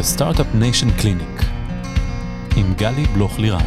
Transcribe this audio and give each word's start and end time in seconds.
Startup 0.00 0.60
Nation 0.60 1.00
Clinic 1.02 1.44
עם 2.56 2.74
גלי 2.78 3.04
בלוך 3.14 3.38
לירן. 3.38 3.66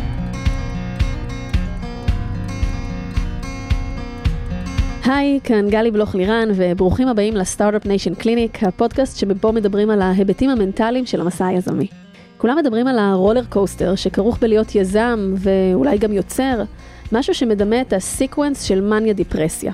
היי, 5.06 5.40
כאן 5.44 5.69
גלי 5.69 5.92
בלוך 5.92 6.15
לירן, 6.15 6.49
וברוכים 6.56 7.08
הבאים 7.08 7.35
ל 7.36 7.42
Startup 7.42 7.86
Nation 7.86 8.15
Clinic, 8.15 8.63
הפודקאסט 8.63 9.17
שבו 9.19 9.53
מדברים 9.53 9.90
על 9.90 10.01
ההיבטים 10.01 10.49
המנטליים 10.49 11.06
של 11.06 11.22
המסע 11.22 11.46
היזמי. 11.46 11.88
כולם 12.37 12.57
מדברים 12.57 12.87
על 12.87 12.99
ה 12.99 13.06
roller 13.06 13.44
coaster 13.49 13.96
שכרוך 13.96 14.37
בלהיות 14.42 14.76
יזם 14.76 15.33
ואולי 15.37 15.97
גם 15.97 16.13
יוצר, 16.13 16.63
משהו 17.12 17.34
שמדמה 17.34 17.81
את 17.81 17.94
ה 17.94 18.01
sequence 18.01 18.62
של 18.62 18.81
מניה 18.81 19.13
דיפרסיה. 19.13 19.73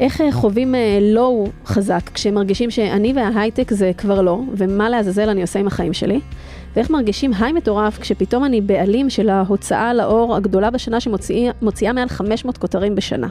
איך 0.00 0.20
אה, 0.20 0.32
חווים 0.32 0.74
לואו 1.00 1.44
אה, 1.44 1.50
חזק 1.66 2.10
כשמרגישים 2.14 2.70
שאני 2.70 3.12
וההייטק 3.16 3.72
זה 3.72 3.92
כבר 3.98 4.20
לא, 4.20 4.40
ומה 4.56 4.88
לעזאזל 4.88 5.28
אני 5.28 5.42
עושה 5.42 5.58
עם 5.58 5.66
החיים 5.66 5.92
שלי? 5.92 6.20
ואיך 6.76 6.90
מרגישים 6.90 7.32
היי 7.38 7.52
מטורף 7.52 7.98
כשפתאום 7.98 8.44
אני 8.44 8.60
בעלים 8.60 9.10
של 9.10 9.28
ההוצאה 9.28 9.94
לאור 9.94 10.36
הגדולה 10.36 10.70
בשנה 10.70 11.00
שמוציאה 11.00 11.92
מעל 11.94 12.08
500 12.08 12.58
כותרים 12.58 12.94
בשנה. 12.94 13.28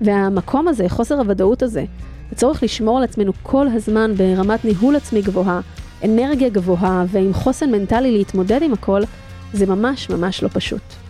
והמקום 0.00 0.68
הזה, 0.68 0.88
חוסר 0.88 1.18
הוודאות 1.18 1.62
הזה, 1.62 1.84
הצורך 2.32 2.62
לשמור 2.62 2.98
על 2.98 3.04
עצמנו 3.04 3.32
כל 3.42 3.66
הזמן 3.74 4.14
ברמת 4.16 4.64
ניהול 4.64 4.96
עצמי 4.96 5.22
גבוהה, 5.22 5.60
אנרגיה 6.04 6.48
גבוהה 6.48 7.04
ועם 7.08 7.32
חוסן 7.32 7.70
מנטלי 7.70 8.12
להתמודד 8.12 8.62
עם 8.62 8.72
הכל, 8.72 9.02
זה 9.52 9.66
ממש 9.66 10.10
ממש 10.10 10.42
לא 10.42 10.48
פשוט. 10.52 11.01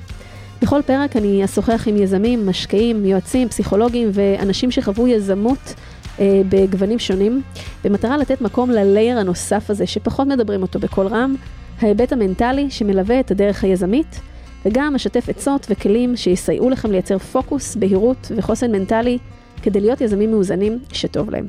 בכל 0.62 0.82
פרק 0.86 1.16
אני 1.16 1.44
אשוחח 1.44 1.88
עם 1.88 1.96
יזמים, 1.96 2.46
משקיעים, 2.46 3.04
יועצים, 3.04 3.48
פסיכולוגים 3.48 4.08
ואנשים 4.12 4.70
שחוו 4.70 5.08
יזמות 5.08 5.74
אה, 6.20 6.42
בגוונים 6.48 6.98
שונים, 6.98 7.42
במטרה 7.84 8.16
לתת 8.16 8.40
מקום 8.40 8.70
ללייר 8.70 9.18
הנוסף 9.18 9.70
הזה 9.70 9.86
שפחות 9.86 10.26
מדברים 10.26 10.62
אותו 10.62 10.78
בקול 10.78 11.06
רם, 11.06 11.34
ההיבט 11.80 12.12
המנטלי 12.12 12.70
שמלווה 12.70 13.20
את 13.20 13.30
הדרך 13.30 13.64
היזמית, 13.64 14.20
וגם 14.64 14.94
אשתף 14.94 15.28
עצות 15.28 15.66
וכלים 15.70 16.16
שיסייעו 16.16 16.70
לכם 16.70 16.90
לייצר 16.90 17.18
פוקוס, 17.18 17.76
בהירות 17.76 18.32
וחוסן 18.36 18.72
מנטלי 18.72 19.18
כדי 19.62 19.80
להיות 19.80 20.00
יזמים 20.00 20.30
מאוזנים 20.30 20.78
שטוב 20.92 21.30
להם. 21.30 21.46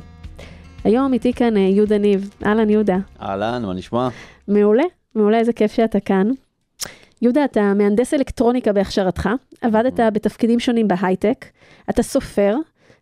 היום 0.83 1.13
איתי 1.13 1.33
כאן 1.33 1.57
אה, 1.57 1.61
יהודה 1.61 1.97
ניב. 1.97 2.29
אהלן 2.45 2.69
יהודה. 2.69 2.97
אהלן, 3.21 3.65
מה 3.65 3.73
נשמע? 3.73 4.09
מעולה, 4.47 4.83
מעולה, 5.15 5.39
איזה 5.39 5.53
כיף 5.53 5.71
שאתה 5.71 5.99
כאן. 5.99 6.29
יהודה, 7.23 7.45
אתה 7.45 7.73
מהנדס 7.73 8.13
אלקטרוניקה 8.13 8.73
בהכשרתך, 8.73 9.29
עבדת 9.61 9.99
mm-hmm. 9.99 10.11
בתפקידים 10.11 10.59
שונים 10.59 10.87
בהייטק, 10.87 11.45
אתה 11.89 12.03
סופר, 12.03 12.55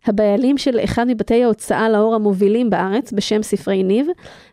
הבעלים 0.06 0.58
של 0.58 0.80
אחד 0.84 1.04
מבתי 1.08 1.44
ההוצאה 1.44 1.88
לאור 1.88 2.14
המובילים 2.14 2.70
בארץ 2.70 3.12
בשם 3.12 3.42
ספרי 3.42 3.82
ניב, 3.82 4.06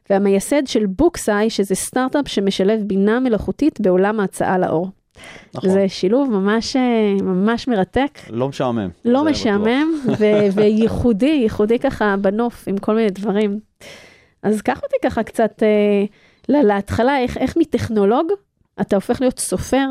והמייסד 0.10 0.68
של 0.68 0.86
בוקסאי, 0.86 1.50
שזה 1.50 1.76
סטארט-אפ 1.76 2.28
שמשלב 2.28 2.84
בינה 2.88 3.20
מלאכותית 3.20 3.82
בעולם 3.82 4.20
ההצעה 4.20 4.58
לאור. 4.58 4.90
נכון. 5.56 5.70
זה 5.70 5.86
שילוב 5.88 6.30
ממש, 6.30 6.76
ממש 7.22 7.68
מרתק. 7.68 8.20
לא 8.30 8.48
משעמם. 8.48 8.90
לא 9.06 9.26
משעמם, 9.26 9.88
ו- 10.20 10.48
וייחודי, 10.56 11.40
ייחודי 11.44 11.80
ככה 11.80 12.16
בנוף 12.22 12.68
עם 12.68 12.78
כל 12.78 12.96
מיני 12.96 13.10
דברים. 13.10 13.60
אז 14.44 14.62
קח 14.62 14.82
אותי 14.84 14.96
ככה 15.04 15.24
קצת 15.24 15.64
אה, 15.64 16.06
להתחלה, 16.64 17.20
איך, 17.20 17.38
איך 17.38 17.58
מטכנולוג 17.58 18.28
אתה 18.82 18.96
הופך 18.96 19.22
להיות 19.22 19.40
סופר 19.40 19.88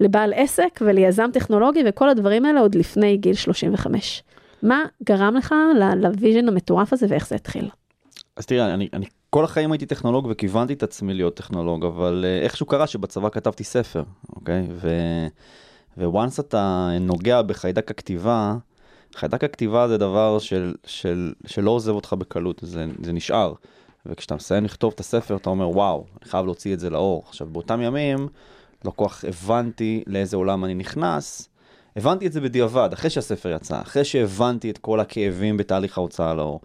לבעל 0.00 0.32
עסק 0.36 0.80
וליזם 0.80 1.30
טכנולוגי 1.32 1.80
וכל 1.86 2.08
הדברים 2.08 2.44
האלה 2.44 2.60
עוד 2.60 2.74
לפני 2.74 3.16
גיל 3.16 3.34
35. 3.34 4.22
מה 4.62 4.82
גרם 5.02 5.34
לך 5.36 5.54
ל 5.96 6.03
vision 6.03 6.48
המטורף 6.48 6.92
הזה 6.92 7.06
ואיך 7.08 7.28
זה 7.28 7.34
התחיל? 7.34 7.68
אז 8.36 8.46
תראה, 8.46 8.74
אני, 8.74 8.88
אני 8.92 9.06
כל 9.30 9.44
החיים 9.44 9.72
הייתי 9.72 9.86
טכנולוג 9.86 10.26
וכיוונתי 10.30 10.72
את 10.72 10.82
עצמי 10.82 11.14
להיות 11.14 11.36
טכנולוג, 11.36 11.84
אבל 11.84 12.24
uh, 12.24 12.44
איכשהו 12.44 12.66
קרה 12.66 12.86
שבצבא 12.86 13.28
כתבתי 13.28 13.64
ספר, 13.64 14.02
אוקיי? 14.36 14.66
ו... 14.70 14.88
once 15.96 16.40
אתה 16.40 16.88
נוגע 17.00 17.42
בחיידק 17.42 17.90
הכתיבה, 17.90 18.56
חיידק 19.14 19.44
הכתיבה 19.44 19.88
זה 19.88 19.98
דבר 19.98 20.38
של, 20.38 20.74
של, 20.86 21.32
שלא 21.46 21.70
עוזב 21.70 21.92
אותך 21.92 22.12
בקלות, 22.12 22.60
זה, 22.62 22.84
זה 23.02 23.12
נשאר. 23.12 23.52
וכשאתה 24.06 24.34
מסיים 24.34 24.64
לכתוב 24.64 24.92
את 24.94 25.00
הספר 25.00 25.36
אתה 25.36 25.50
אומר 25.50 25.68
וואו, 25.68 26.04
אני 26.22 26.30
חייב 26.30 26.44
להוציא 26.44 26.74
את 26.74 26.80
זה 26.80 26.90
לאור. 26.90 27.22
עכשיו 27.28 27.46
באותם 27.46 27.80
ימים 27.82 28.28
לא 28.84 28.90
כל 28.96 29.08
כך 29.08 29.24
הבנתי 29.24 30.02
לאיזה 30.06 30.36
עולם 30.36 30.64
אני 30.64 30.74
נכנס, 30.74 31.48
הבנתי 31.96 32.26
את 32.26 32.32
זה 32.32 32.40
בדיעבד, 32.40 32.88
אחרי 32.92 33.10
שהספר 33.10 33.48
יצא, 33.48 33.80
אחרי 33.80 34.04
שהבנתי 34.04 34.70
את 34.70 34.78
כל 34.78 35.00
הכאבים 35.00 35.56
בתהליך 35.56 35.98
ההוצאה 35.98 36.34
לאור. 36.34 36.60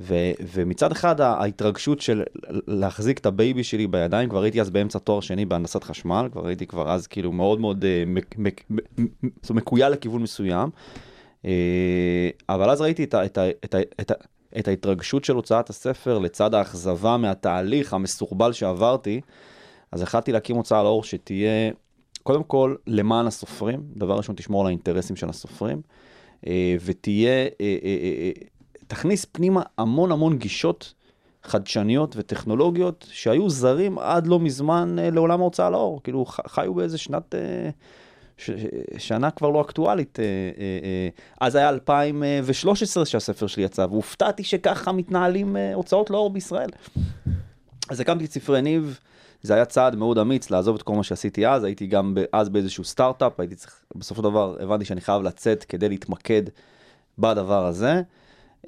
ו- 0.00 0.32
ומצד 0.54 0.92
אחד 0.92 1.20
ההתרגשות 1.20 2.00
של 2.00 2.22
להחזיק 2.66 3.18
את 3.18 3.26
ה 3.26 3.34
baby 3.34 3.64
שלי 3.64 3.86
בידיים, 3.86 4.28
כבר 4.28 4.42
הייתי 4.42 4.60
אז 4.60 4.70
באמצע 4.70 4.98
תואר 4.98 5.20
שני 5.20 5.44
בהנדסת 5.44 5.84
חשמל, 5.84 6.28
כבר 6.32 6.46
הייתי 6.46 6.66
כבר 6.66 6.90
אז 6.90 7.06
כאילו 7.06 7.32
מאוד 7.32 7.60
מאוד 7.60 7.84
uh, 7.84 8.08
מק- 8.08 8.38
מק- 8.38 8.64
מק- 8.70 9.50
מקויה 9.50 9.88
לכיוון 9.88 10.22
מסוים, 10.22 10.70
uh, 11.42 11.46
אבל 12.48 12.70
אז 12.70 12.80
ראיתי 12.80 13.04
את, 13.04 13.14
ה- 13.14 13.24
את, 13.24 13.38
ה- 13.38 13.50
את, 13.64 13.74
ה- 13.74 13.80
את, 14.00 14.10
ה- 14.10 14.14
את 14.58 14.68
ההתרגשות 14.68 15.24
של 15.24 15.34
הוצאת 15.34 15.70
הספר 15.70 16.18
לצד 16.18 16.54
האכזבה 16.54 17.16
מהתהליך 17.16 17.94
המסורבל 17.94 18.52
שעברתי, 18.52 19.20
אז 19.92 20.02
החלטתי 20.02 20.32
להקים 20.32 20.56
הוצאה 20.56 20.82
לאור 20.82 21.04
שתהיה, 21.04 21.70
קודם 22.22 22.42
כל, 22.42 22.74
למען 22.86 23.26
הסופרים, 23.26 23.82
דבר 23.96 24.16
ראשון, 24.16 24.36
תשמור 24.36 24.60
על 24.60 24.66
האינטרסים 24.66 25.16
של 25.16 25.28
הסופרים, 25.28 25.82
uh, 26.44 26.48
ותהיה... 26.84 27.46
Uh, 27.46 27.50
uh, 28.40 28.46
תכניס 28.86 29.24
פנימה 29.24 29.62
המון 29.78 30.12
המון 30.12 30.38
גישות 30.38 30.94
חדשניות 31.42 32.14
וטכנולוגיות 32.16 33.06
שהיו 33.10 33.50
זרים 33.50 33.98
עד 33.98 34.26
לא 34.26 34.40
מזמן 34.40 34.96
אה, 34.98 35.10
לעולם 35.10 35.40
ההוצאה 35.40 35.70
לאור. 35.70 36.02
כאילו 36.02 36.24
חיו 36.26 36.74
באיזה 36.74 36.98
שנת, 36.98 37.34
אה, 38.38 38.44
ש, 38.44 38.50
שנה 38.98 39.30
כבר 39.30 39.50
לא 39.50 39.60
אקטואלית. 39.60 40.18
אה, 40.20 40.24
אז 41.40 41.54
היה 41.54 41.68
2013 41.68 43.06
שהספר 43.06 43.46
שלי 43.46 43.62
יצא, 43.62 43.86
והופתעתי 43.90 44.44
שככה 44.44 44.92
מתנהלים 44.92 45.56
הוצאות 45.74 46.10
לאור 46.10 46.30
בישראל. 46.30 46.70
אז 47.90 48.00
הקמתי 48.00 48.24
את 48.24 48.32
ספרי 48.32 48.62
ניב. 48.62 49.00
זה 49.42 49.54
היה 49.54 49.64
צעד 49.64 49.96
מאוד 49.96 50.18
אמיץ 50.18 50.50
לעזוב 50.50 50.76
את 50.76 50.82
כל 50.82 50.94
מה 50.94 51.02
שעשיתי 51.02 51.46
אז, 51.46 51.64
הייתי 51.64 51.86
גם 51.86 52.14
אז 52.32 52.48
באיזשהו 52.48 52.84
סטארט-אפ, 52.84 53.40
הייתי 53.40 53.54
צריך, 53.54 53.84
בסופו 53.94 54.22
של 54.22 54.28
דבר 54.28 54.56
הבנתי 54.60 54.84
שאני 54.84 55.00
חייב 55.00 55.22
לצאת 55.22 55.64
כדי 55.64 55.88
להתמקד 55.88 56.42
בדבר 57.18 57.66
הזה. 57.66 58.02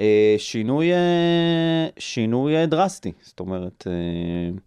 אה, 0.01 0.35
שינוי, 0.39 0.93
אה, 0.93 1.87
שינוי 1.99 2.67
דרסטי, 2.67 3.13
זאת 3.23 3.41
אומרת, 3.41 3.87
אה, 3.87 4.59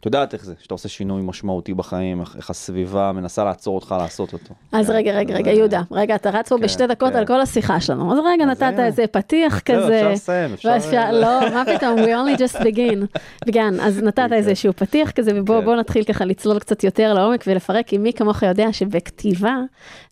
את 0.00 0.06
יודעת 0.06 0.34
איך 0.34 0.44
זה, 0.44 0.54
שאתה 0.58 0.74
עושה 0.74 0.88
שינוי 0.88 1.22
משמעותי 1.24 1.74
בחיים, 1.74 2.20
איך 2.20 2.50
הסביבה 2.50 3.12
מנסה 3.12 3.44
לעצור 3.44 3.74
אותך 3.74 3.94
לעשות 3.98 4.32
אותו. 4.32 4.54
אז 4.72 4.86
כן. 4.86 4.92
רגע, 4.92 5.12
רגע, 5.12 5.34
רגע, 5.34 5.50
יהודה, 5.50 5.82
רגע, 5.90 6.14
אתה 6.14 6.30
רץ 6.30 6.48
פה 6.48 6.56
כן, 6.56 6.62
בשתי 6.62 6.86
דקות 6.86 7.12
כן. 7.12 7.18
על 7.18 7.26
כל 7.26 7.40
השיחה 7.40 7.80
שלנו, 7.80 8.12
אז 8.12 8.18
רגע, 8.24 8.44
נתת 8.44 8.78
איזה 8.78 9.06
פתיח 9.06 9.60
כזה. 9.60 10.00
אפשר 10.00 10.12
לסיים, 10.12 10.52
אפשר... 10.52 11.10
לא, 11.12 11.40
מה 11.54 11.62
פתאום, 11.76 11.98
we 11.98 12.06
only 12.06 12.38
just 12.38 12.60
begin. 12.60 13.20
כן, 13.52 13.80
אז 13.80 14.02
נתת 14.06 14.32
איזשהו 14.32 14.72
פתיח 14.72 15.10
כזה, 15.10 15.40
ובואו 15.40 15.76
נתחיל 15.76 16.04
ככה 16.04 16.24
לצלול 16.24 16.58
קצת 16.58 16.84
יותר 16.84 17.14
לעומק 17.14 17.44
ולפרק, 17.46 17.86
כי 17.86 17.98
מי 17.98 18.12
כמוך 18.12 18.42
יודע 18.42 18.72
שבכתיבה 18.72 19.56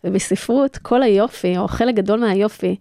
ובספרות, 0.03 0.77
כל 0.77 1.03
היופי, 1.03 1.57
או 1.57 1.67
חלק 1.67 1.95
גדול 1.95 2.19
מהיופי, 2.19 2.75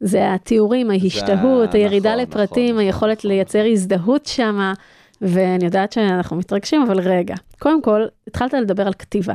זה 0.00 0.34
התיאורים, 0.34 0.90
ההשתהות, 0.90 1.74
הירידה 1.74 2.10
נכון, 2.10 2.22
לפרטים, 2.22 2.74
נכון, 2.74 2.86
היכולת 2.86 3.18
נכון. 3.18 3.30
לייצר 3.30 3.64
הזדהות 3.72 4.26
שם, 4.26 4.72
ואני 5.20 5.64
יודעת 5.64 5.92
שאנחנו 5.92 6.36
מתרגשים, 6.36 6.82
אבל 6.82 7.00
רגע. 7.00 7.34
קודם 7.58 7.82
כל, 7.82 8.04
התחלת 8.26 8.54
לדבר 8.54 8.86
על 8.86 8.92
כתיבה. 8.92 9.34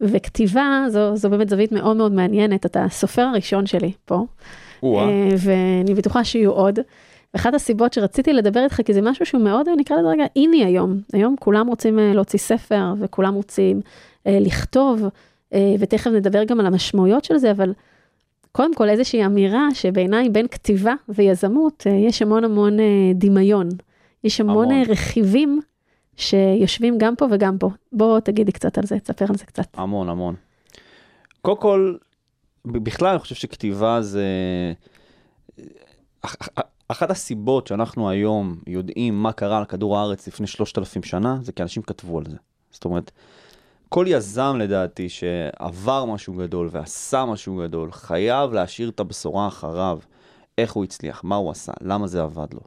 וכתיבה 0.00 0.84
זו, 0.88 1.16
זו 1.16 1.30
באמת 1.30 1.48
זווית 1.48 1.72
מאוד 1.72 1.96
מאוד 1.96 2.12
מעניינת, 2.12 2.66
אתה 2.66 2.84
הסופר 2.84 3.22
הראשון 3.22 3.66
שלי 3.66 3.92
פה, 4.04 4.24
אה, 4.84 5.28
ואני 5.38 5.94
בטוחה 5.94 6.24
שיהיו 6.24 6.50
עוד. 6.50 6.78
ואחת 7.34 7.54
הסיבות 7.54 7.92
שרציתי 7.92 8.32
לדבר 8.32 8.64
איתך, 8.64 8.80
כי 8.84 8.94
זה 8.94 9.02
משהו 9.02 9.26
שהוא 9.26 9.40
מאוד, 9.40 9.68
נקרא 9.76 9.96
לזה 9.96 10.08
רגע, 10.08 10.24
איני 10.36 10.64
היום. 10.64 11.00
היום 11.12 11.36
כולם 11.40 11.66
רוצים 11.66 11.98
אה, 11.98 12.12
להוציא 12.14 12.38
ספר, 12.38 12.94
וכולם 13.00 13.34
רוצים 13.34 13.80
אה, 14.26 14.38
לכתוב, 14.40 15.02
ותכף 15.78 16.10
נדבר 16.10 16.44
גם 16.44 16.60
על 16.60 16.66
המשמעויות 16.66 17.24
של 17.24 17.36
זה, 17.36 17.50
אבל 17.50 17.72
קודם 18.56 18.74
כל 18.74 18.88
איזושהי 18.88 19.26
אמירה 19.26 19.68
שבעיניי 19.74 20.28
בין 20.28 20.48
כתיבה 20.48 20.94
ויזמות 21.08 21.86
אה, 21.86 21.92
יש 21.92 22.22
המון 22.22 22.44
המון 22.44 22.80
אה, 22.80 22.84
דמיון. 23.14 23.68
יש 24.24 24.40
המון, 24.40 24.70
המון. 24.70 24.90
רכיבים 24.90 25.60
שיושבים 26.16 26.98
גם 26.98 27.16
פה 27.16 27.26
וגם 27.30 27.58
פה. 27.58 27.70
בוא 27.92 28.20
תגידי 28.20 28.52
קצת 28.52 28.78
על 28.78 28.86
זה, 28.86 28.98
תספר 28.98 29.24
על 29.28 29.36
זה 29.36 29.44
קצת. 29.44 29.66
המון, 29.74 30.08
המון. 30.08 30.34
קודם 31.42 31.60
כל, 31.60 31.96
בכלל 32.64 33.08
אני 33.08 33.18
חושב 33.18 33.34
שכתיבה 33.34 34.02
זה... 34.02 34.26
אחת 36.88 37.10
הסיבות 37.10 37.66
שאנחנו 37.66 38.10
היום 38.10 38.56
יודעים 38.66 39.22
מה 39.22 39.32
קרה 39.32 39.58
על 39.58 39.64
כדור 39.64 39.98
הארץ 39.98 40.28
לפני 40.28 40.46
3,000 40.46 41.02
שנה, 41.02 41.38
זה 41.42 41.52
כי 41.52 41.62
אנשים 41.62 41.82
כתבו 41.82 42.18
על 42.18 42.24
זה. 42.26 42.36
זאת 42.70 42.84
אומרת, 42.84 43.10
כל 43.88 44.06
יזם 44.08 44.56
לדעתי 44.58 45.08
שעבר 45.08 46.04
משהו 46.04 46.34
גדול 46.34 46.68
ועשה 46.72 47.24
משהו 47.24 47.56
גדול, 47.56 47.92
חייב 47.92 48.52
להשאיר 48.52 48.88
את 48.88 49.00
הבשורה 49.00 49.48
אחריו. 49.48 49.98
איך 50.58 50.72
הוא 50.72 50.84
הצליח, 50.84 51.20
מה 51.24 51.36
הוא 51.36 51.50
עשה, 51.50 51.72
למה 51.82 52.06
זה 52.06 52.22
עבד 52.22 52.46
לו. 52.54 52.60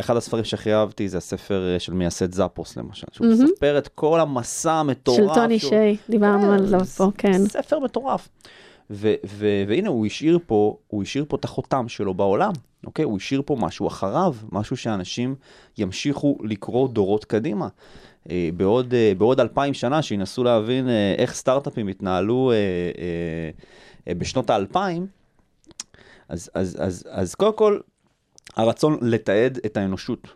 אחד 0.00 0.16
הספרים 0.16 0.44
שהכי 0.44 0.74
אהבתי 0.74 1.08
זה 1.08 1.18
הספר 1.18 1.72
אה, 1.74 1.78
של 1.78 1.92
מייסד 1.94 2.32
זאפוס 2.34 2.76
למשל, 2.76 3.06
שהוא 3.12 3.26
מהמם. 3.26 3.44
מספר 3.44 3.78
את 3.78 3.88
כל 3.88 4.20
המסע 4.20 4.72
המטורף. 4.72 5.16
של 5.18 5.34
טוני 5.34 5.58
שהוא- 5.58 5.70
שיי, 5.70 5.96
דיברנו 6.10 6.42
כן, 6.42 6.48
על 6.52 6.66
זה 6.66 6.78
ס- 6.84 6.98
פה, 6.98 7.08
כן. 7.18 7.46
ספר 7.48 7.78
מטורף. 7.78 8.28
ו- 8.90 9.14
ו- 9.26 9.62
והנה 9.68 9.88
הוא 9.88 10.06
השאיר 10.06 10.38
פה, 10.46 10.76
הוא 10.86 11.02
השאיר 11.02 11.24
פה 11.28 11.36
את 11.36 11.44
החותם 11.44 11.88
שלו 11.88 12.14
בעולם, 12.14 12.52
אוקיי? 12.86 13.04
הוא 13.04 13.16
השאיר 13.16 13.42
פה 13.46 13.56
משהו 13.60 13.86
אחריו, 13.88 14.34
משהו 14.52 14.76
שאנשים 14.76 15.34
ימשיכו 15.78 16.36
לקרוא 16.44 16.88
דורות 16.88 17.24
קדימה. 17.24 17.68
אה, 18.30 18.48
בעוד, 18.56 18.94
אה, 18.94 19.12
בעוד 19.18 19.40
אלפיים 19.40 19.74
שנה 19.74 20.02
שינסו 20.02 20.44
להבין 20.44 20.88
אה, 20.88 21.14
איך 21.18 21.34
סטארט-אפים 21.34 21.88
התנהלו 21.88 22.50
אה, 22.52 22.56
אה, 22.56 22.60
אה, 24.08 24.14
בשנות 24.14 24.50
האלפיים, 24.50 25.06
אז, 26.30 26.50
אז, 26.54 26.76
אז, 26.80 27.04
אז 27.10 27.34
קודם 27.34 27.56
כל, 27.56 27.78
הרצון 28.56 28.98
לתעד 29.02 29.58
את 29.66 29.76
האנושות, 29.76 30.28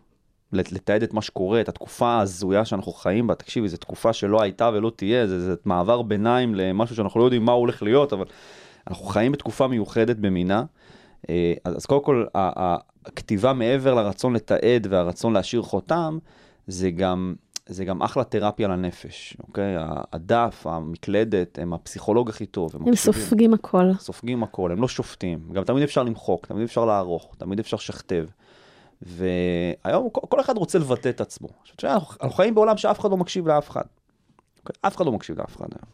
לת- 0.52 0.72
לתעד 0.72 1.02
את 1.02 1.14
מה 1.14 1.22
שקורה, 1.22 1.60
את 1.60 1.68
התקופה 1.68 2.06
ההזויה 2.06 2.64
שאנחנו 2.64 2.92
חיים 2.92 3.26
בה, 3.26 3.34
תקשיבי, 3.34 3.68
זו 3.68 3.76
תקופה 3.76 4.12
שלא 4.12 4.42
הייתה 4.42 4.70
ולא 4.74 4.92
תהיה, 4.96 5.26
זה, 5.26 5.40
זה 5.40 5.54
מעבר 5.64 6.02
ביניים 6.02 6.54
למשהו 6.54 6.96
שאנחנו 6.96 7.20
לא 7.20 7.24
יודעים 7.24 7.44
מה 7.44 7.52
הולך 7.52 7.82
להיות, 7.82 8.12
אבל 8.12 8.24
אנחנו 8.88 9.04
חיים 9.04 9.32
בתקופה 9.32 9.66
מיוחדת 9.66 10.16
במינה. 10.16 10.64
אה, 11.30 11.54
אז, 11.64 11.76
אז 11.76 11.86
קודם 11.86 12.04
כל, 12.04 12.24
הכתיבה 12.34 13.52
מעבר 13.52 13.94
לרצון 13.94 14.32
לתעד 14.32 14.86
והרצון 14.90 15.32
להשאיר 15.32 15.62
חותם, 15.62 16.18
זה 16.66 16.90
גם, 16.90 17.34
זה 17.66 17.84
גם 17.84 18.02
אחלה 18.02 18.24
תרפיה 18.24 18.68
לנפש, 18.68 19.36
אוקיי? 19.48 19.74
הדף, 20.12 20.66
המקלדת, 20.66 21.58
הם 21.58 21.72
הפסיכולוג 21.72 22.28
הכי 22.28 22.46
טוב. 22.46 22.76
הם 22.76 22.94
סופגים 22.94 23.54
הכל. 23.54 23.90
סופגים 23.98 24.42
הכל, 24.42 24.72
הם 24.72 24.82
לא 24.82 24.88
שופטים. 24.88 25.48
גם 25.52 25.64
תמיד 25.64 25.82
אפשר 25.82 26.02
למחוק, 26.02 26.46
תמיד 26.46 26.62
אפשר 26.62 26.84
לערוך, 26.84 27.34
תמיד 27.38 27.58
אפשר 27.58 27.76
לשכתב. 27.76 28.26
והיום 29.02 30.10
כל, 30.10 30.40
אחד 30.40 30.56
רוצה 30.56 30.78
לבטא 30.78 31.08
את 31.08 31.20
עצמו. 31.20 31.48
עכשיו, 31.62 31.76
תשמע, 31.76 31.92
אנחנו 31.92 32.30
חיים 32.30 32.54
בעולם 32.54 32.76
שאף 32.76 33.00
אחד 33.00 33.10
לא 33.10 33.16
מקשיב 33.16 33.48
לאף 33.48 33.70
אחד. 33.70 33.84
אוקיי? 34.60 34.76
אף 34.80 34.96
אחד 34.96 35.06
לא 35.06 35.12
מקשיב 35.12 35.38
לאף 35.38 35.56
אחד 35.56 35.66
היום. 35.72 35.90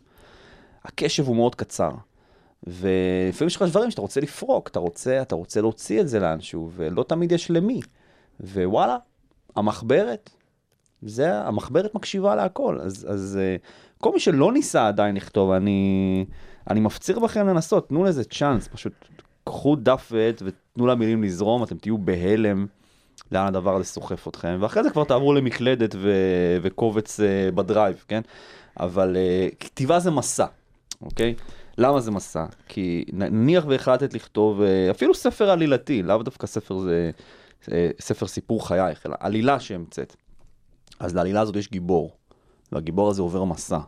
הקשב 0.84 1.26
הוא 1.26 1.37
מאוד 1.37 1.55
קצר. 1.55 1.90
ולפעמים 2.66 3.46
יש 3.46 3.56
לך 3.56 3.62
דברים 3.62 3.90
שאתה 3.90 4.02
רוצה 4.02 4.20
לפרוק, 4.20 4.69
אתה 4.69 4.78
רוצה, 4.78 5.23
אתה 5.23 5.34
רוצה 5.34 5.61
להוציא 5.61 6.00
את 6.00 6.08
זה 6.08 6.20
לאנשהו, 6.20 6.70
ולא 6.73 7.02
תמיד 7.02 7.32
יש 7.32 7.50
למי. 7.50 7.81
ווואלה, 8.40 8.96
המחברת, 9.56 10.31
זה, 11.02 11.43
המחברת 11.43 11.94
מקשיבה 11.94 12.35
להכל. 12.35 12.79
אז, 12.82 13.06
אז 13.11 13.38
אה, 13.41 13.56
כל 13.99 14.12
מי 14.12 14.20
שלא 14.20 14.52
ניסה 14.52 14.88
עדיין 14.88 15.17
לכתוב, 15.17 15.50
אני, 15.50 16.25
אני 16.70 16.81
מפציר 16.81 17.19
בכם 17.19 17.47
לנסות, 17.47 17.88
תנו 17.88 18.05
לזה 18.05 18.25
צ'אנס, 18.25 18.69
פשוט 18.69 18.93
קחו 19.44 19.76
דף 19.76 20.08
ועט 20.12 20.43
ותנו 20.44 20.87
למילים 20.87 21.23
לזרום, 21.23 21.62
אתם 21.62 21.76
תהיו 21.76 21.99
בהלם 21.99 22.67
לאן 23.32 23.47
הדבר 23.47 23.76
הזה 23.76 23.85
סוחף 23.85 24.29
אתכם, 24.29 24.58
ואחרי 24.61 24.82
זה 24.82 24.91
כבר 24.91 25.05
תעברו 25.05 25.35
למקלדת 25.35 25.94
ו- 25.99 26.58
וקובץ 26.62 27.20
uh, 27.20 27.55
בדרייב, 27.55 28.05
כן? 28.08 28.20
אבל 28.81 29.17
uh, 29.17 29.55
כתיבה 29.61 29.99
זה 29.99 30.11
מסע, 30.11 30.47
אוקיי? 31.02 31.35
למה 31.79 32.00
זה 32.00 32.11
מסע? 32.11 32.44
כי 32.69 33.05
נניח 33.12 33.64
והחלטת 33.69 34.14
לכתוב 34.14 34.61
uh, 34.61 34.64
אפילו 34.91 35.14
ספר 35.14 35.50
עלילתי, 35.50 36.02
לאו 36.02 36.23
דווקא 36.23 36.47
ספר 36.47 36.79
זה 36.79 37.11
ספר 38.00 38.26
סיפור 38.26 38.69
חייך, 38.69 39.06
אלא 39.06 39.14
עלילה 39.20 39.61
שהמצאת. 39.61 40.17
אז 41.00 41.14
לעלילה 41.14 41.41
הזאת 41.41 41.56
יש 41.56 41.70
גיבור, 41.70 42.11
והגיבור 42.73 43.11
הזה 43.11 43.23
עובר 43.23 43.44
מסע, 43.44 43.79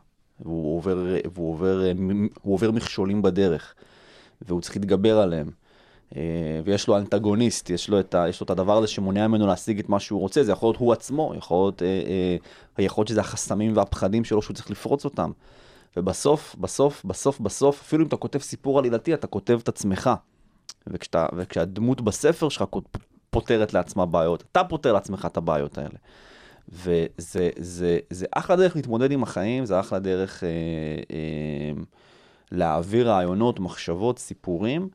והוא 0.41 0.77
עובר, 0.77 1.07
והוא 1.35 1.53
עובר, 1.53 1.83
הוא 2.43 2.55
עובר 2.55 2.71
מכשולים 2.71 3.23
בדרך, 3.23 3.75
והוא 4.43 4.61
צריך 4.61 4.77
להתגבר 4.77 5.19
עליהם. 5.19 5.51
אה, 6.17 6.61
ויש 6.65 6.89
לו 6.89 6.99
אנטגוניסט, 6.99 7.71
יש 7.71 7.89
לו, 7.89 8.01
את 8.01 8.15
ה, 8.15 8.29
יש 8.29 8.41
לו 8.41 8.45
את 8.45 8.51
הדבר 8.51 8.77
הזה 8.79 8.87
שמונע 8.87 9.29
ממנו 9.29 9.47
להשיג 9.47 9.79
את 9.79 9.89
מה 9.89 10.01
שהוא 10.01 10.21
רוצה, 10.21 10.45
זה 10.45 10.53
יכול 10.53 10.67
להיות 10.69 10.77
הוא 10.77 10.93
עצמו, 10.93 11.33
יכול 11.37 11.57
להיות, 11.65 11.83
אה, 11.83 12.03
אה, 12.79 12.85
יכול 12.85 13.03
להיות 13.03 13.09
שזה 13.09 13.21
החסמים 13.21 13.77
והפחדים 13.77 14.25
שלו 14.25 14.43
שהוא 14.43 14.55
צריך 14.55 14.71
לפרוץ 14.71 15.05
אותם. 15.05 15.31
ובסוף, 15.97 16.57
בסוף, 16.61 17.05
בסוף, 17.05 17.41
בסוף, 17.41 17.81
אפילו 17.81 18.03
אם 18.03 18.09
אתה 18.09 18.17
כותב 18.17 18.39
סיפור 18.39 18.79
עלילתי, 18.79 19.15
אתה 19.15 19.27
כותב 19.27 19.59
את 19.63 19.69
עצמך. 19.69 20.11
וכשאתה, 20.87 21.27
וכשהדמות 21.37 22.01
בספר 22.01 22.49
שלך 22.49 22.65
פותרת 23.31 23.75
לעצמה 23.75 24.07
בעיות, 24.07 24.45
אתה 24.53 24.65
פותר 24.65 24.93
לעצמך 24.93 25.29
את 25.31 25.37
הבעיות 25.37 25.79
האלה. 25.79 25.99
וזה 26.69 27.51
זה, 27.59 27.99
זה 28.11 28.27
אחלה 28.33 28.57
דרך 28.57 28.77
להתמודד 28.77 29.13
עם 29.13 29.23
החיים, 29.23 29.67
זה 29.67 29.81
אחלה 29.81 29.99
דרך 29.99 30.45
אה, 30.45 30.49
אה, 31.11 31.83
להעביר 32.53 33.11
רעיונות, 33.11 33.61
מחשבות, 33.61 34.19
סיפורים. 34.19 34.89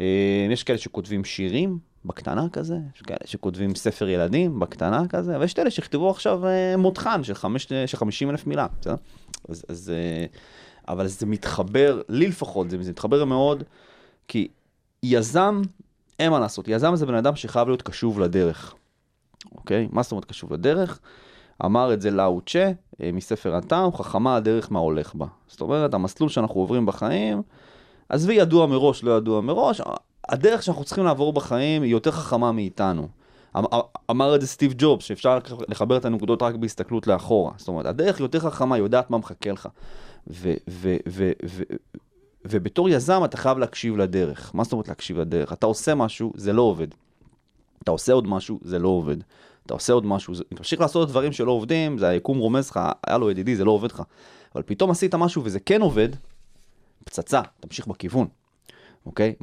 אה, 0.00 0.46
יש 0.50 0.62
כאלה 0.62 0.78
שכותבים 0.78 1.24
שירים 1.24 1.78
בקטנה 2.04 2.48
כזה, 2.52 2.76
יש 2.96 3.02
כאלה 3.02 3.18
שכותבים 3.24 3.74
ספר 3.74 4.08
ילדים 4.08 4.60
בקטנה 4.60 5.08
כזה, 5.08 5.38
ויש 5.40 5.54
כאלה 5.54 5.70
שיכתבו 5.70 6.10
עכשיו 6.10 6.46
אה, 6.46 6.76
מותחן 6.76 7.24
של, 7.24 7.34
חמש, 7.34 7.66
של 7.86 7.96
50 7.96 8.30
אלף 8.30 8.46
מילה, 8.46 8.66
בסדר? 8.80 8.94
אז, 9.48 9.64
אז, 9.68 9.92
אה, 9.94 10.26
אבל 10.88 11.06
זה 11.06 11.26
מתחבר, 11.26 12.02
לי 12.08 12.26
לפחות, 12.26 12.70
זה, 12.70 12.76
זה 12.82 12.90
מתחבר 12.90 13.24
מאוד, 13.24 13.64
כי 14.28 14.48
יזם, 15.02 15.62
אין 16.18 16.30
מה 16.30 16.40
לעשות, 16.40 16.68
יזם 16.68 16.96
זה 16.96 17.06
בן 17.06 17.14
אדם 17.14 17.36
שחייב 17.36 17.68
להיות 17.68 17.82
קשוב 17.82 18.20
לדרך. 18.20 18.74
אוקיי? 19.54 19.88
מה 19.92 20.02
זאת 20.02 20.12
אומרת 20.12 20.24
קשוב 20.24 20.52
לדרך? 20.52 21.00
אמר 21.64 21.92
את 21.92 22.00
זה 22.00 22.10
לאו 22.10 22.40
צ'ה 22.46 22.72
אה, 23.02 23.10
מספר 23.12 23.54
הטעם, 23.54 23.92
חכמה 23.92 24.36
הדרך 24.36 24.72
מה 24.72 24.78
הולך 24.78 25.14
בה. 25.14 25.26
זאת 25.46 25.60
אומרת, 25.60 25.94
המסלול 25.94 26.28
שאנחנו 26.28 26.60
עוברים 26.60 26.86
בחיים, 26.86 27.42
עזבי 28.08 28.34
ידוע 28.34 28.66
מראש, 28.66 29.04
לא 29.04 29.16
ידוע 29.16 29.40
מראש, 29.40 29.80
הדרך 30.28 30.62
שאנחנו 30.62 30.84
צריכים 30.84 31.04
לעבור 31.04 31.32
בחיים 31.32 31.82
היא 31.82 31.90
יותר 31.92 32.10
חכמה 32.10 32.52
מאיתנו. 32.52 33.08
אמ- 33.58 33.64
אמר 34.10 34.34
את 34.34 34.40
זה 34.40 34.46
סטיב 34.46 34.74
ג'ובס, 34.78 35.04
שאפשר 35.04 35.38
לחבר 35.68 35.96
את 35.96 36.04
הנקודות 36.04 36.42
רק 36.42 36.54
בהסתכלות 36.54 37.06
לאחורה. 37.06 37.52
זאת 37.56 37.68
אומרת, 37.68 37.86
הדרך 37.86 38.20
יותר 38.20 38.40
חכמה, 38.40 38.78
יודעת 38.78 39.10
מה 39.10 39.18
מחכה 39.18 39.52
לך. 39.52 39.68
ו- 40.30 40.54
ו- 40.68 40.96
ו- 41.08 41.32
ובתור 42.44 42.88
יזם 42.88 43.24
אתה 43.24 43.36
חייב 43.36 43.58
להקשיב 43.58 43.96
לדרך. 43.96 44.50
מה 44.54 44.64
זאת 44.64 44.72
אומרת 44.72 44.88
להקשיב 44.88 45.18
לדרך? 45.18 45.52
אתה 45.52 45.66
עושה 45.66 45.94
משהו, 45.94 46.32
זה 46.36 46.52
לא 46.52 46.62
עובד. 46.62 46.86
אתה 47.84 47.90
עושה 47.90 48.12
עוד 48.12 48.26
משהו, 48.28 48.58
זה 48.62 48.78
לא 48.78 48.88
עובד. 48.88 49.16
אתה 49.66 49.74
עושה 49.74 49.92
עוד 49.92 50.06
משהו, 50.06 50.34
זה- 50.34 50.44
אם 50.52 50.56
תמשיך 50.56 50.80
לעשות 50.80 51.08
דברים 51.08 51.32
שלא 51.32 51.50
עובדים, 51.52 51.98
זה 51.98 52.08
היקום 52.08 52.38
רומז 52.38 52.70
לך, 52.70 52.80
היה 53.06 53.18
לו 53.18 53.30
ידידי, 53.30 53.56
זה 53.56 53.64
לא 53.64 53.70
עובד 53.70 53.92
לך. 53.92 54.02
אבל 54.54 54.62
פתאום 54.66 54.90
עשית 54.90 55.14
משהו 55.14 55.42
וזה 55.44 55.60
כן 55.60 55.80
עובד, 55.82 56.08
פצצה, 57.04 57.40
תמשיך 57.60 57.86
בכיוון, 57.86 58.26
אוקיי? 59.06 59.34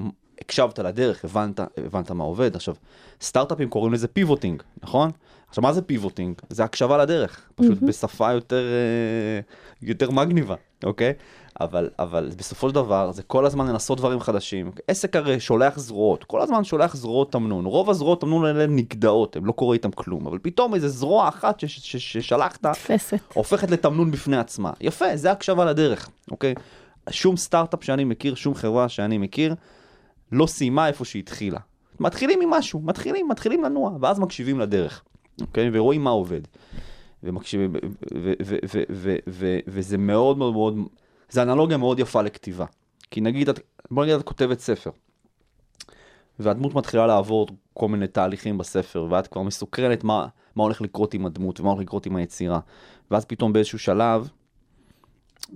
הקשבת 0.41 0.79
לדרך, 0.79 1.25
הבנת, 1.25 1.59
הבנת 1.77 2.11
מה 2.11 2.23
עובד. 2.23 2.55
עכשיו, 2.55 2.75
סטארט-אפים 3.21 3.69
קוראים 3.69 3.93
לזה 3.93 4.07
pivoting, 4.07 4.63
נכון? 4.83 5.11
עכשיו, 5.49 5.61
מה 5.61 5.73
זה 5.73 5.81
pivoting? 5.81 6.35
זה 6.49 6.63
הקשבה 6.63 6.97
לדרך, 6.97 7.49
פשוט 7.55 7.71
מהמם. 7.75 7.87
בשפה 7.87 8.31
יותר, 8.31 8.63
אה, 8.65 9.39
יותר 9.81 10.11
מגניבה, 10.11 10.55
אוקיי? 10.83 11.13
אבל, 11.63 11.89
אבל 11.99 12.29
בסופו 12.37 12.69
של 12.69 12.75
דבר 12.75 13.11
זה 13.11 13.23
כל 13.23 13.45
הזמן 13.45 13.67
לנסות 13.67 13.97
דברים 13.97 14.19
חדשים. 14.19 14.71
עסק 14.87 15.15
הרי 15.15 15.39
שולח 15.39 15.79
זרועות, 15.79 16.23
כל 16.23 16.41
הזמן 16.41 16.63
שולח 16.63 16.95
זרועות 16.95 17.31
תמנון. 17.31 17.65
רוב 17.65 17.89
הזרועות 17.89 18.21
תמנון 18.21 18.45
האלה 18.45 18.67
נגדעות, 18.67 19.35
הם 19.35 19.45
לא 19.45 19.51
קורה 19.51 19.73
איתם 19.73 19.91
כלום. 19.91 20.27
אבל 20.27 20.37
פתאום 20.41 20.73
איזה 20.75 20.89
זרוע 20.89 21.27
אחת 21.27 21.59
ש- 21.59 21.65
ש- 21.65 21.97
ש- 21.97 22.17
ששלחת, 22.17 22.65
תפסת. 22.65 23.19
הופכת 23.33 23.71
לתמנון 23.71 24.11
בפני 24.11 24.37
עצמה. 24.37 24.71
יפה, 24.81 25.05
זה 25.15 25.31
הקשבה 25.31 25.65
לדרך, 25.65 26.09
אוקיי? 26.31 26.53
שום 27.09 27.37
סטארט-אפ 27.37 27.83
שאני 27.83 28.03
מכיר, 28.03 28.35
שום 28.35 28.55
חברה 28.55 28.89
שאני 28.89 29.17
מכיר, 29.17 29.55
לא 30.31 30.47
סיימה 30.47 30.87
איפה 30.87 31.05
שהיא 31.05 31.19
התחילה. 31.19 31.59
מתחילים 31.99 32.39
ממשהו, 32.39 32.81
מתחילים, 32.83 33.27
מתחילים 33.29 33.63
לנוע, 33.63 33.91
ואז 34.01 34.19
מקשיבים 34.19 34.59
לדרך, 34.59 35.03
אוקיי? 35.41 35.69
ורואים 35.73 36.03
מה 36.03 36.09
עובד. 36.09 36.41
ומקשיבים, 37.23 37.73
ו- 37.73 37.77
ו- 38.15 38.33
ו- 38.43 38.57
ו- 38.73 38.83
ו- 38.89 39.15
ו- 39.27 39.59
וזה 39.67 39.97
מאוד 39.97 40.37
מאוד 40.37 40.53
מאוד, 40.53 40.75
זה 41.31 41.41
אנלוגיה 41.41 41.77
מאוד 41.77 41.99
יפה 41.99 42.21
לכתיבה. 42.21 42.65
כי 43.11 43.21
נגיד, 43.21 43.49
את- 43.49 43.59
בוא 43.91 44.03
נגיד 44.03 44.15
את 44.15 44.23
כותבת 44.23 44.59
ספר, 44.59 44.91
והדמות 46.39 46.75
מתחילה 46.75 47.07
לעבור 47.07 47.47
כל 47.73 47.87
מיני 47.87 48.07
תהליכים 48.07 48.57
בספר, 48.57 49.07
ואת 49.09 49.27
כבר 49.27 49.41
מסוקרנת 49.41 50.03
מה, 50.03 50.27
מה 50.55 50.63
הולך 50.63 50.81
לקרות 50.81 51.13
עם 51.13 51.25
הדמות 51.25 51.59
ומה 51.59 51.69
הולך 51.69 51.81
לקרות 51.81 52.05
עם 52.05 52.15
היצירה. 52.15 52.59
ואז 53.11 53.25
פתאום 53.25 53.53
באיזשהו 53.53 53.79
שלב, 53.79 54.29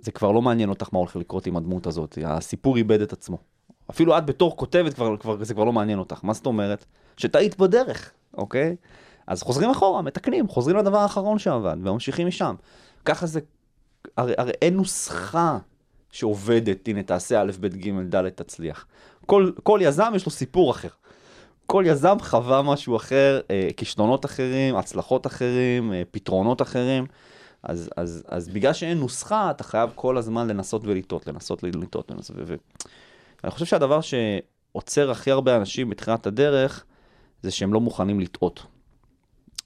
זה 0.02 0.12
כבר 0.12 0.32
לא 0.32 0.42
מעניין 0.42 0.70
אותך 0.70 0.90
מה 0.92 1.00
הולך 1.00 1.16
לקרות 1.16 1.48
עם 1.48 1.58
הדמות 1.58 1.88
הזאת, 1.88 2.18
הסיפור 2.26 2.78
איבד 2.78 3.02
את 3.02 3.14
עצמו. 3.14 3.38
אפילו 3.90 4.18
את 4.18 4.26
בתור 4.26 4.58
כותבת, 4.58 4.94
כבר, 4.94 5.18
כבר, 5.18 5.44
זה 5.44 5.54
כבר 5.54 5.64
לא 5.64 5.74
מעניין 5.74 6.00
אותך. 6.00 6.20
מה 6.24 6.34
זאת 6.34 6.46
אומרת? 6.46 6.86
שטעית 7.18 7.58
בדרך, 7.58 8.12
אוקיי? 8.38 8.76
אז 9.28 9.44
חוזרים 9.44 9.70
אחורה, 9.70 10.02
מתקנים, 10.02 10.48
חוזרים 10.48 10.78
לדבר 10.78 10.98
האחרון 10.98 11.40
שעבד, 11.40 11.78
וממשיכים 11.82 12.28
משם. 12.28 12.56
ככה 13.06 13.26
זה, 13.26 13.40
הרי, 14.18 14.34
הרי 14.38 14.52
אין 14.62 14.76
נוסחה 14.76 15.58
שעובדת, 16.12 16.88
הנה 16.88 17.04
תעשה 17.04 17.42
א', 17.42 17.52
ב', 17.60 17.68
ג', 17.68 18.16
ד', 18.16 18.30
תצליח. 18.30 18.86
כל, 19.26 19.52
כל 19.64 19.80
יזם 19.84 20.12
יש 20.16 20.26
לו 20.26 20.32
סיפור 20.32 20.72
אחר. 20.72 20.90
כל 21.66 21.84
יזם 21.88 22.18
חווה 22.20 22.62
משהו 22.62 22.96
אחר, 22.96 23.42
אה, 23.52 23.70
כישלונות 23.78 24.26
אחרים, 24.26 24.76
הצלחות 24.76 25.28
אחרים, 25.28 25.94
אה, 25.94 26.04
פתרונות 26.12 26.62
אחרים. 26.62 27.06
אז, 27.64 27.90
אז, 27.98 28.24
אז 28.28 28.50
בגלל 28.50 28.74
שאין 28.74 28.98
נוסחה, 28.98 29.52
אתה 29.52 29.64
חייב 29.64 29.90
כל 29.96 30.18
הזמן 30.18 30.48
לנסות 30.48 30.82
ולטעות, 30.86 31.28
לנסות 31.28 31.64
ולטעות. 31.64 32.12
ו... 32.36 32.56
אני 33.44 33.52
חושב 33.52 33.66
שהדבר. 33.66 34.00
שעוצר 34.02 35.12
הכי 35.12 35.32
הרבה 35.32 35.58
אנשים 35.58 35.90
בתחילת 35.90 36.28
הדרך, 36.28 36.86
זה 37.42 37.52
שהם 37.52 37.74
לא 37.74 37.82
מוכנים 37.82 38.20
לטעות. 38.20 38.64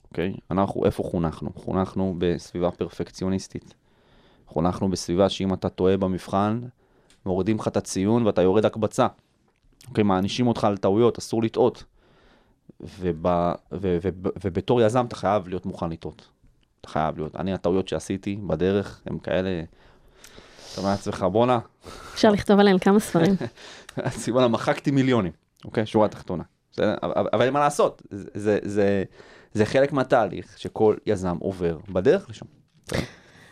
אוקיי? 0.10 0.34
אנחנו, 0.52 0.86
איפה 0.86 1.04
חונכנו? 1.04 1.50
חונכנו 1.56 2.16
בסביבה 2.18 2.72
פרפקציוניסטית. 2.72 3.74
חונכנו 4.50 4.90
בסביבה 4.90 5.30
שאם 5.30 5.54
אתה 5.54 5.70
טועה 5.70 5.98
במבחן, 5.98 6.62
מורידים 7.26 7.58
לך 7.58 7.68
את 7.68 7.78
הציון 7.78 8.26
ואתה 8.26 8.42
יורד 8.42 8.66
הקבצה. 8.66 9.08
אוקיי, 9.88 10.04
מענישים 10.04 10.48
אותך 10.48 10.64
על 10.64 10.78
טעויות, 10.78 11.18
אסור 11.18 11.44
לטעות. 11.44 11.84
וב, 12.82 13.26
ו, 13.26 13.28
ו, 13.74 13.98
ו, 14.04 14.10
ובתור 14.44 14.82
יזם 14.82 15.06
אתה 15.06 15.16
חייב 15.16 15.48
להיות 15.48 15.66
מוכן 15.66 15.90
לטעות. 15.90 16.28
אתה 16.82 16.90
חייב 16.90 17.18
להיות. 17.18 17.36
אני, 17.36 17.54
הטעויות 17.54 17.88
שעשיתי 17.88 18.36
בדרך, 18.48 19.02
הם 19.06 19.20
כאלה... 19.20 19.64
אתה 20.74 20.82
אומר 20.82 20.92
לעצמך, 20.92 21.26
בואנה, 21.32 21.60
אפשר 22.14 22.32
לכתוב 22.32 22.60
עליהם 22.60 22.78
כמה 22.78 23.00
ספרים. 23.00 23.36
וואלה, 24.28 24.48
מחקתי 24.48 24.92
מיליונים, 24.92 25.32
אוקיי? 25.66 25.86
שורה 25.86 26.08
תחתונה. 26.08 26.44
אבל 27.08 27.50
מה 27.50 27.60
לעשות, 27.60 28.02
זה, 28.12 28.30
זה, 28.34 28.60
זה, 28.64 29.04
זה 29.54 29.66
חלק 29.66 29.94
מהתהליך 29.94 30.58
שכל 30.58 30.96
יזם 31.06 31.38
עובר 31.40 31.78
בדרך 31.90 32.30
לשם. 32.30 32.46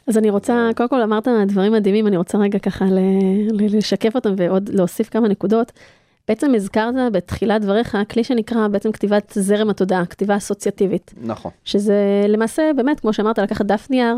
אז 0.08 0.18
אני 0.18 0.30
רוצה, 0.30 0.70
קודם 0.76 0.90
כל 0.90 1.02
אמרת 1.02 1.28
דברים 1.48 1.74
מדהימים, 1.74 2.08
אני 2.08 2.18
רוצה 2.18 2.38
רגע 2.38 2.60
ככה 2.60 2.86
לשקף 3.52 4.16
אותם 4.16 4.34
ועוד 4.38 4.70
להוסיף 4.70 5.10
כמה 5.10 5.28
נקודות. 5.28 5.72
בעצם 6.28 6.56
הזכרת 6.56 6.96
בתחילת 7.12 7.62
דבריך 7.62 7.98
כלי 8.12 8.24
שנקרא 8.24 8.68
בעצם 8.68 8.92
כתיבת 8.92 9.32
זרם 9.36 9.70
התודעה, 9.70 10.06
כתיבה 10.06 10.38
אסוציאטיבית. 10.38 11.14
נכון. 11.22 11.52
שזה 11.64 12.26
למעשה 12.28 12.72
באמת, 12.76 13.00
כמו 13.00 13.14
שאמרת, 13.14 13.40
לקחת 13.40 13.66
דף 13.66 13.88
נייר, 13.90 14.16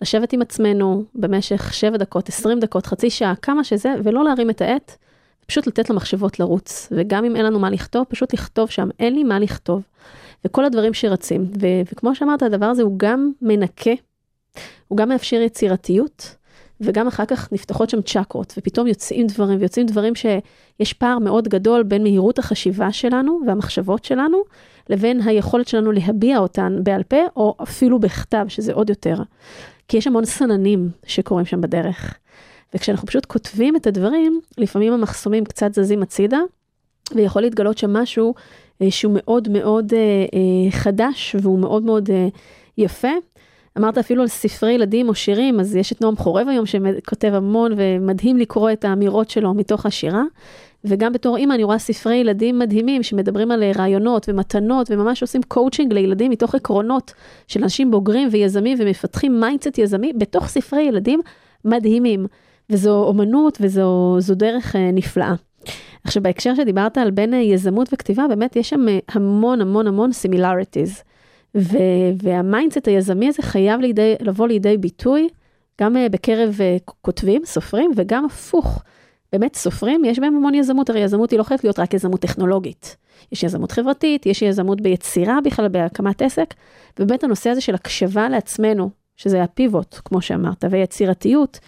לשבת 0.00 0.32
עם 0.32 0.42
עצמנו 0.42 1.04
במשך 1.14 1.74
7 1.74 1.96
דקות, 1.96 2.28
20 2.28 2.60
דקות, 2.60 2.86
חצי 2.86 3.10
שעה, 3.10 3.34
כמה 3.42 3.64
שזה, 3.64 3.94
ולא 4.04 4.24
להרים 4.24 4.50
את 4.50 4.60
העט, 4.60 4.96
פשוט 5.46 5.66
לתת 5.66 5.90
למחשבות 5.90 6.40
לרוץ. 6.40 6.88
וגם 6.90 7.24
אם 7.24 7.36
אין 7.36 7.44
לנו 7.44 7.58
מה 7.58 7.70
לכתוב, 7.70 8.04
פשוט 8.08 8.34
לכתוב 8.34 8.70
שם, 8.70 8.88
אין 9.00 9.14
לי 9.14 9.24
מה 9.24 9.38
לכתוב. 9.38 9.82
וכל 10.44 10.64
הדברים 10.64 10.94
שרצים. 10.94 11.44
ו- 11.60 11.92
וכמו 11.92 12.14
שאמרת, 12.14 12.42
הדבר 12.42 12.66
הזה 12.66 12.82
הוא 12.82 12.94
גם 12.96 13.30
מנקה, 13.42 13.90
הוא 14.88 14.98
גם 14.98 15.08
מאפשר 15.08 15.36
יצירתיות, 15.36 16.36
וגם 16.80 17.06
אחר 17.06 17.24
כך 17.24 17.52
נפתחות 17.52 17.90
שם 17.90 18.02
צ'קרות, 18.02 18.54
ופתאום 18.58 18.86
יוצאים 18.86 19.26
דברים, 19.26 19.58
ויוצאים 19.58 19.86
דברים 19.86 20.14
שיש 20.14 20.92
פער 20.92 21.18
מאוד 21.18 21.48
גדול 21.48 21.82
בין 21.82 22.02
מהירות 22.02 22.38
החשיבה 22.38 22.92
שלנו 22.92 23.40
והמחשבות 23.46 24.04
שלנו, 24.04 24.42
לבין 24.90 25.20
היכולת 25.20 25.68
שלנו 25.68 25.92
להביע 25.92 26.38
אותן 26.38 26.78
בעל 26.82 27.02
פה, 27.02 27.20
או 27.36 27.54
אפילו 27.62 27.98
בכתב, 27.98 28.44
שזה 28.48 28.72
עוד 28.72 28.90
יותר. 28.90 29.16
כי 29.88 29.96
יש 29.96 30.06
המון 30.06 30.24
סננים 30.24 30.90
שקורים 31.06 31.46
שם 31.46 31.60
בדרך. 31.60 32.14
וכשאנחנו 32.74 33.08
פשוט 33.08 33.26
כותבים 33.26 33.76
את 33.76 33.86
הדברים, 33.86 34.40
לפעמים 34.58 34.92
המחסומים 34.92 35.44
קצת 35.44 35.74
זזים 35.74 36.02
הצידה, 36.02 36.38
ויכול 37.14 37.42
להתגלות 37.42 37.78
שם 37.78 37.92
משהו 37.92 38.34
אה, 38.82 38.90
שהוא 38.90 39.12
מאוד 39.16 39.48
מאוד 39.48 39.92
אה, 39.94 39.98
אה, 39.98 40.70
חדש 40.70 41.36
והוא 41.40 41.58
מאוד 41.58 41.82
מאוד 41.82 42.10
יפה. 42.78 43.08
אמרת 43.78 43.98
אפילו 43.98 44.22
על 44.22 44.28
ספרי 44.28 44.72
ילדים 44.72 45.08
או 45.08 45.14
שירים, 45.14 45.60
אז 45.60 45.76
יש 45.76 45.92
את 45.92 46.00
נועם 46.00 46.16
חורב 46.16 46.48
היום 46.48 46.66
שכותב 46.66 47.32
המון 47.34 47.72
ומדהים 47.76 48.36
לקרוא 48.36 48.70
את 48.70 48.84
האמירות 48.84 49.30
שלו 49.30 49.54
מתוך 49.54 49.86
השירה. 49.86 50.22
וגם 50.84 51.12
בתור 51.12 51.36
אימא 51.36 51.54
אני 51.54 51.64
רואה 51.64 51.78
ספרי 51.78 52.16
ילדים 52.16 52.58
מדהימים 52.58 53.02
שמדברים 53.02 53.50
על 53.50 53.62
אה, 53.62 53.72
רעיונות 53.76 54.28
ומתנות 54.28 54.90
וממש 54.90 55.22
עושים 55.22 55.42
קואוצ'ינג 55.48 55.92
לילדים 55.92 56.30
מתוך 56.30 56.54
עקרונות 56.54 57.12
של 57.48 57.62
אנשים 57.62 57.90
בוגרים 57.90 58.28
ויזמים 58.32 58.78
ומפתחים 58.80 59.40
mindset 59.40 59.78
יזמי 59.78 60.12
בתוך 60.12 60.48
ספרי 60.48 60.82
ילדים 60.82 61.20
מדהימים. 61.64 62.26
וזו 62.70 63.04
אומנות 63.04 63.58
וזו 63.60 64.34
דרך 64.34 64.76
אה, 64.76 64.90
נפלאה. 64.92 65.34
עכשיו 66.04 66.22
בהקשר 66.22 66.54
שדיברת 66.54 66.98
על 66.98 67.10
בין 67.10 67.34
אה, 67.34 67.38
יזמות 67.38 67.88
וכתיבה, 67.92 68.28
באמת 68.28 68.56
יש 68.56 68.70
שם 68.70 68.86
המון 69.08 69.60
המון 69.60 69.86
המון 69.86 70.12
similarities. 70.12 71.02
וה 72.22 72.37
mindset 72.37 72.88
היזמי 72.88 73.28
הזה 73.28 73.42
חייב 73.42 73.80
לידי, 73.80 74.14
לבוא 74.20 74.48
לידי 74.48 74.76
ביטוי 74.76 75.28
גם 75.80 75.96
אה, 75.96 76.08
בקרב 76.08 76.56
אה, 76.60 76.76
כותבים, 77.00 77.42
סופרים, 77.44 77.90
וגם 77.96 78.24
הפוך. 78.24 78.82
באמת 79.32 79.56
סופרים, 79.56 80.04
יש 80.04 80.18
בהם 80.18 80.36
המון 80.36 80.54
יזמות, 80.54 80.90
הרי 80.90 81.00
יזמות 81.00 81.30
היא 81.30 81.38
לא 81.38 81.42
חייבת 81.42 81.64
להיות 81.64 81.78
רק 81.78 81.94
יזמות 81.94 82.20
טכנולוגית. 82.20 82.96
יש 83.32 83.42
יזמות 83.42 83.72
חברתית, 83.72 84.26
יש 84.26 84.42
יזמות 84.42 84.80
ביצירה 84.80 85.38
בכלל, 85.44 85.68
בהקמת 85.68 86.22
עסק, 86.22 86.54
ובאמת 86.98 87.24
הנושא 87.24 87.50
הזה 87.50 87.60
של 87.60 87.74
הקשבה 87.74 88.28
לעצמנו, 88.28 88.90
שזה 89.16 89.42
ה 89.42 89.50
pivot, 89.50 89.96
כמו 90.04 90.22
שאמרת, 90.22 90.64
ויצירתיות, 90.70 91.58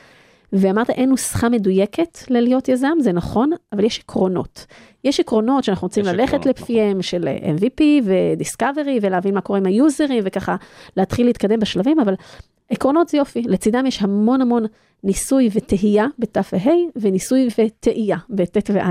ואמרת 0.59 0.91
אין 0.91 1.09
נוסחה 1.09 1.49
מדויקת 1.49 2.19
ללהיות 2.31 2.69
יזם, 2.69 2.99
זה 3.01 3.13
נכון, 3.13 3.51
אבל 3.73 3.85
יש 3.85 4.01
עקרונות. 4.01 4.67
יש 5.05 5.21
עקרונות 5.21 5.65
שאנחנו 5.65 5.85
רוצים 5.87 6.05
ללכת 6.05 6.35
עקרונות, 6.35 6.47
לפיהם 6.47 7.03
של 7.03 7.29
MVP 7.59 7.83
ודיסקאברי, 8.05 8.99
ולהבין 9.03 9.35
מה 9.35 9.41
קורה 9.41 9.59
עם 9.59 9.67
היוזרים, 9.67 10.25
וככה 10.27 10.57
להתחיל 10.97 11.27
להתקדם 11.27 11.61
בשלבים, 11.61 12.01
אבל 12.01 12.15
עקרונות 12.71 13.09
זה 13.09 13.19
יופי, 13.19 13.43
לצידם 13.43 13.87
יש 13.87 14.03
המון 14.03 14.41
המון 14.41 14.65
ניסוי 15.05 15.49
וטהייה 15.53 16.07
בת' 16.19 16.37
וה', 16.53 16.71
וניסוי 16.97 17.49
וטעייה 17.59 18.17
בט' 18.31 18.71
וע', 18.73 18.91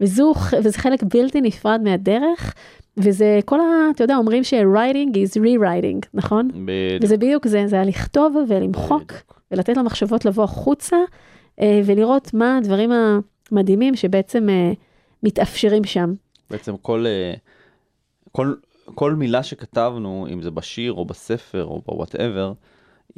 וזו, 0.00 0.34
וזה 0.62 0.78
חלק 0.78 1.02
בלתי 1.02 1.40
נפרד 1.40 1.80
מהדרך, 1.84 2.54
וזה 2.96 3.40
כל 3.44 3.60
ה... 3.60 3.64
אתה 3.94 4.04
יודע, 4.04 4.16
אומרים 4.16 4.44
ש-writing 4.44 5.10
is 5.14 5.40
rewriting, 5.40 6.06
נכון? 6.14 6.48
בדיוק. 6.48 7.02
וזה 7.02 7.16
בדיוק 7.16 7.46
זה, 7.46 7.66
זה 7.66 7.80
הלכתוב 7.80 8.36
ולמחוק, 8.48 9.02
בדיוק. 9.12 9.35
ולתת 9.50 9.76
למחשבות 9.76 10.24
לבוא 10.24 10.44
החוצה, 10.44 10.96
אה, 11.60 11.80
ולראות 11.84 12.34
מה 12.34 12.58
הדברים 12.58 12.90
המדהימים 13.52 13.96
שבעצם 13.96 14.48
אה, 14.48 14.72
מתאפשרים 15.22 15.84
שם. 15.84 16.14
בעצם 16.50 16.76
כל, 16.76 17.04
אה, 17.06 17.34
כל, 18.32 18.54
כל 18.94 19.14
מילה 19.14 19.42
שכתבנו, 19.42 20.26
אם 20.32 20.42
זה 20.42 20.50
בשיר 20.50 20.92
או 20.92 21.04
בספר 21.04 21.64
או 21.64 21.82
בוואטאבר, 21.86 22.52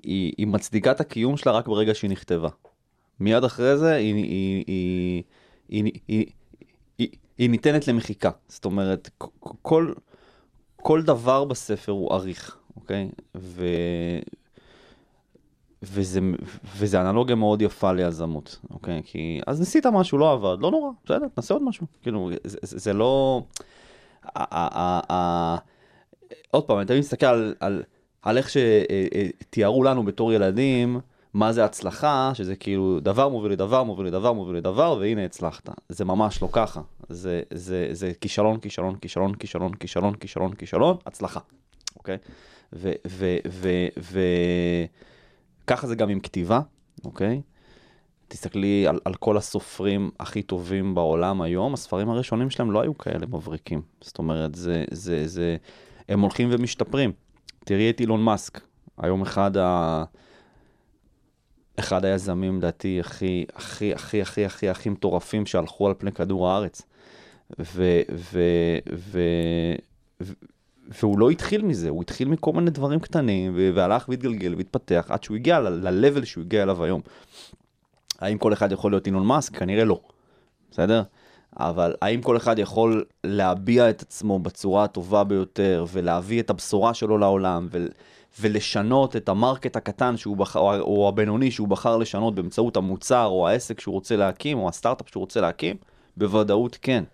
היא, 0.02 0.32
היא 0.38 0.46
מצדיקה 0.46 0.90
את 0.90 1.00
הקיום 1.00 1.36
שלה 1.36 1.52
רק 1.52 1.68
ברגע 1.68 1.94
שהיא 1.94 2.10
נכתבה. 2.10 2.48
מיד 3.20 3.44
אחרי 3.44 3.76
זה 3.76 3.94
היא, 3.94 4.14
היא, 4.14 4.64
היא, 4.66 5.22
היא, 5.68 5.84
היא, 5.84 5.92
היא, 6.08 6.26
היא, 6.98 7.08
היא 7.38 7.50
ניתנת 7.50 7.88
למחיקה. 7.88 8.30
זאת 8.48 8.64
אומרת, 8.64 9.10
כל, 9.62 9.92
כל 10.76 11.02
דבר 11.02 11.44
בספר 11.44 11.92
הוא 11.92 12.14
עריך, 12.14 12.56
אוקיי? 12.76 13.08
ו, 13.36 13.64
וזה, 15.92 16.20
וזה 16.76 17.00
אנלוגיה 17.00 17.36
מאוד 17.36 17.62
יפה 17.62 17.92
ליזמות, 17.92 18.58
אוקיי? 18.70 19.02
כי 19.04 19.40
אז 19.46 19.60
ניסית 19.60 19.86
משהו, 19.86 20.18
לא 20.18 20.32
עבד, 20.32 20.56
לא 20.60 20.70
נורא, 20.70 20.90
בסדר, 21.04 21.26
נעשה 21.36 21.54
עוד 21.54 21.62
משהו. 21.62 21.86
כאילו, 22.02 22.30
זה, 22.44 22.58
זה, 22.62 22.78
זה 22.78 22.92
לא... 22.92 23.42
עוד 26.50 26.64
פעם, 26.64 26.78
אני 26.78 26.86
תמיד 26.86 26.98
מסתכל 26.98 27.26
על, 27.26 27.54
על, 27.60 27.82
על 28.22 28.38
איך 28.38 28.48
שתיארו 28.50 29.82
לנו 29.82 30.02
בתור 30.02 30.32
ילדים, 30.32 31.00
מה 31.34 31.52
זה 31.52 31.64
הצלחה, 31.64 32.30
שזה 32.34 32.56
כאילו 32.56 33.00
דבר 33.00 33.28
מוביל 33.28 33.52
לדבר, 33.52 33.82
מוביל 33.82 34.06
לדבר, 34.06 34.32
מוביל 34.32 34.56
לדבר, 34.56 34.96
והנה 35.00 35.24
הצלחת. 35.24 35.68
זה 35.88 36.04
ממש 36.04 36.42
לא 36.42 36.48
ככה. 36.52 36.80
זה, 37.08 37.42
זה, 37.54 37.88
זה 37.92 38.12
כישלון, 38.20 38.60
כישלון, 38.60 38.96
כישלון, 38.96 39.34
כישלון, 39.34 39.74
כישלון, 39.74 40.14
כישלון, 40.14 40.54
כישלון, 40.54 40.96
הצלחה, 41.06 41.40
אוקיי? 41.96 42.16
ו... 42.72 42.92
ו, 43.06 43.36
ו, 43.48 43.68
ו 43.98 44.20
ככה 45.68 45.86
זה 45.86 45.94
גם 45.94 46.08
עם 46.08 46.20
כתיבה, 46.20 46.60
אוקיי? 47.04 47.42
תסתכלי 48.28 48.86
על, 48.86 49.00
על 49.04 49.14
כל 49.14 49.36
הסופרים 49.36 50.10
הכי 50.20 50.42
טובים 50.42 50.94
בעולם 50.94 51.42
היום, 51.42 51.74
הספרים 51.74 52.10
הראשונים 52.10 52.50
שלהם 52.50 52.70
לא 52.70 52.80
היו 52.80 52.98
כאלה 52.98 53.26
מבריקים. 53.26 53.82
זאת 54.00 54.18
אומרת, 54.18 54.54
זה, 54.54 54.84
זה, 54.90 55.28
זה, 55.28 55.56
הם 56.08 56.20
הולכים 56.20 56.48
ומשתפרים. 56.52 57.12
תראי 57.64 57.90
את 57.90 58.00
אילון 58.00 58.22
מאסק, 58.22 58.60
היום 58.98 59.22
אחד 59.22 59.56
ה... 59.56 60.04
אחד 61.78 62.04
היזמים, 62.04 62.58
לדעתי, 62.58 63.00
הכי, 63.00 63.46
הכי, 63.54 63.94
הכי, 63.94 64.22
הכי, 64.22 64.44
הכי, 64.44 64.68
הכי 64.68 64.88
מטורפים 64.88 65.46
שהלכו 65.46 65.86
על 65.86 65.94
פני 65.98 66.12
כדור 66.12 66.48
הארץ. 66.48 66.82
ו... 67.60 68.00
ו... 68.14 68.40
ו... 68.96 69.20
ו... 70.20 70.32
והוא 70.88 71.18
לא 71.18 71.30
התחיל 71.30 71.62
מזה, 71.62 71.88
הוא 71.88 72.02
התחיל 72.02 72.28
מכל 72.28 72.52
מיני 72.52 72.70
דברים 72.70 73.00
קטנים, 73.00 73.52
והלך 73.74 74.08
והתגלגל 74.08 74.54
והתפתח 74.54 75.06
עד 75.08 75.22
שהוא 75.22 75.36
הגיע 75.36 75.60
ל-level 75.60 76.24
שהוא 76.24 76.44
הגיע 76.44 76.62
אליו 76.62 76.84
היום. 76.84 77.00
האם 78.18 78.38
כל 78.38 78.52
אחד 78.52 78.72
יכול 78.72 78.92
להיות 78.92 79.06
אילון 79.06 79.26
מאסק? 79.26 79.56
כנראה 79.56 79.84
לא, 79.84 80.00
בסדר? 80.70 81.02
אבל 81.56 81.94
האם 82.02 82.22
כל 82.22 82.36
אחד 82.36 82.58
יכול 82.58 83.04
להביע 83.24 83.90
את 83.90 84.02
עצמו 84.02 84.38
בצורה 84.38 84.84
הטובה 84.84 85.24
ביותר, 85.24 85.84
ולהביא 85.92 86.40
את 86.40 86.50
הבשורה 86.50 86.94
שלו 86.94 87.18
לעולם, 87.18 87.68
ו- 87.70 87.86
ולשנות 88.40 89.16
את 89.16 89.28
המרקט 89.28 89.76
הקטן 89.76 90.16
שהוא 90.16 90.36
בחר, 90.36 90.80
או 90.80 91.08
הבינוני 91.08 91.50
שהוא 91.50 91.68
בחר 91.68 91.96
לשנות 91.96 92.34
באמצעות 92.34 92.76
המוצר, 92.76 93.26
או 93.26 93.48
העסק 93.48 93.80
שהוא 93.80 93.92
רוצה 93.92 94.16
להקים, 94.16 94.58
או 94.58 94.68
הסטארט-אפ 94.68 95.08
שהוא 95.08 95.20
רוצה 95.20 95.40
להקים? 95.40 95.76
בוודאות 96.16 96.78
כן. 96.82 97.04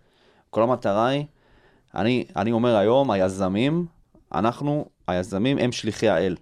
כל 0.51 0.63
המטרה 0.63 1.07
היא 1.07 1.25
אני, 1.95 2.25
אני 2.37 2.53
אומר 2.53 2.77
היום, 2.77 3.11
היזמים, 3.11 3.87
אנחנו, 4.35 4.87
היזמים 5.09 5.59
הם 5.59 5.73
שליחי 5.73 6.09
האל. 6.09 6.37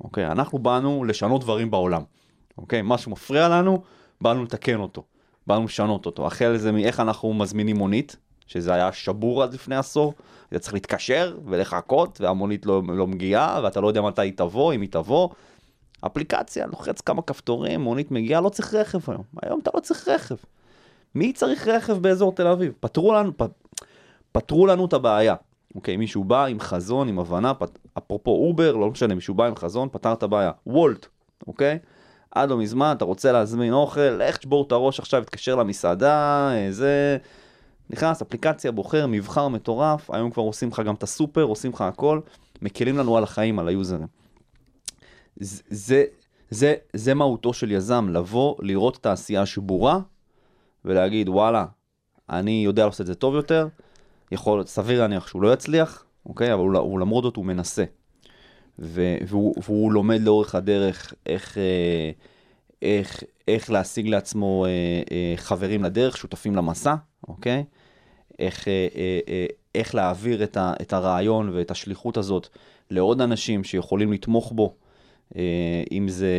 אוקיי? 0.00 0.26
אנחנו 0.26 0.58
באנו 0.58 1.04
לשנות 1.04 1.40
דברים 1.40 1.70
בעולם. 1.70 2.02
אוקיי? 2.58 2.80
משהו 2.84 3.10
מפריע 3.10 3.48
לנו, 3.48 3.82
באנו 4.20 4.44
לתקן 4.44 4.80
אותו. 4.80 5.04
באנו 5.46 5.64
לשנות 5.64 6.06
אותו. 6.06 6.26
החל 6.26 6.56
זה 6.56 6.72
מאיך 6.72 7.00
אנחנו 7.00 7.34
מזמינים 7.34 7.76
מונית, 7.76 8.16
שזה 8.46 8.74
היה 8.74 8.92
שבור 8.92 9.42
עד 9.42 9.54
לפני 9.54 9.76
עשור, 9.76 10.14
אתה 10.48 10.58
צריך 10.58 10.74
להתקשר 10.74 11.38
ולחכות, 11.44 12.20
והמונית 12.20 12.66
לא, 12.66 12.82
לא 12.88 13.06
מגיעה, 13.06 13.60
ואתה 13.64 13.80
לא 13.80 13.88
יודע 13.88 14.00
מתי 14.00 14.22
היא 14.22 14.32
תבוא, 14.36 14.72
אם 14.74 14.80
היא 14.80 14.90
תבוא. 14.90 15.28
אפליקציה, 16.06 16.66
לוחץ 16.66 17.00
כמה 17.00 17.22
כפתורים, 17.22 17.80
מונית 17.80 18.10
מגיעה, 18.10 18.40
לא 18.40 18.48
צריך 18.48 18.74
רכב 18.74 19.10
היום. 19.10 19.22
היום 19.42 19.60
אתה 19.60 19.70
לא 19.74 19.80
צריך 19.80 20.08
רכב. 20.08 20.36
מי 21.14 21.32
צריך 21.32 21.68
רכב 21.68 21.98
באזור 21.98 22.32
תל 22.32 22.46
אביב? 22.46 22.72
פתרו 22.80 23.14
לנו, 23.14 23.36
פ... 23.36 23.42
פתרו 24.32 24.66
לנו 24.66 24.84
את 24.86 24.92
הבעיה. 24.92 25.34
אוקיי, 25.74 25.96
מישהו 25.96 26.24
בא 26.24 26.44
עם 26.44 26.60
חזון, 26.60 27.08
עם 27.08 27.18
הבנה, 27.18 27.54
פת... 27.54 27.78
אפרופו 27.98 28.30
Uber, 28.30 28.76
לא 28.76 28.90
משנה, 28.90 29.14
מישהו 29.14 29.34
בא 29.34 29.46
עם 29.46 29.56
חזון, 29.56 29.88
פתר 29.92 30.12
את 30.12 30.22
הבעיה. 30.22 30.50
Wolt, 30.66 31.06
אוקיי? 31.46 31.78
עד 32.30 32.50
לא 32.50 32.58
מזמן, 32.58 32.94
אתה 32.96 33.04
רוצה 33.04 33.32
להזמין 33.32 33.72
אוכל, 33.72 34.00
לך 34.00 34.36
תשבור 34.36 34.64
את 34.66 34.72
הראש 34.72 35.00
עכשיו, 35.00 35.24
תתקשר 35.24 35.54
למסעדה, 35.54 36.50
זה... 36.70 37.18
נכנס, 37.90 38.22
אפליקציה, 38.22 38.72
בוחר, 38.72 39.06
מבחר 39.06 39.48
מטורף, 39.48 40.10
היום 40.10 40.30
כבר 40.30 40.42
עושים 40.42 40.68
לך 40.68 40.82
גם 40.86 40.94
את 40.94 41.02
הסופר, 41.02 41.42
עושים 41.42 41.72
לך 41.72 41.80
הכל, 41.80 42.20
מקלים 42.62 42.98
לנו 42.98 43.16
על 43.16 43.22
החיים, 43.22 43.58
על 43.58 43.68
היוזרים. 43.68 44.06
זה, 45.36 45.62
זה, 45.70 46.04
זה, 46.50 46.74
זה 46.92 47.14
מהותו 47.14 47.52
של 47.52 47.70
יזם, 47.70 48.08
לבוא, 48.08 48.54
לראות 48.58 48.96
את 48.96 49.06
העשייה 49.06 49.46
שבורה, 49.46 50.00
ולהגיד, 50.84 51.28
וואלה, 51.28 51.66
אני 52.30 52.62
יודע 52.64 52.84
לעשות 52.84 53.00
את 53.00 53.06
זה 53.06 53.14
טוב 53.14 53.34
יותר, 53.34 53.68
יכול, 54.32 54.66
סביר 54.66 55.00
להניח 55.00 55.26
שהוא 55.26 55.42
לא 55.42 55.52
יצליח, 55.52 56.04
אוקיי? 56.26 56.52
אבל 56.52 56.62
הוא, 56.62 56.78
הוא 56.78 57.00
למרות 57.00 57.24
זאת 57.24 57.36
הוא 57.36 57.44
מנסה. 57.44 57.84
ו, 58.78 59.16
והוא, 59.26 59.54
והוא 59.62 59.92
לומד 59.92 60.20
לאורך 60.20 60.54
הדרך 60.54 61.14
איך, 61.26 61.58
אה, 61.58 62.10
איך, 62.82 63.22
איך 63.48 63.70
להשיג 63.70 64.08
לעצמו 64.08 64.66
אה, 64.66 64.70
אה, 65.10 65.34
חברים 65.36 65.84
לדרך, 65.84 66.16
שותפים 66.16 66.56
למסע, 66.56 66.94
אוקיי? 67.28 67.64
איך, 68.38 68.68
איך 69.74 69.94
להעביר 69.94 70.44
את, 70.44 70.56
ה, 70.56 70.72
את 70.82 70.92
הרעיון 70.92 71.50
ואת 71.54 71.70
השליחות 71.70 72.16
הזאת 72.16 72.48
לעוד 72.90 73.20
אנשים 73.20 73.64
שיכולים 73.64 74.12
לתמוך 74.12 74.52
בו, 74.52 74.74
אם 75.92 76.08
זה, 76.08 76.36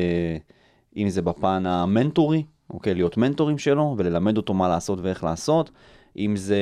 אם 0.97 1.09
זה 1.09 1.21
בפן 1.21 1.65
המנטורי, 1.65 2.43
אוקיי? 2.69 2.93
להיות 2.93 3.17
מנטורים 3.17 3.57
שלו 3.57 3.95
וללמד 3.97 4.37
אותו 4.37 4.53
מה 4.53 4.67
לעשות 4.67 4.99
ואיך 5.01 5.23
לעשות, 5.23 5.71
אם 6.17 6.35
זה... 6.35 6.59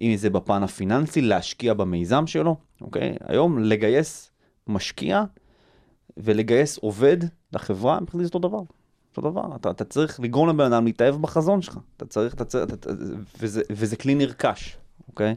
אם 0.00 0.16
זה 0.16 0.30
בפן 0.30 0.62
הפיננסי, 0.62 1.20
להשקיע 1.20 1.74
במיזם 1.74 2.26
שלו, 2.26 2.56
אוקיי? 2.80 3.14
היום 3.26 3.58
לגייס 3.58 4.30
משקיע 4.66 5.24
ולגייס 6.16 6.78
עובד 6.78 7.16
לחברה, 7.52 8.00
מבחינתי 8.00 8.24
זה 8.24 8.28
אותו 8.34 8.48
דבר. 8.48 8.62
אותו 9.16 9.30
דבר, 9.30 9.56
אתה, 9.56 9.70
אתה 9.70 9.84
צריך 9.84 10.20
לגרום 10.20 10.48
לבן 10.48 10.72
אדם 10.72 10.84
להתאהב 10.84 11.14
בחזון 11.14 11.62
שלך, 11.62 11.78
אתה 11.96 12.06
צריך, 12.06 12.34
אתה 12.34 12.44
צריך, 12.44 12.64
אתה, 12.64 12.90
וזה, 13.40 13.62
וזה 13.70 13.96
כלי 13.96 14.14
נרכש, 14.14 14.76
אוקיי? 15.08 15.34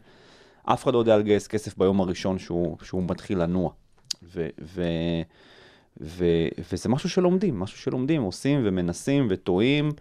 אף 0.64 0.84
אחד 0.84 0.94
לא 0.94 1.00
יודע 1.00 1.18
לגייס 1.18 1.48
כסף 1.48 1.78
ביום 1.78 2.02
הראשון 2.02 2.40
שהוא, 2.40 2.78
שהוא 2.84 3.04
מתחיל 3.10 3.42
לנוע. 3.42 3.72
ו, 4.24 4.48
ו, 4.62 4.84
ו, 6.02 6.26
וזה 6.72 6.90
משהו 6.90 7.10
שלומדים, 7.10 7.60
משהו 7.60 7.78
שלומדים, 7.78 8.22
עושים 8.22 8.62
ומנסים 8.64 9.28
וטועים 9.30 9.92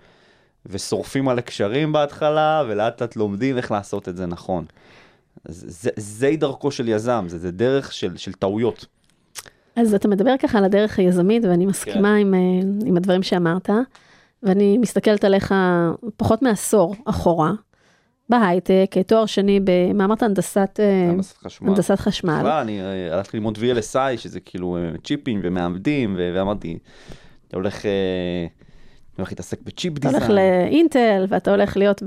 ושורפים 0.66 1.28
על 1.28 1.38
הקשרים 1.38 1.92
בהתחלה, 1.92 2.62
ולאט 2.68 3.02
לאט 3.02 3.16
לומדים 3.16 3.56
איך 3.56 3.70
לעשות 3.70 4.08
את 4.08 4.16
זה 4.16 4.26
נכון. 4.26 4.64
זה, 5.44 5.90
זה 5.96 6.30
דרכו 6.38 6.70
של 6.70 6.88
יזם, 6.88 7.24
זה, 7.28 7.38
זה 7.38 7.50
דרך 7.50 7.92
של, 7.92 8.16
של 8.16 8.32
טעויות. 8.32 8.86
אז 9.76 9.94
אתה 9.94 10.08
מדבר 10.08 10.34
ככה 10.42 10.58
על 10.58 10.64
הדרך 10.64 10.98
היזמית, 10.98 11.44
ואני 11.44 11.66
מסכימה 11.66 12.08
כן. 12.08 12.20
עם, 12.20 12.34
אה, 12.34 12.38
עם 12.86 12.96
הדברים 12.96 13.22
שאמרת, 13.22 13.70
ואני 14.42 14.78
מסתכלת 14.78 15.24
עליך 15.24 15.54
פחות 16.16 16.42
מעשור 16.42 16.94
אחורה, 17.04 17.52
בהייטק, 18.28 18.90
תואר 19.06 19.26
שני 19.26 19.60
מה 19.94 20.04
אמרת? 20.04 20.22
הנדסת, 20.22 20.80
אה, 20.80 21.22
חשמל. 21.44 21.68
הנדסת 21.68 22.00
חשמל. 22.00 22.38
בכלל, 22.38 22.60
אני 22.60 22.80
אה, 22.80 23.14
הלכתי 23.14 23.36
ללמוד 23.36 23.58
VLSI, 23.58 24.16
שזה 24.16 24.40
כאילו 24.40 24.78
צ'יפים 25.04 25.40
ומעמדים, 25.42 26.16
ואמרתי, 26.18 26.78
אתה 27.48 27.56
הולך... 27.56 27.84
אני 29.18 29.22
הולך 29.22 29.32
להתעסק 29.32 29.62
בצ'יפ 29.62 29.98
דיזיין. 29.98 30.16
אתה 30.16 30.26
הולך 30.26 30.40
לאינטל, 30.40 31.24
ואתה 31.28 31.50
הולך 31.50 31.76
להיות 31.76 32.02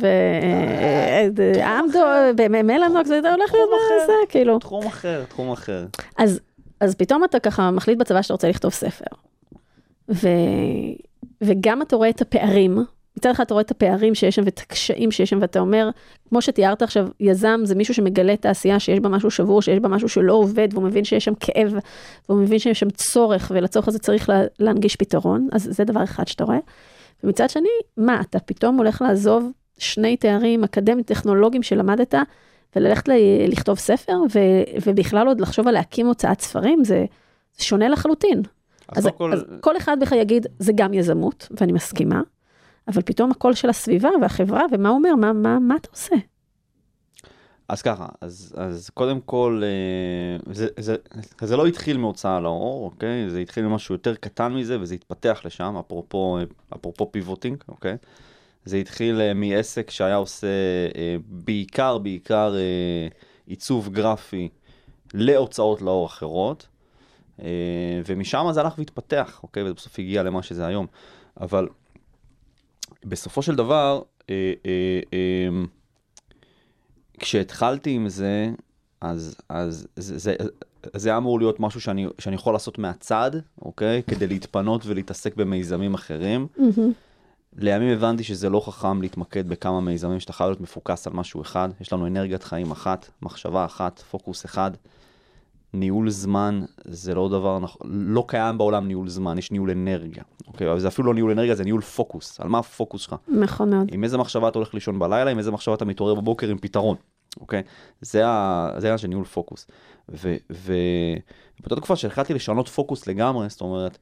באמדו, 1.34 2.00
במלאנוקס, 2.36 3.10
ואתה 3.10 3.34
הולך 3.34 3.54
להיות 3.54 3.70
בזה, 4.04 4.14
כאילו. 4.30 4.60
תחום 4.60 4.86
אחר, 4.86 5.24
תחום 5.30 5.52
אחר. 5.52 5.86
אז 6.80 6.96
פתאום 6.98 7.24
אתה 7.24 7.40
ככה 7.40 7.72
מחליט 7.72 7.98
בצבא 7.98 8.22
שאתה 8.22 8.34
רוצה 8.34 8.50
לכתוב 8.50 8.72
ספר. 8.72 9.06
וגם 11.42 11.82
אתה 11.82 11.96
רואה 11.96 12.10
את 12.10 12.22
הפערים, 12.22 12.78
מצד 13.18 13.30
אחד 13.30 13.44
אתה 13.44 13.54
רואה 13.54 13.62
את 13.62 13.72
הפערים 13.72 14.16
שיש 14.16 14.36
שם 14.36 14.42
ואת 14.46 14.60
הקשיים 14.60 15.12
שיש 15.12 15.30
שם, 15.30 15.38
ואתה 15.42 15.60
אומר, 15.60 15.90
כמו 16.30 16.42
שתיארת 16.42 16.82
עכשיו, 16.82 17.08
יזם 17.20 17.60
זה 17.64 17.76
מישהו 17.76 17.94
שמגלה 17.94 18.36
תעשייה 18.38 18.80
שיש 18.80 19.00
בה 19.00 19.10
משהו 19.10 19.32
שבור, 19.32 19.62
שיש 19.62 19.80
בה 19.80 19.90
משהו 19.90 20.10
שלא 20.10 20.34
עובד, 20.34 20.68
והוא 20.72 20.84
מבין 20.84 21.04
שיש 21.04 21.26
שם 21.26 21.34
כאב, 21.40 21.74
והוא 22.30 22.42
מבין 22.42 22.60
שיש 22.60 22.80
שם 22.80 22.90
צורך, 22.90 23.52
ולצורך 23.56 23.88
הזה 23.88 24.00
צריך 24.00 24.30
להנגיש 24.60 24.96
פתרון, 24.96 25.48
אז 25.52 25.68
זה 25.72 25.84
דבר 25.84 26.04
אחד 26.04 26.28
שאתה 26.28 26.44
רואה. 26.44 26.58
ומצד 27.24 27.50
שני, 27.50 27.70
מה, 27.98 28.22
אתה 28.22 28.40
פתאום 28.40 28.78
הולך 28.78 29.02
לעזוב 29.02 29.52
שני 29.78 30.18
תארים 30.18 30.64
אקדמיים 30.64 31.04
טכנולוגיים 31.04 31.64
שלמדת, 31.64 32.16
וללכת 32.76 33.08
ל- 33.08 33.48
לכתוב 33.48 33.80
ספר, 33.80 34.18
ו- 34.34 34.82
ובכלל 34.86 35.28
עוד 35.28 35.42
לחשוב 35.42 35.68
על 35.68 35.74
להקים 35.74 36.08
הוצאת 36.08 36.42
ספרים, 36.42 36.84
זה, 36.84 37.06
זה 37.58 37.64
שונה 37.64 37.90
לחלוטין. 37.90 38.42
אז, 38.90 39.08
אז, 39.08 39.12
כל... 39.18 39.34
אז 39.34 39.44
כל 39.62 39.78
אחד 39.78 39.98
בכלל 40.02 40.20
יגיד, 40.20 40.48
זה 40.60 40.72
גם 40.76 40.94
יזמות, 40.94 41.48
ואני 41.60 41.72
מסכימה, 41.72 42.22
אבל 42.88 43.02
פתאום 43.02 43.32
הקול 43.32 43.54
של 43.54 43.70
הסביבה 43.70 44.10
והחברה, 44.22 44.64
ומה 44.72 44.90
הוא 44.90 44.98
אומר, 44.98 45.16
מה, 45.16 45.34
מה, 45.34 45.60
מה 45.60 45.76
אתה 45.76 45.90
עושה? 45.92 46.16
אז 47.72 47.82
ככה, 47.82 48.08
אז, 48.22 48.54
אז 48.58 48.90
קודם 48.94 49.22
כל, 49.22 49.62
אה, 49.64 50.54
זה, 50.54 50.68
זה, 50.78 50.96
זה 51.42 51.58
לא 51.58 51.68
התחיל 51.68 51.98
מהוצאה 51.98 52.40
לאור, 52.40 52.86
אוקיי? 52.86 53.30
זה 53.30 53.40
התחיל 53.40 53.66
ממשהו 53.66 53.96
יותר 53.96 54.16
קטן 54.16 54.54
מזה, 54.54 54.80
וזה 54.82 54.96
התפתח 54.96 55.42
לשם, 55.46 55.76
אפרופו, 55.80 56.38
אפרופו 56.76 57.12
פיבוטינג, 57.12 57.64
אוקיי? 57.68 57.98
זה 58.66 58.78
התחיל 58.78 59.22
אה, 59.22 59.34
מעסק 59.34 59.90
שהיה 59.90 60.16
עושה 60.16 60.48
אה, 60.96 61.16
בעיקר, 61.28 61.98
בעיקר 61.98 62.56
עיצוב 63.48 63.90
גרפי 63.90 64.50
להוצאות 65.14 65.82
לאור 65.82 66.06
אחרות, 66.06 66.68
ומשם 68.06 68.46
זה 68.52 68.62
הלך 68.62 68.78
והתפתח, 68.78 69.40
אוקיי? 69.44 69.70
ובסוף 69.70 70.00
הגיע 70.00 70.24
למה 70.24 70.44
שזה 70.44 70.68
היום. 70.68 70.88
אבל 71.42 71.68
בסופו 73.06 73.42
של 73.42 73.56
דבר, 73.56 74.02
כשהתחלתי 77.22 77.90
עם 77.90 78.10
זה, 78.10 78.52
אז, 79.02 79.36
אז 79.50 79.88
זה, 79.96 80.18
זה, 80.18 80.36
זה 80.96 81.10
היה 81.10 81.18
אמור 81.18 81.40
להיות 81.40 81.60
משהו 81.60 81.82
שאני, 81.82 82.08
שאני 82.20 82.36
יכול 82.36 82.54
לעשות 82.54 82.78
מהצד, 82.78 83.32
אוקיי? 83.62 84.04
כדי 84.08 84.28
להתפנות 84.28 84.86
ולהתעסק 84.86 85.36
במיזמים 85.36 85.94
אחרים. 85.94 86.48
Mm-hmm. 86.58 86.82
לימים 87.58 87.90
הבנתי 87.90 88.24
שזה 88.24 88.50
לא 88.50 88.60
חכם 88.66 89.02
להתמקד 89.02 89.50
בכמה 89.50 89.82
מיזמים, 89.82 90.20
שאתה 90.20 90.34
חייב 90.34 90.50
להיות 90.50 90.62
מפוקס 90.62 91.08
על 91.08 91.14
משהו 91.14 91.42
אחד. 91.42 91.70
יש 91.82 91.94
לנו 91.94 92.08
אנרגיית 92.08 92.44
חיים 92.44 92.72
אחת, 92.72 93.10
מחשבה 93.22 93.66
אחת, 93.66 94.00
פוקוס 94.00 94.46
אחד. 94.46 94.72
ניהול 95.74 96.10
זמן 96.10 96.62
זה 96.86 97.16
לא 97.16 97.30
דבר, 97.30 97.60
נכון, 97.60 97.82
לא 97.92 98.24
קיים 98.28 98.58
בעולם 98.58 98.88
ניהול 98.88 99.10
זמן, 99.10 99.38
יש 99.38 99.52
ניהול 99.52 99.72
אנרגיה. 99.72 100.24
אוקיי, 100.48 100.72
אבל 100.72 100.80
זה 100.80 100.88
אפילו 100.88 101.08
לא 101.08 101.14
ניהול 101.14 101.32
אנרגיה, 101.32 101.56
זה 101.56 101.64
ניהול 101.64 101.82
פוקוס. 101.82 102.40
על 102.40 102.48
מה 102.48 102.60
הפוקוס 102.60 103.02
שלך? 103.02 103.16
נכון 103.28 103.70
מאוד. 103.70 103.88
עם 103.92 104.04
איזה 104.04 104.18
מחשבה 104.18 104.48
אתה 104.48 104.60
הולך 104.60 104.74
לישון 104.74 105.00
בלילה, 105.00 105.32
עם 105.32 105.38
איזה 105.38 105.52
מחשבה 105.52 105.76
אתה 105.76 105.86
מתעורר 105.86 106.16
בבוקר 106.16 106.50
עם 106.50 106.58
פתרון. 106.58 106.96
אוקיי? 107.42 107.64
זה 108.02 108.28
העניין 108.28 108.98
של 108.98 109.08
ניהול 109.08 109.26
פוקוס. 109.26 109.68
ובאותה 110.10 111.76
תקופה 111.76 111.96
שהחלטתי 111.96 112.34
לשנות 112.34 112.68
פוקוס 112.68 113.08
לגמרי, 113.08 113.50
זאת 113.50 113.62
אומרת, 113.62 113.98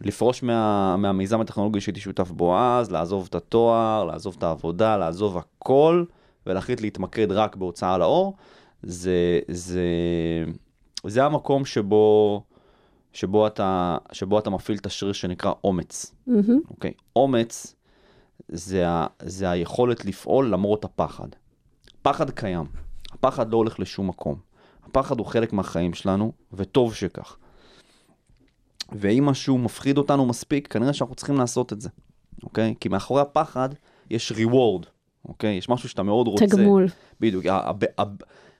לפרוש 0.00 0.42
מה, 0.42 0.96
מהמיזם 0.96 1.40
הטכנולוגי 1.40 1.80
שהייתי 1.80 2.00
שותף 2.00 2.30
בו 2.30 2.58
אז, 2.58 2.90
לעזוב 2.90 3.26
את 3.30 3.34
התואר, 3.34 4.04
לעזוב 4.04 4.34
את 4.38 4.42
העבודה, 4.42 4.96
לעזוב 4.96 5.38
הכל, 5.38 6.04
ולהחליט 6.46 6.80
להתמקד 6.80 7.32
רק 7.32 7.56
בהוצאה 7.56 7.98
לאור, 7.98 8.36
זה, 8.82 9.40
זה, 9.48 9.82
זה 11.06 11.24
המקום 11.24 11.64
שבו, 11.64 12.42
שבו, 13.12 13.46
אתה, 13.46 13.96
שבו 14.12 14.38
אתה 14.38 14.50
מפעיל 14.50 14.78
את 14.78 14.86
השריר 14.86 15.12
שנקרא 15.12 15.52
אומץ. 15.64 16.14
Mm-hmm. 16.28 16.70
אוקיי? 16.70 16.92
אומץ 17.16 17.74
זה, 18.48 18.88
ה, 18.88 19.06
זה 19.22 19.50
היכולת 19.50 20.04
לפעול 20.04 20.50
למרות 20.50 20.84
הפחד. 20.84 21.28
פחד 22.02 22.30
קיים, 22.30 22.66
הפחד 23.12 23.52
לא 23.52 23.56
הולך 23.56 23.80
לשום 23.80 24.08
מקום. 24.08 24.34
הפחד 24.84 25.18
הוא 25.18 25.26
חלק 25.26 25.52
מהחיים 25.52 25.94
שלנו, 25.94 26.32
וטוב 26.52 26.94
שכך. 26.94 27.36
ואם 28.92 29.24
משהו 29.26 29.58
מפחיד 29.58 29.98
אותנו 29.98 30.26
מספיק, 30.26 30.68
כנראה 30.68 30.92
שאנחנו 30.92 31.14
צריכים 31.14 31.36
לעשות 31.36 31.72
את 31.72 31.80
זה, 31.80 31.88
אוקיי? 32.42 32.74
כי 32.80 32.88
מאחורי 32.88 33.20
הפחד 33.20 33.68
יש 34.10 34.32
reward, 34.32 34.86
אוקיי? 35.24 35.54
יש 35.54 35.68
משהו 35.68 35.88
שאתה 35.88 36.02
מאוד 36.02 36.28
רוצה. 36.28 36.46
תגמול. 36.46 36.86
בדיוק. 37.20 37.44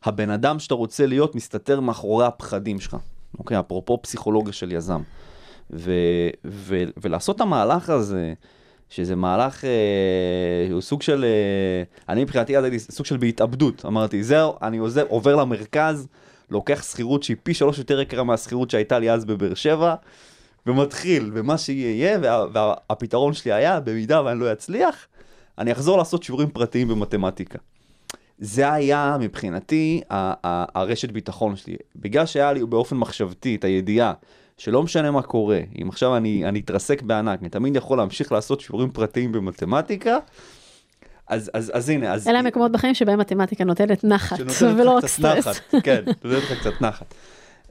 הב, 0.05 0.15
הב, 0.15 0.21
הבן 0.21 0.31
אדם 0.31 0.59
שאתה 0.59 0.75
רוצה 0.75 1.07
להיות 1.07 1.35
מסתתר 1.35 1.81
מאחורי 1.81 2.27
הפחדים 2.27 2.81
שלך, 2.81 2.97
אוקיי? 3.39 3.61
אפרופו 3.61 4.03
פסיכולוגיה 4.03 4.53
של 4.53 4.73
יזם. 4.73 5.03
ו, 5.71 5.93
ו, 6.45 6.83
ולעשות 6.97 7.37
את 7.37 7.41
המהלך 7.41 7.91
הזה, 7.91 8.35
שזה 8.89 9.17
מהלך, 9.17 9.65
אה, 9.65 10.69
הוא 10.73 10.81
סוג 10.81 11.03
של, 11.03 11.25
אה, 11.25 12.13
אני 12.15 12.23
מבחינתי 12.25 12.59
אז 12.59 12.65
הייתי 12.65 12.79
סוג 12.79 13.07
של 13.07 13.17
בהתאבדות, 13.17 13.85
אמרתי, 13.87 14.25
זהו, 14.25 14.55
אני 14.63 14.79
עוזב, 14.79 15.05
עובר 15.09 15.37
למרכז, 15.37 16.09
לוקח 16.51 16.83
שכירות 16.83 17.23
שהיא 17.23 17.37
פי 17.43 17.55
שלוש 17.55 17.79
יותר 17.79 18.01
יקרה 18.01 18.25
מהשכירות 18.25 18.71
שהייתה 18.71 18.99
לי 18.99 19.11
אז 19.11 19.25
בבאר 19.25 19.55
שבע, 19.55 19.95
ומתחיל, 20.67 21.31
ומה 21.35 21.59
שיהיה, 21.59 22.19
וה, 22.23 22.45
והפתרון 22.53 23.33
שלי 23.33 23.53
היה, 23.53 23.81
במידה 23.81 24.23
ואני 24.25 24.41
לא 24.41 24.53
אצליח, 24.53 25.07
אני 25.59 25.73
אחזור 25.73 25.99
לעשות 25.99 26.23
שיעורים 26.23 26.49
פרטיים 26.49 26.89
במתמטיקה. 26.89 27.59
זה 28.39 28.73
היה 28.73 29.17
מבחינתי 29.21 30.01
הרשת 30.11 31.11
ביטחון 31.11 31.57
שלי. 31.57 31.77
בגלל 31.97 32.27
שהיה 32.27 32.53
לי 32.53 32.67
באופן 32.67 32.97
מחשבתי 32.97 33.55
את 33.55 33.65
הידיעה 33.65 34.13
שלא 34.59 34.83
משנה 34.83 35.11
מה 35.11 35.23
קורה, 35.23 35.61
אם 35.83 35.89
עכשיו 35.89 36.17
אני, 36.17 36.49
אני 36.49 36.61
אתרסק 36.61 37.03
בענק, 37.03 37.41
אני 37.41 37.49
תמיד 37.49 37.77
יכול 37.77 37.99
להמשיך 37.99 38.33
לעשות 38.33 38.61
שיעורים 38.61 38.91
פרטיים 38.91 39.33
במתמטיקה, 39.33 40.19
אז, 41.29 41.51
אז, 41.55 41.73
אז 41.75 41.89
הנה, 41.89 42.13
אז... 42.13 42.29
אלה 42.29 42.39
המקומות 42.39 42.73
בחיים 42.73 42.95
שבהם 42.95 43.21
מתמטיקה 43.21 43.65
נותנת 43.65 44.05
נחת, 44.05 44.37
ולא 44.77 44.91
רק 44.91 45.07
סטרס. 45.07 45.47
נחת, 45.47 45.75
כן, 45.83 46.03
נותנת 46.07 46.43
לך 46.43 46.61
קצת 46.61 46.81
נחת. 46.81 47.15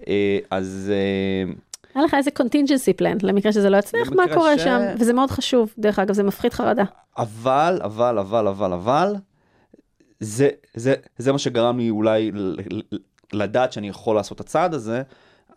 אה, 0.08 0.40
אז 0.50 0.92
אה, 0.94 1.54
היה 1.96 2.06
לך 2.06 2.14
איזה 2.14 2.32
contingency 2.40 3.02
plan 3.02 3.18
למקרה 3.22 3.52
שזה 3.52 3.70
לא 3.70 3.78
יצליח, 3.78 4.12
מה 4.12 4.24
קורה 4.34 4.58
ש- 4.58 4.64
שם, 4.64 4.80
וזה 5.00 5.14
מאוד 5.14 5.32
חשוב, 5.32 5.74
דרך 5.78 6.00
אגב, 6.00 6.14
זה 6.14 6.24
מפחית 6.24 6.54
חרדה. 6.54 6.84
אבל, 7.18 7.80
אבל, 7.84 8.20
אבל, 8.20 8.48
אבל, 8.48 8.74
אבל, 8.74 9.16
זה, 10.24 10.50
זה, 10.74 10.94
זה 11.18 11.32
מה 11.32 11.40
שגרם 11.40 11.78
לי 11.78 11.90
אולי 11.90 12.32
לדעת 13.34 13.74
שאני 13.74 13.90
יכול 13.90 14.16
לעשות 14.16 14.36
את 14.36 14.46
הצעד 14.46 14.74
הזה, 14.74 15.02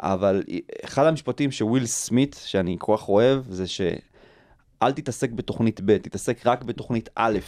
אבל 0.01 0.43
אחד 0.85 1.07
המשפטים 1.07 1.51
שוויל 1.51 1.87
סמית, 1.87 2.41
שאני 2.45 2.77
כל 2.79 2.97
כך 2.97 3.09
אוהב, 3.09 3.43
זה 3.51 3.67
שאל 3.67 4.93
תתעסק 4.95 5.31
בתוכנית 5.31 5.81
ב', 5.85 5.99
תתעסק 5.99 6.47
רק 6.47 6.65
בתוכנית 6.65 7.09
א', 7.15 7.39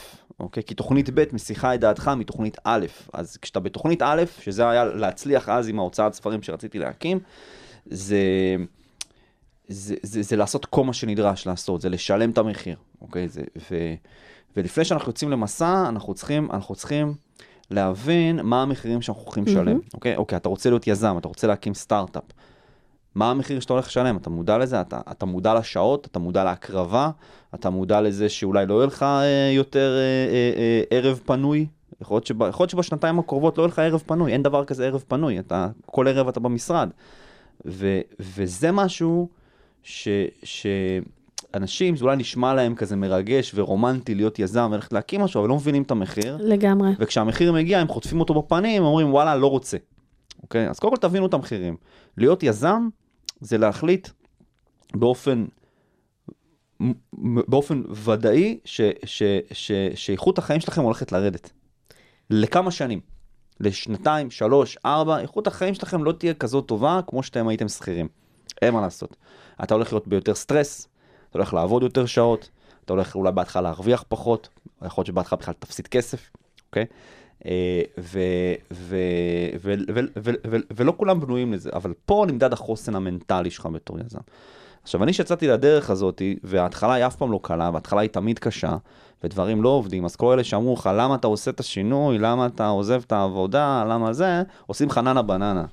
אוקיי? 0.41 0.63
כי 0.63 0.75
תוכנית 0.75 1.11
ב' 1.15 1.25
מסיחה 1.33 1.75
את 1.75 1.81
דעתך 1.81 2.11
מתוכנית 2.17 2.57
א', 2.65 2.87
אז 3.13 3.37
כשאתה 3.37 3.61
בתוכנית 3.61 4.03
א', 4.03 4.23
שזה 4.41 4.71
היה 4.71 4.85
להצליח 4.85 5.49
אז 5.49 5.69
עם 5.69 5.79
ההוצאת 5.79 6.15
ספרים 6.15 6.43
שרציתי 6.43 6.79
להקים, 6.79 7.19
זה... 7.87 8.19
זה, 9.71 9.95
זה, 10.03 10.23
זה 10.23 10.37
לעשות 10.37 10.67
כל 10.67 10.85
מה 10.85 10.93
שנדרש 10.93 11.47
לעשות, 11.47 11.81
זה 11.81 11.89
לשלם 11.89 12.31
את 12.31 12.39
המחיר, 12.39 12.77
אוקיי? 13.01 13.29
זה, 13.29 13.43
ו, 13.71 13.95
ולפני 14.59 14.85
שאנחנו 14.85 15.11
יוצאים 15.11 15.31
למסע, 15.31 15.89
אנחנו 15.89 16.15
צריכים, 16.15 16.49
אנחנו 16.51 16.75
צריכים 16.75 17.15
להבין 17.71 18.41
מה 18.43 18.63
המחירים 18.63 19.03
שאנחנו 19.03 19.23
הולכים 19.23 19.45
לשלם, 19.45 19.79
אוקיי? 19.95 20.17
אוקיי, 20.17 20.37
אתה 20.37 20.49
רוצה 20.49 20.71
להיות 20.71 20.87
יזם, 20.87 21.19
אתה 21.19 21.29
רוצה 21.29 21.47
להקים 21.47 21.75
סטארט-אפ. 21.75 22.23
מה 23.15 23.31
המחיר 23.31 23.61
שאתה 23.61 23.73
הולך 23.73 23.87
לשלם? 23.87 24.17
אתה 24.17 24.31
מודע 24.31 24.59
לזה? 24.59 24.81
אתה, 24.81 25.01
אתה 25.11 25.27
מודע 25.27 25.55
לשעות? 25.55 26.07
אתה 26.07 26.19
מודע 26.19 26.45
להקרבה? 26.45 27.11
אתה 27.55 27.71
מודע 27.71 28.01
לזה 28.01 28.29
שאולי 28.29 28.67
לא 28.67 28.75
יהיה 28.75 28.87
לך 28.87 29.03
אה, 29.03 29.51
יותר 29.53 29.97
אה, 29.97 30.33
אה, 30.33 30.61
אה, 30.61 30.83
ערב 30.91 31.21
פנוי? 31.25 31.67
יכול 32.01 32.15
להיות, 32.15 32.27
שב, 32.27 32.43
יכול 32.43 32.65
להיות 32.65 32.71
שבשנתיים 32.71 33.19
הקרובות 33.19 33.59
לא 33.59 33.63
יהיה 33.63 33.69
לך 33.69 33.79
ערב 33.79 34.03
פנוי, 34.07 34.33
אין 34.33 34.43
דבר 34.43 34.65
כזה 34.65 34.87
ערב 34.87 35.05
פנוי, 35.09 35.39
אתה, 35.39 35.69
כל 35.87 36.09
ערב 36.09 36.29
אתה 36.29 36.41
במשרד. 36.41 36.91
ו, 37.67 38.01
וזה 38.21 38.73
משהו 38.73 39.29
ש, 39.83 40.09
שאנשים, 40.43 41.18
זה 41.95 42.05
אולי 42.05 42.17
נשמע 42.17 42.55
להם 42.55 42.75
כזה 42.75 42.97
מרגש 42.97 43.53
ורומנטי 43.55 44.15
להיות 44.15 44.39
יזם 44.39 44.69
וללכת 44.73 44.93
להקים 44.93 45.21
משהו, 45.21 45.41
אבל 45.41 45.49
לא 45.49 45.57
מבינים 45.57 45.83
את 45.83 45.91
המחיר. 45.91 46.39
לגמרי. 46.41 46.91
וכשהמחיר 46.99 47.53
מגיע, 47.53 47.79
הם 47.79 47.89
חוטפים 47.89 48.21
אותו 48.21 48.43
בפנים, 48.43 48.83
אומרים, 48.83 49.13
וואלה, 49.15 49.37
לא 49.37 49.47
רוצה. 49.47 49.77
אוקיי? 50.43 50.69
אז 50.69 50.79
קודם 50.79 50.97
כל 50.97 51.01
תבינו 51.01 51.27
את 51.27 51.35
המחירים. 51.35 51.77
להיות 52.17 52.43
יזם 52.43 52.89
זה 53.41 53.59
להחליט 53.59 54.09
באופן, 54.95 55.45
באופן 57.21 57.83
ודאי 58.05 58.59
ש, 58.65 58.81
ש, 59.05 59.23
ש, 59.53 59.73
שאיכות 59.95 60.39
החיים 60.39 60.61
שלכם 60.61 60.83
הולכת 60.83 61.13
לרדת. 61.13 61.51
לכמה 62.31 62.71
שנים. 62.71 63.01
לשנתיים, 63.61 64.31
שלוש, 64.31 64.79
ארבע, 64.85 65.21
איכות 65.21 65.47
החיים 65.47 65.75
שלכם 65.75 66.05
לא 66.05 66.13
תהיה 66.13 66.35
כזאת 66.35 66.67
טובה 66.67 67.01
כמו 67.07 67.23
שאתם 67.23 67.49
הייתם 67.49 67.69
שכירים. 67.69 68.09
אין 68.63 68.75
מה 68.75 68.81
לעשות. 68.81 69.17
אתה 69.63 69.75
הולך 69.75 69.93
להיות 69.93 70.09
ביותר 70.09 70.35
סטרס, 70.35 70.89
אתה 71.31 71.39
הולך 71.39 71.55
לעבוד 71.55 71.83
יותר 71.83 72.07
שעות, 72.07 72.51
אתה 72.85 72.93
הולך 72.93 73.15
אולי 73.15 73.33
בהתחלה 73.33 73.63
להרוויח 73.63 74.05
פחות, 74.09 74.49
יכול 74.87 75.01
להיות 75.03 75.07
שבהתחלה 75.07 75.39
בכלל 75.39 75.55
תפסיד 75.59 75.89
כסף, 75.89 76.31
אוקיי? 76.69 76.85
אה, 77.47 77.83
ולא 80.77 80.93
כולם 80.97 81.21
בנויים 81.21 81.53
לזה, 81.53 81.71
אבל 81.73 81.93
פה 82.07 82.25
נמדד 82.29 82.53
החוסן 82.53 82.95
המנטלי 82.95 83.51
שלך 83.51 83.67
בתור 83.67 83.99
יזם. 84.01 84.19
עכשיו, 84.83 85.03
אני 85.03 85.13
שיצאתי 85.13 85.47
לדרך 85.47 85.91
הזאת, 85.91 86.23
וההתחלה 86.45 86.95
היא 86.95 87.07
אף 87.07 87.17
פעם 87.17 87.33
לא 87.33 87.41
קלה, 87.43 87.71
וההתחלה 87.73 88.01
היא 88.01 88.11
תמיד 88.11 88.39
קשה, 88.39 88.77
ודברים 89.25 89.63
לא 89.63 89.69
עובדים, 89.69 90.05
אז 90.05 90.17
כל 90.17 90.33
אלה 90.33 90.45
שאמרו 90.45 90.75
לך, 90.75 90.91
למה 90.95 91.15
אתה 91.15 91.27
עושה 91.27 91.51
את 91.51 91.61
השינוי, 91.61 92.19
למה 92.19 92.47
אתה 92.47 92.69
עוזב 92.69 93.03
את 93.07 93.13
העבודה, 93.13 93.85
למה 93.89 94.13
זה, 94.13 94.43
עושים 94.67 94.89
לך 94.89 94.99
ננה 94.99 95.23
בננה. 95.23 95.65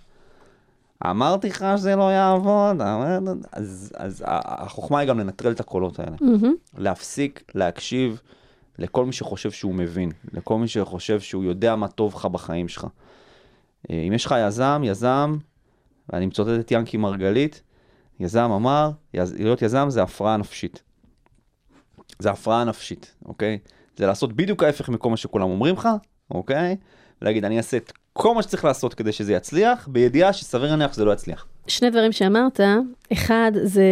אמרתי 1.03 1.47
לך 1.49 1.65
שזה 1.77 1.95
לא 1.95 2.11
יעבוד, 2.11 2.81
אמר- 2.81 3.19
אז, 3.51 3.93
אז 3.97 4.23
החוכמה 4.27 4.99
היא 4.99 5.09
גם 5.09 5.19
לנטרל 5.19 5.51
את 5.51 5.59
הקולות 5.59 5.99
האלה. 5.99 6.15
מהמם. 6.21 6.53
להפסיק 6.77 7.43
להקשיב 7.55 8.21
לכל 8.79 9.05
מי 9.05 9.13
שחושב 9.13 9.51
שהוא 9.51 9.75
מבין, 9.75 10.11
לכל 10.33 10.57
מי 10.57 10.67
שחושב 10.67 11.19
שהוא 11.19 11.43
יודע 11.43 11.75
מה 11.75 11.87
טוב 11.87 12.13
לך 12.15 12.25
בחיים 12.25 12.67
שלך. 12.67 12.87
אה, 13.91 14.01
אם 14.07 14.13
יש 14.13 14.25
לך 14.25 14.35
יזם, 14.47 14.81
יזם, 14.85 15.37
ואני 16.09 16.25
מצוטט 16.25 16.59
את 16.59 16.71
ינקי 16.71 16.97
מרגלית, 16.97 17.61
יזם 18.19 18.51
אמר, 18.51 18.91
יז, 19.13 19.33
להיות 19.33 19.61
יזם 19.61 19.89
זה 19.89 20.03
הפרעה 20.03 20.37
נפשית. 20.37 20.83
זה 22.19 22.31
הפרעה 22.31 22.63
נפשית, 22.63 23.15
אוקיי? 23.25 23.59
זה 23.97 24.05
לעשות 24.07 24.33
בדיוק 24.33 24.63
ההפך 24.63 24.89
מכל 24.89 25.09
מה 25.09 25.17
שכולם 25.17 25.49
אומרים 25.49 25.75
לך, 25.75 25.89
אוקיי? 26.31 26.77
ולהגיד, 27.21 27.45
אני 27.45 27.57
אעשה 27.57 27.77
את 27.77 27.91
כל 28.17 28.35
מה 28.35 28.41
שצריך 28.41 28.65
לעשות 28.65 28.93
כדי 28.93 29.11
שזה 29.11 29.33
יצליח, 29.33 29.87
בידיעה 29.91 30.33
שסביר 30.33 30.69
להניח 30.69 30.93
שזה 30.93 31.05
לא 31.05 31.11
יצליח. 31.11 31.45
שני 31.67 31.89
דברים 31.89 32.11
שאמרת, 32.11 32.59
אחד 33.13 33.51
זה, 33.63 33.83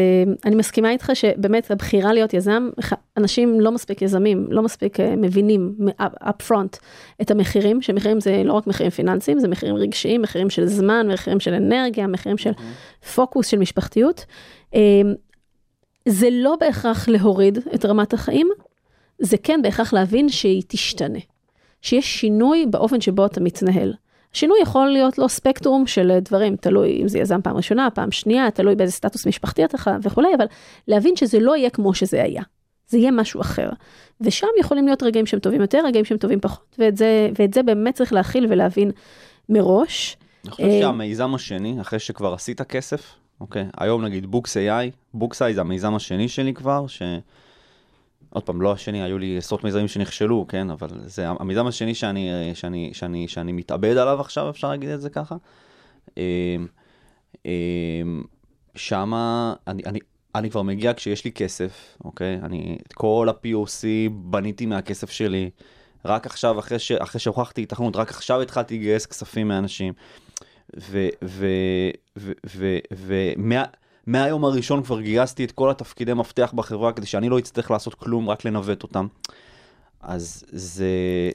אני 0.45 0.55
מסכימה 0.55 0.91
איתך 0.91 1.11
שבאמת 1.13 1.71
הבחירה 1.71 2.13
להיות 2.13 2.33
יזם, 2.33 2.69
אנשים 3.17 3.61
לא 3.61 3.71
מספיק 3.71 4.01
יזמים, 4.01 4.47
לא 4.49 4.61
מספיק 4.61 4.99
אה, 4.99 5.15
מבינים 5.15 5.75
up 6.01 6.49
front 6.49 6.77
את 7.21 7.31
המחירים, 7.31 7.81
שמחירים 7.81 8.19
זה 8.19 8.41
לא 8.45 8.53
רק 8.53 8.67
מחירים 8.67 8.89
פיננסיים, 8.89 9.39
זה 9.39 9.47
מחירים 9.47 9.75
רגשיים, 9.75 10.21
מחירים 10.21 10.49
של 10.49 10.65
זמן, 10.65 11.07
מחירים 11.13 11.39
של 11.39 11.53
אנרגיה, 11.53 12.07
מחירים 12.07 12.37
של 12.37 12.51
פוקוס, 13.15 13.47
של 13.47 13.57
משפחתיות. 13.57 14.25
אה, 14.75 15.01
זה 16.07 16.29
לא 16.31 16.55
בהכרח 16.59 17.07
להוריד 17.07 17.57
את 17.75 17.85
רמת 17.85 18.13
החיים, 18.13 18.49
זה 19.19 19.37
כן 19.37 19.59
בהכרח 19.63 19.93
להבין 19.93 20.29
שהיא 20.29 20.63
תשתנה. 20.67 21.19
שיש 21.81 22.19
שינוי 22.19 22.65
באופן 22.65 23.01
שבו 23.01 23.25
אתה 23.25 23.41
מתנהל. 23.41 23.93
שינוי 24.33 24.59
יכול 24.61 24.87
להיות 24.87 25.17
לו 25.17 25.29
ספקטרום 25.29 25.87
של 25.87 26.19
דברים, 26.21 26.55
תלוי 26.55 27.01
אם 27.01 27.07
זה 27.07 27.19
יזם 27.19 27.41
פעם 27.41 27.57
ראשונה, 27.57 27.89
פעם 27.93 28.11
שנייה, 28.11 28.51
תלוי 28.51 28.75
באיזה 28.75 28.93
סטטוס 28.93 29.27
משפחתי 29.27 29.65
אתה 29.65 29.77
וכולי, 30.01 30.35
אבל 30.37 30.45
להבין 30.87 31.15
שזה 31.15 31.39
לא 31.39 31.55
יהיה 31.55 31.69
כמו 31.69 31.93
שזה 31.93 32.23
היה. 32.23 32.43
זה 32.87 32.97
יהיה 32.97 33.11
משהו 33.11 33.41
אחר. 33.41 33.69
ושם 34.21 34.47
יכולים 34.59 34.85
להיות 34.85 35.03
רגעים 35.03 35.25
שהם 35.25 35.39
טובים 35.39 35.61
יותר, 35.61 35.81
רגעים 35.85 36.05
שהם 36.05 36.17
טובים 36.17 36.39
פחות, 36.39 36.75
ואת 36.79 36.97
זה, 36.97 37.29
ואת 37.39 37.53
זה 37.53 37.63
באמת 37.63 37.95
צריך 37.95 38.13
להכיל 38.13 38.47
ולהבין 38.49 38.91
מראש. 39.49 40.17
אני 40.43 40.51
חושב 40.51 40.63
אה, 40.63 40.79
שהמיזם 40.81 41.35
השני, 41.35 41.81
אחרי 41.81 41.99
שכבר 41.99 42.33
עשית 42.33 42.61
כסף, 42.61 43.15
אוקיי, 43.41 43.65
היום 43.77 44.05
נגיד 44.05 44.25
BooxAI, 44.25 44.57
BooxAI 44.57 45.53
זה 45.53 45.61
המיזם 45.61 45.95
השני 45.95 46.27
שלי 46.27 46.53
כבר, 46.53 46.87
ש... 46.87 47.01
עוד 48.33 48.43
פעם, 48.43 48.61
לא 48.61 48.73
השני, 48.73 49.03
היו 49.03 49.17
לי 49.17 49.37
עשרות 49.37 49.63
מיזמים 49.63 49.87
שנכשלו, 49.87 50.45
כן, 50.47 50.69
אבל 50.69 50.87
זה 51.05 51.29
המיזם 51.29 51.67
השני 51.67 51.95
שאני, 51.95 52.51
שאני, 52.53 52.89
שאני, 52.93 53.27
שאני 53.27 53.51
מתאבד 53.51 53.97
עליו 53.97 54.21
עכשיו, 54.21 54.49
אפשר 54.49 54.69
להגיד 54.69 54.89
את 54.89 55.01
זה 55.01 55.09
ככה. 55.09 55.35
אמ, 56.17 56.23
אמ, 57.45 58.23
שמה, 58.75 59.53
אני, 59.67 59.83
אני, 59.85 59.99
אני 60.35 60.49
כבר 60.49 60.61
מגיע 60.61 60.93
כשיש 60.93 61.25
לי 61.25 61.31
כסף, 61.31 61.97
אוקיי? 62.05 62.39
אני 62.43 62.77
את 62.87 62.93
כל 62.93 63.27
ה-POC 63.29 64.09
בניתי 64.11 64.65
מהכסף 64.65 65.09
שלי. 65.09 65.49
רק 66.05 66.25
עכשיו, 66.25 66.59
אחרי, 66.59 66.79
ש, 66.79 66.91
אחרי 66.91 67.19
שהוכחתי 67.19 67.63
התכנות, 67.63 67.95
רק 67.95 68.09
עכשיו 68.09 68.41
התחלתי 68.41 68.77
לגייס 68.77 69.05
כספים 69.05 69.47
מאנשים. 69.47 69.93
ומהיום 74.07 74.45
הראשון 74.45 74.83
כבר 74.83 75.01
גייסתי 75.01 75.45
את 75.45 75.51
כל 75.51 75.69
התפקידי 75.69 76.13
מפתח 76.13 76.53
בחברה 76.55 76.93
כדי 76.93 77.05
שאני 77.05 77.29
לא 77.29 77.39
אצטרך 77.39 77.71
לעשות 77.71 77.93
כלום, 77.93 78.29
רק 78.29 78.45
לנווט 78.45 78.83
אותם. 78.83 79.07
אז 80.01 80.43
זה... 80.51 80.87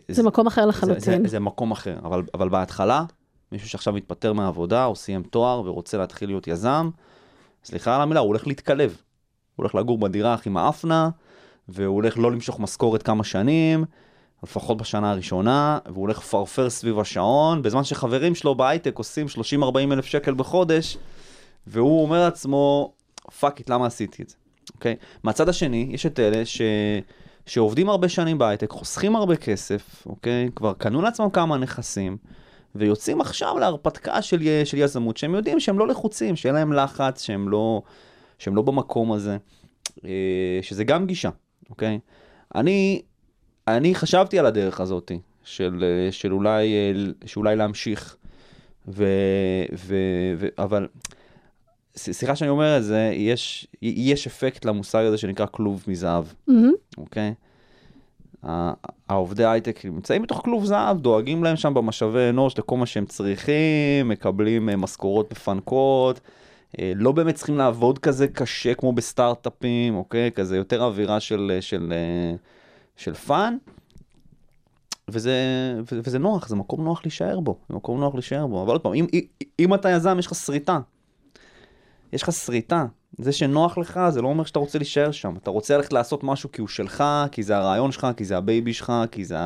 זה 0.08 0.22
מקום 0.22 0.46
אחר 0.46 0.62
זה, 0.62 0.68
לחלוטין. 0.68 1.22
זה, 1.22 1.28
זה 1.28 1.40
מקום 1.40 1.70
אחר, 1.70 1.96
אבל, 2.04 2.22
אבל 2.34 2.48
בהתחלה, 2.48 3.04
מישהו 3.52 3.68
שעכשיו 3.68 3.92
מתפטר 3.92 4.32
מהעבודה 4.32 4.84
או 4.84 4.96
סיים 4.96 5.22
תואר 5.22 5.62
ורוצה 5.64 5.98
להתחיל 5.98 6.28
להיות 6.28 6.48
יזם, 6.48 6.90
סליחה 7.64 7.96
על 7.96 8.00
המילה, 8.00 8.20
הוא 8.20 8.28
הולך 8.28 8.46
להתכלב. 8.46 8.90
הוא 8.90 9.64
הולך 9.64 9.74
לגור 9.74 9.98
בדירה 9.98 10.34
הכי 10.34 10.50
מעפנה, 10.50 11.10
והוא 11.68 11.94
הולך 11.94 12.18
לא 12.18 12.32
למשוך 12.32 12.60
משכורת 12.60 13.02
כמה 13.02 13.24
שנים, 13.24 13.84
לפחות 14.42 14.76
בשנה 14.76 15.10
הראשונה, 15.10 15.78
והוא 15.86 16.00
הולך 16.00 16.18
לפרפר 16.18 16.70
סביב 16.70 16.98
השעון, 16.98 17.62
בזמן 17.62 17.84
שחברים 17.84 18.34
שלו 18.34 18.54
בהייטק 18.54 18.98
עושים 18.98 19.26
30-40 19.60 19.60
אלף 19.92 20.04
שקל 20.04 20.34
בחודש, 20.34 20.96
והוא 21.68 22.02
אומר 22.02 22.20
לעצמו, 22.20 22.92
fuck 23.40 23.58
it, 23.58 23.70
למה 23.70 23.86
עשיתי 23.86 24.22
את 24.22 24.28
זה? 24.28 24.36
אוקיי? 24.74 24.96
מהצד 25.22 25.48
השני, 25.48 25.88
יש 25.90 26.06
את 26.06 26.20
אלה 26.20 26.44
ש... 26.44 26.60
שעובדים 27.46 27.88
הרבה 27.88 28.08
שנים 28.08 28.38
בהייטק, 28.38 28.70
חוסכים 28.70 29.16
הרבה 29.16 29.36
כסף, 29.36 30.06
אוקיי? 30.06 30.50
כבר 30.56 30.72
קנו 30.72 31.02
לעצמם 31.02 31.30
כמה 31.30 31.58
נכסים, 31.58 32.16
ויוצאים 32.74 33.20
עכשיו 33.20 33.58
להרפתקה 33.58 34.22
של, 34.22 34.64
של 34.64 34.78
יזמות, 34.78 35.16
שהם 35.16 35.34
יודעים 35.34 35.60
שהם 35.60 35.78
לא 35.78 35.88
לחוצים, 35.88 36.36
שאין 36.36 36.54
להם 36.54 36.72
לחץ, 36.72 37.22
שהם 37.22 37.48
לא, 37.48 37.82
שהם 38.38 38.56
לא 38.56 38.62
במקום 38.62 39.12
הזה, 39.12 39.36
אה, 40.04 40.58
שזה 40.62 40.84
גם 40.84 41.06
גישה, 41.06 41.30
אוקיי? 41.70 41.98
אני, 42.54 43.02
אני 43.68 43.94
חשבתי 43.94 44.38
על 44.38 44.46
הדרך 44.46 44.80
הזאת, 44.80 45.12
של, 45.44 45.84
אה, 45.84 46.12
של 46.12 46.32
אולי, 46.32 46.72
אה, 46.74 46.92
שאולי 47.26 47.56
להמשיך, 47.56 48.16
ו, 48.88 49.04
ו, 49.76 49.96
ו, 50.38 50.48
אבל 50.58 50.88
סליחה 51.98 52.36
שאני 52.36 52.50
אומר 52.50 52.78
את 52.78 52.84
זה, 52.84 53.12
יש, 53.14 53.66
יש 53.82 54.26
אפקט 54.26 54.64
למושג 54.64 55.04
הזה 55.04 55.18
שנקרא 55.18 55.46
כלוב 55.50 55.84
מזהב. 55.88 56.24
מהמם. 56.46 56.72
אוקיי? 56.98 57.34
העובדי 59.08 59.44
הייטק 59.44 59.84
נמצאים 59.84 60.22
בתוך 60.22 60.40
כלוב 60.44 60.64
זהב, 60.64 61.00
דואגים 61.00 61.44
להם 61.44 61.56
שם 61.56 61.74
במשאבי 61.74 62.28
אנוש 62.28 62.58
לכל 62.58 62.76
מה 62.76 62.86
שהם 62.86 63.06
צריכים, 63.06 64.08
מקבלים 64.08 64.68
אה, 64.68 64.76
משכורות 64.76 65.32
מפנקות, 65.32 66.20
אה, 66.80 66.92
לא 66.96 67.12
באמת 67.12 67.34
צריכים 67.34 67.56
לעבוד 67.56 67.98
כזה 67.98 68.28
קשה 68.28 68.74
כמו 68.74 68.92
בסטארט-אפים, 68.92 69.96
אוקיי? 69.96 70.30
כזה 70.32 70.56
יותר 70.56 70.82
אווירה 70.82 71.20
של, 71.20 71.52
אה, 71.54 71.62
של, 71.62 71.92
אה, 71.92 72.36
של 72.96 73.14
fun. 73.14 73.56
וזה, 75.10 75.34
וזה 75.92 76.18
נוח, 76.18 76.48
זה 76.48 76.56
מקום 76.56 76.84
נוח 76.84 77.00
להישאר 77.04 77.40
בו, 77.40 77.58
זה 77.68 77.74
מקום 77.74 78.00
נוח 78.00 78.14
להישאר 78.14 78.46
בו. 78.46 78.62
אבל 78.62 78.72
עוד 78.72 78.80
פעם, 78.80 78.94
אם, 78.94 79.06
אם 79.58 79.74
אתה 79.74 79.90
יזם, 79.90 80.18
יש 80.18 80.26
לך 80.26 80.34
שריטה. 80.34 80.78
יש 82.12 82.22
לך 82.22 82.32
שריטה. 82.32 82.86
זה 83.18 83.32
שנוח 83.32 83.78
לך, 83.78 84.00
זה 84.08 84.22
לא 84.22 84.28
אומר 84.28 84.44
שאתה 84.44 84.58
רוצה 84.58 84.78
להישאר 84.78 85.10
שם. 85.10 85.34
אתה 85.36 85.50
רוצה 85.50 85.76
ללכת 85.76 85.92
לעשות 85.92 86.24
משהו 86.24 86.52
כי 86.52 86.60
הוא 86.60 86.68
שלך, 86.68 87.04
כי 87.32 87.42
זה 87.42 87.56
הרעיון 87.56 87.92
שלך, 87.92 88.06
כי 88.16 88.24
זה 88.24 88.36
ה 88.36 88.44
baby 88.44 88.72
שלך, 88.72 88.92
כי 89.10 89.24
זה 89.24 89.36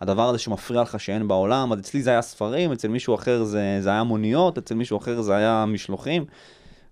הדבר 0.00 0.28
הזה 0.28 0.38
שמפריע 0.38 0.82
לך 0.82 1.00
שאין 1.00 1.28
בעולם. 1.28 1.72
אז 1.72 1.80
אצלי 1.80 2.02
זה 2.02 2.10
היה 2.10 2.22
ספרים, 2.22 2.72
אצל 2.72 2.88
מישהו 2.88 3.14
אחר 3.14 3.44
זה, 3.44 3.78
זה 3.80 3.90
היה 3.90 4.02
מוניות, 4.02 4.58
אצל 4.58 4.74
מישהו 4.74 4.98
אחר 4.98 5.22
זה 5.22 5.36
היה 5.36 5.64
משלוחים. 5.68 6.24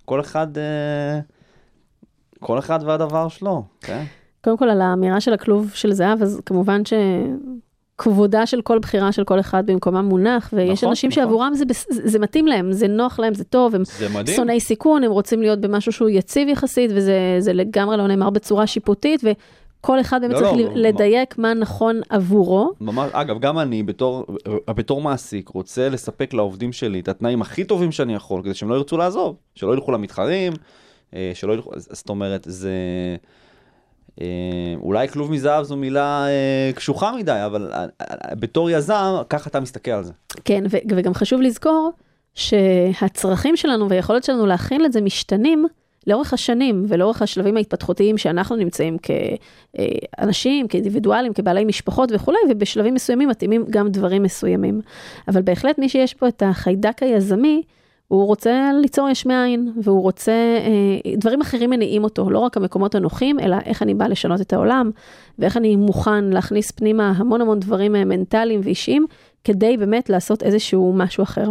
כל 0.04 0.20
אחד, 0.20 0.58
אה, 0.58 1.20
כל 2.40 2.58
אחד 2.58 2.78
והדבר 2.84 3.28
שלו, 3.28 3.64
כן? 3.80 4.04
קודם 4.44 4.56
כל, 4.56 4.68
על 4.68 4.80
האמירה 4.80 5.20
של 5.20 5.34
הכלוב 5.34 5.70
של 5.74 5.92
זהב, 5.92 6.22
אז 6.22 6.40
כמובן 6.46 6.84
שכבודה 8.00 8.46
של 8.46 8.62
כל 8.62 8.78
בחירה 8.78 9.12
של 9.12 9.24
כל 9.24 9.40
אחד 9.40 9.66
במקומה 9.66 10.02
מונח, 10.02 10.50
ויש 10.52 10.78
נכון, 10.78 10.88
אנשים 10.88 11.10
נכון. 11.10 11.22
שעבורם 11.22 11.54
זה, 11.54 11.64
זה, 11.90 12.08
זה 12.08 12.18
מתאים 12.18 12.46
להם, 12.46 12.72
זה 12.72 12.88
נוח 12.88 13.18
להם, 13.18 13.34
זה 13.34 13.44
טוב, 13.44 13.74
הם 13.74 13.82
זה. 13.84 14.34
שונאי 14.34 14.60
סיכון, 14.60 15.04
הם 15.04 15.10
רוצים 15.10 15.40
להיות 15.42 15.60
במשהו 15.60 15.92
שהוא 15.92 16.08
יציב 16.08 16.48
יחסית, 16.48 16.90
וזה 16.94 17.36
זה 17.38 17.52
לגמרי 17.52 17.96
לא 17.96 18.06
נאמר 18.06 18.30
בצורה 18.30 18.66
שיפוטית, 18.66 19.20
וכל 19.24 20.00
אחד 20.00 20.20
באמת 20.20 20.34
לא, 20.34 20.38
צריך 20.38 20.52
לא, 20.52 20.58
ל- 20.58 20.76
לא, 20.76 20.88
לדייק 20.88 21.38
מה 21.38 21.54
נכון 21.54 22.00
עבורו. 22.08 22.72
ממש, 22.80 23.10
אגב, 23.12 23.40
גם 23.40 23.58
אני 23.58 23.82
בתור, 23.82 24.26
בתור 24.68 25.00
מעסיק 25.02 25.48
רוצה 25.48 25.88
לספק 25.88 26.34
לעובדים 26.34 26.72
שלי 26.72 27.00
את 27.00 27.08
התנאים 27.08 27.42
הכי 27.42 27.64
טובים 27.64 27.92
שאני 27.92 28.14
יכול, 28.14 28.42
כדי 28.42 28.54
שהם 28.54 28.68
לא 28.68 28.74
ירצו 28.74 28.96
לעזוב, 28.96 29.36
שלא 29.54 29.72
ילכו 29.72 29.92
למתחרים, 29.92 30.52
אה, 31.14 31.30
שלא 31.34 31.52
ילכו, 31.52 31.70
זאת 31.76 32.08
אומרת, 32.08 32.46
זה... 32.48 32.72
אה, 34.20 34.26
אולי 34.82 35.08
כלוב 35.08 35.32
מזהב 35.32 35.64
זו 35.64 35.76
מילה 35.76 36.26
אה, 36.28 36.70
קשוחה 36.74 37.12
מדי, 37.12 37.42
אבל 37.46 37.70
אה, 37.72 37.84
אה, 38.00 38.34
בתור 38.34 38.70
יזם, 38.70 39.14
ככה 39.30 39.50
אתה 39.50 39.60
מסתכל 39.60 39.90
על 39.90 40.04
זה. 40.04 40.12
כן, 40.44 40.64
וגם 40.88 41.14
חשוב 41.14 41.40
לזכור 41.40 41.92
שהצרכים 42.34 43.56
שלנו 43.56 43.88
והיכולת 43.88 44.24
שלנו 44.24 44.46
להכין 44.46 44.84
את 44.84 44.92
זה 44.92 45.00
משתנים 45.00 45.66
לאורך 46.06 46.32
השנים 46.32 46.84
ולאורך 46.88 47.22
השלבים 47.22 47.56
ההתפתחותיים 47.56 48.18
שאנחנו 48.18 48.56
נמצאים 48.56 48.96
כאנשים, 48.98 50.68
כאינדיבידואלים, 50.68 51.32
כבעלי 51.32 51.64
משפחות 51.64 52.12
וכולי, 52.12 52.38
ובשלבים 52.50 52.94
מסוימים 52.94 53.28
מתאימים 53.28 53.64
גם 53.70 53.88
דברים 53.88 54.22
מסוימים. 54.22 54.80
אבל 55.28 55.42
בהחלט 55.42 55.78
מי 55.78 55.88
שיש 55.88 56.14
פה 56.14 56.28
את 56.28 56.42
החיידק 56.46 57.02
היזמי, 57.02 57.62
הוא 58.08 58.26
רוצה 58.26 58.70
ליצור 58.80 59.08
יש 59.08 59.26
מאין, 59.26 59.72
והוא 59.82 60.02
רוצה, 60.02 60.32
אה, 60.32 61.16
דברים 61.16 61.40
אחרים 61.40 61.70
מניעים 61.70 62.04
אותו, 62.04 62.30
לא 62.30 62.38
רק 62.38 62.56
המקומות 62.56 62.94
הנוחים, 62.94 63.40
אלא 63.40 63.56
איך 63.64 63.82
אני 63.82 63.94
בא 63.94 64.06
לשנות 64.06 64.40
את 64.40 64.52
העולם, 64.52 64.90
ואיך 65.38 65.56
אני 65.56 65.76
מוכן 65.76 66.24
להכניס 66.24 66.70
פנימה 66.70 67.12
המון 67.16 67.40
המון 67.40 67.60
דברים 67.60 67.96
אה, 67.96 68.04
מנטליים 68.04 68.60
ואישיים, 68.64 69.06
כדי 69.44 69.76
באמת 69.76 70.10
לעשות 70.10 70.42
איזשהו 70.42 70.92
משהו 70.96 71.22
אחר. 71.22 71.50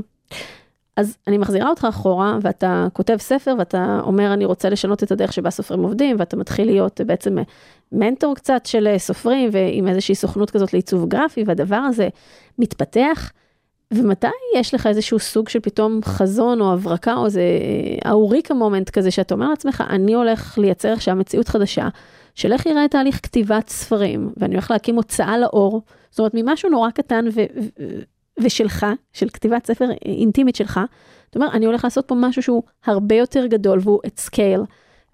אז 0.98 1.18
אני 1.28 1.38
מחזירה 1.38 1.70
אותך 1.70 1.88
אחורה, 1.90 2.38
ואתה 2.42 2.88
כותב 2.94 3.18
ספר, 3.20 3.56
ואתה 3.60 4.00
אומר, 4.04 4.34
אני 4.34 4.46
רוצה 4.46 4.70
לשנות 4.70 5.04
את 5.04 5.12
הדרך 5.12 5.34
שבה 5.34 5.50
סופרים 5.50 5.84
עובדים, 5.84 6.16
ואתה 6.20 6.38
מתחיל 6.38 6.66
להיות 6.68 7.02
אה, 7.02 7.06
בעצם 7.06 7.38
מנטור 7.92 8.36
קצת 8.36 8.66
של 8.66 8.98
סופרים, 8.98 9.50
ועם 9.52 9.88
איזושהי 9.88 10.16
סוכנות 10.16 10.52
כזאת 10.52 10.74
לעיצוב 10.74 11.10
גרפי, 11.10 11.44
והדבר 11.48 11.76
הזה 11.76 12.08
מתפתח. 12.60 13.32
ומתי 13.94 14.28
יש 14.56 14.74
לך 14.74 14.88
איזשהו 14.88 15.20
סוג 15.20 15.50
של 15.50 15.60
פתאום 15.60 16.00
חזון 16.04 16.62
או 16.62 16.74
הברקה 16.74 17.14
או 17.14 17.26
איזה 17.26 17.42
ה 18.06 18.13
eureka 18.13 18.54
moment 18.54 18.90
כזה 18.90 19.12
שאתה 19.12 19.34
אומר 19.34 19.50
לעצמך, 19.50 19.84
אני 19.90 20.14
הולך 20.14 20.58
לייצר 20.58 20.94
עכשיו 20.94 21.16
מציאות 21.16 21.48
חדשה, 21.48 21.88
של 22.36 22.54
איך 22.54 22.66
יראה 22.66 22.88
תהליך 22.88 23.20
כתיבת 23.24 23.70
ספרים, 23.70 24.30
ואני 24.38 24.54
הולך 24.54 24.72
להקים 24.72 24.96
הוצאה 24.96 25.38
לאור, 25.38 25.82
זאת 26.10 26.20
אומרת 26.20 26.32
ממשהו 26.34 26.70
נורא 26.70 26.90
קטן 26.90 27.26
ו- 27.34 27.62
ו- 27.62 28.00
ושלך, 28.40 28.86
של 29.14 29.30
כתיבת 29.30 29.66
ספר 29.66 29.86
אינטימית 30.06 30.56
שלך, 30.56 30.80
אתה 31.30 31.40
אומר, 31.40 31.52
אני 31.52 31.66
הולך 31.66 31.84
לעשות 31.84 32.08
פה 32.08 32.16
משהו 32.16 32.42
שהוא 32.42 32.64
הרבה 32.86 33.16
יותר 33.16 33.46
גדול 33.46 33.80
והוא 33.84 34.00
at 34.08 34.20
scale, 34.20 34.62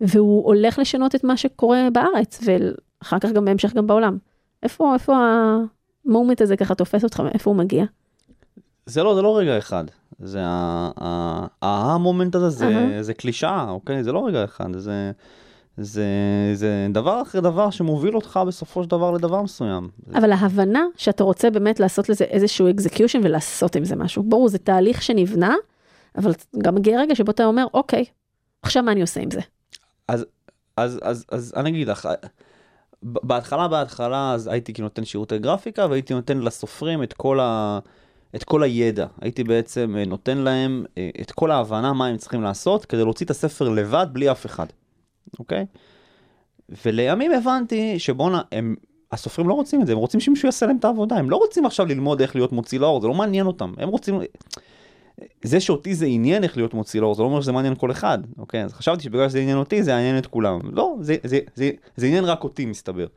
והוא 0.01 0.45
הולך 0.45 0.79
לשנות 0.79 1.15
את 1.15 1.23
מה 1.23 1.37
שקורה 1.37 1.87
בארץ, 1.93 2.39
ואחר 2.43 3.19
כך 3.19 3.31
גם 3.31 3.45
בהמשך 3.45 3.73
גם 3.73 3.87
בעולם. 3.87 4.17
איפה, 4.63 4.93
איפה 4.93 5.17
ה 6.05 6.10
moment 6.10 6.41
הזה 6.41 6.57
ככה 6.57 6.75
תופס 6.75 7.03
אותך, 7.03 7.23
איפה 7.33 7.49
הוא 7.49 7.57
מגיע? 7.57 7.85
זה 8.91 9.03
לא, 9.03 9.15
זה 9.15 9.21
לא 9.21 9.37
רגע 9.37 9.57
אחד. 9.57 9.85
זה 10.19 10.39
ה 11.61 11.72
moment 11.72 12.35
הזה, 12.35 12.49
זה. 12.49 12.97
זה 13.01 13.13
קלישאה, 13.13 13.69
אוקיי? 13.69 14.03
זה 14.03 14.11
לא 14.11 14.25
רגע 14.27 14.43
אחד, 14.43 14.77
זה, 14.77 15.11
זה, 15.77 16.05
זה 16.53 16.87
דבר 16.89 17.21
אחרי 17.21 17.41
דבר 17.41 17.69
שמוביל 17.69 18.15
אותך 18.15 18.39
בסופו 18.47 18.83
של 18.83 18.89
דבר 18.89 19.11
לדבר 19.11 19.41
מסוים. 19.41 19.89
אבל 20.15 20.31
ההבנה 20.31 20.85
שאתה 20.97 21.23
רוצה 21.23 21.49
באמת 21.49 21.79
לעשות 21.79 22.09
לזה 22.09 22.23
איזשהו 22.23 22.69
execution 22.69 23.19
ולעשות 23.23 23.75
עם 23.75 23.85
זה 23.85 23.95
משהו. 23.95 24.23
ברור, 24.23 24.49
זה 24.49 24.57
תהליך 24.57 25.01
שנבנה, 25.01 25.55
אבל 26.17 26.31
גם 26.57 26.75
מגיע 26.75 26.99
רגע 26.99 27.15
שבו 27.15 27.31
אתה 27.31 27.45
אומר, 27.45 27.65
אוקיי, 27.73 28.05
עכשיו 28.61 28.83
מה 28.83 28.91
אני 28.91 29.01
עושה 29.01 29.21
עם 29.21 29.31
זה? 29.31 29.41
אז, 30.07 30.25
אז, 30.77 30.99
אז, 31.03 31.25
אז 31.31 31.53
אני 31.55 31.69
אגיד 31.69 31.87
לך, 31.87 32.09
בהתחלה, 33.03 33.67
בהתחלה, 33.67 34.33
אז 34.33 34.47
הייתי 34.47 34.73
כאילו 34.73 34.85
נותן 34.85 35.05
שירותי 35.05 35.39
גרפיקה, 35.39 35.87
והייתי 35.89 36.13
נותן 36.13 36.37
לסופרים 36.37 37.03
את 37.03 37.13
כל, 37.13 37.39
ה, 37.39 37.79
את 38.35 38.43
כל 38.43 38.63
הידע. 38.63 39.07
הייתי 39.21 39.43
בעצם 39.43 39.95
אה, 39.97 40.05
נותן 40.05 40.37
להם 40.37 40.85
אה, 40.97 41.09
את 41.21 41.31
כל 41.31 41.51
ההבנה 41.51 41.93
מה 41.93 42.07
הם 42.07 42.17
צריכים 42.17 42.41
לעשות, 42.41 42.85
כדי 42.85 43.03
להוציא 43.03 43.25
את 43.25 43.31
הספר 43.31 43.69
לבד, 43.69 44.07
בלי 44.11 44.31
אף 44.31 44.45
אחד, 44.45 44.65
אוקיי? 45.39 45.65
ולימים 46.85 47.31
הבנתי 47.31 47.99
שבואנה, 47.99 48.41
הם... 48.51 48.75
הסופרים 49.11 49.47
לא 49.47 49.53
רוצים 49.53 49.81
את 49.81 49.87
זה, 49.87 49.91
הם 49.91 49.97
רוצים 49.97 50.19
שמישהו 50.19 50.47
יעשה 50.47 50.65
להם 50.65 50.77
את 50.77 50.85
העבודה, 50.85 51.15
הם 51.15 51.29
לא 51.29 51.35
רוצים 51.35 51.65
עכשיו 51.65 51.85
ללמוד 51.85 52.21
איך 52.21 52.35
להיות 52.35 52.51
מוציא 52.51 52.79
לאור, 52.79 53.01
זה 53.01 53.07
לא 53.07 53.13
מעניין 53.13 53.47
אותם, 53.47 53.73
הם 53.77 53.89
רוצים... 53.89 54.19
זה 55.43 55.59
שאותי 55.59 55.95
זה 55.95 56.05
עניין 56.05 56.43
איך 56.43 56.57
להיות 56.57 56.73
מוציא 56.73 57.01
לאור, 57.01 57.15
זה 57.15 57.21
לא 57.21 57.27
אומר 57.27 57.41
שזה 57.41 57.51
מעניין 57.51 57.75
כל 57.75 57.91
אחד, 57.91 58.19
אוקיי? 58.37 58.63
אז 58.63 58.73
חשבתי 58.73 59.03
שבגלל 59.03 59.29
שזה 59.29 59.39
עניין 59.39 59.57
אותי, 59.57 59.83
זה 59.83 59.91
יעניין 59.91 60.17
את 60.17 60.27
כולם. 60.27 60.59
לא, 60.71 60.95
זה, 61.01 61.15
זה, 61.23 61.39
זה, 61.55 61.71
זה 61.95 62.05
עניין 62.05 62.25
רק 62.25 62.43
אותי, 62.43 62.65
מסתבר. 62.65 63.07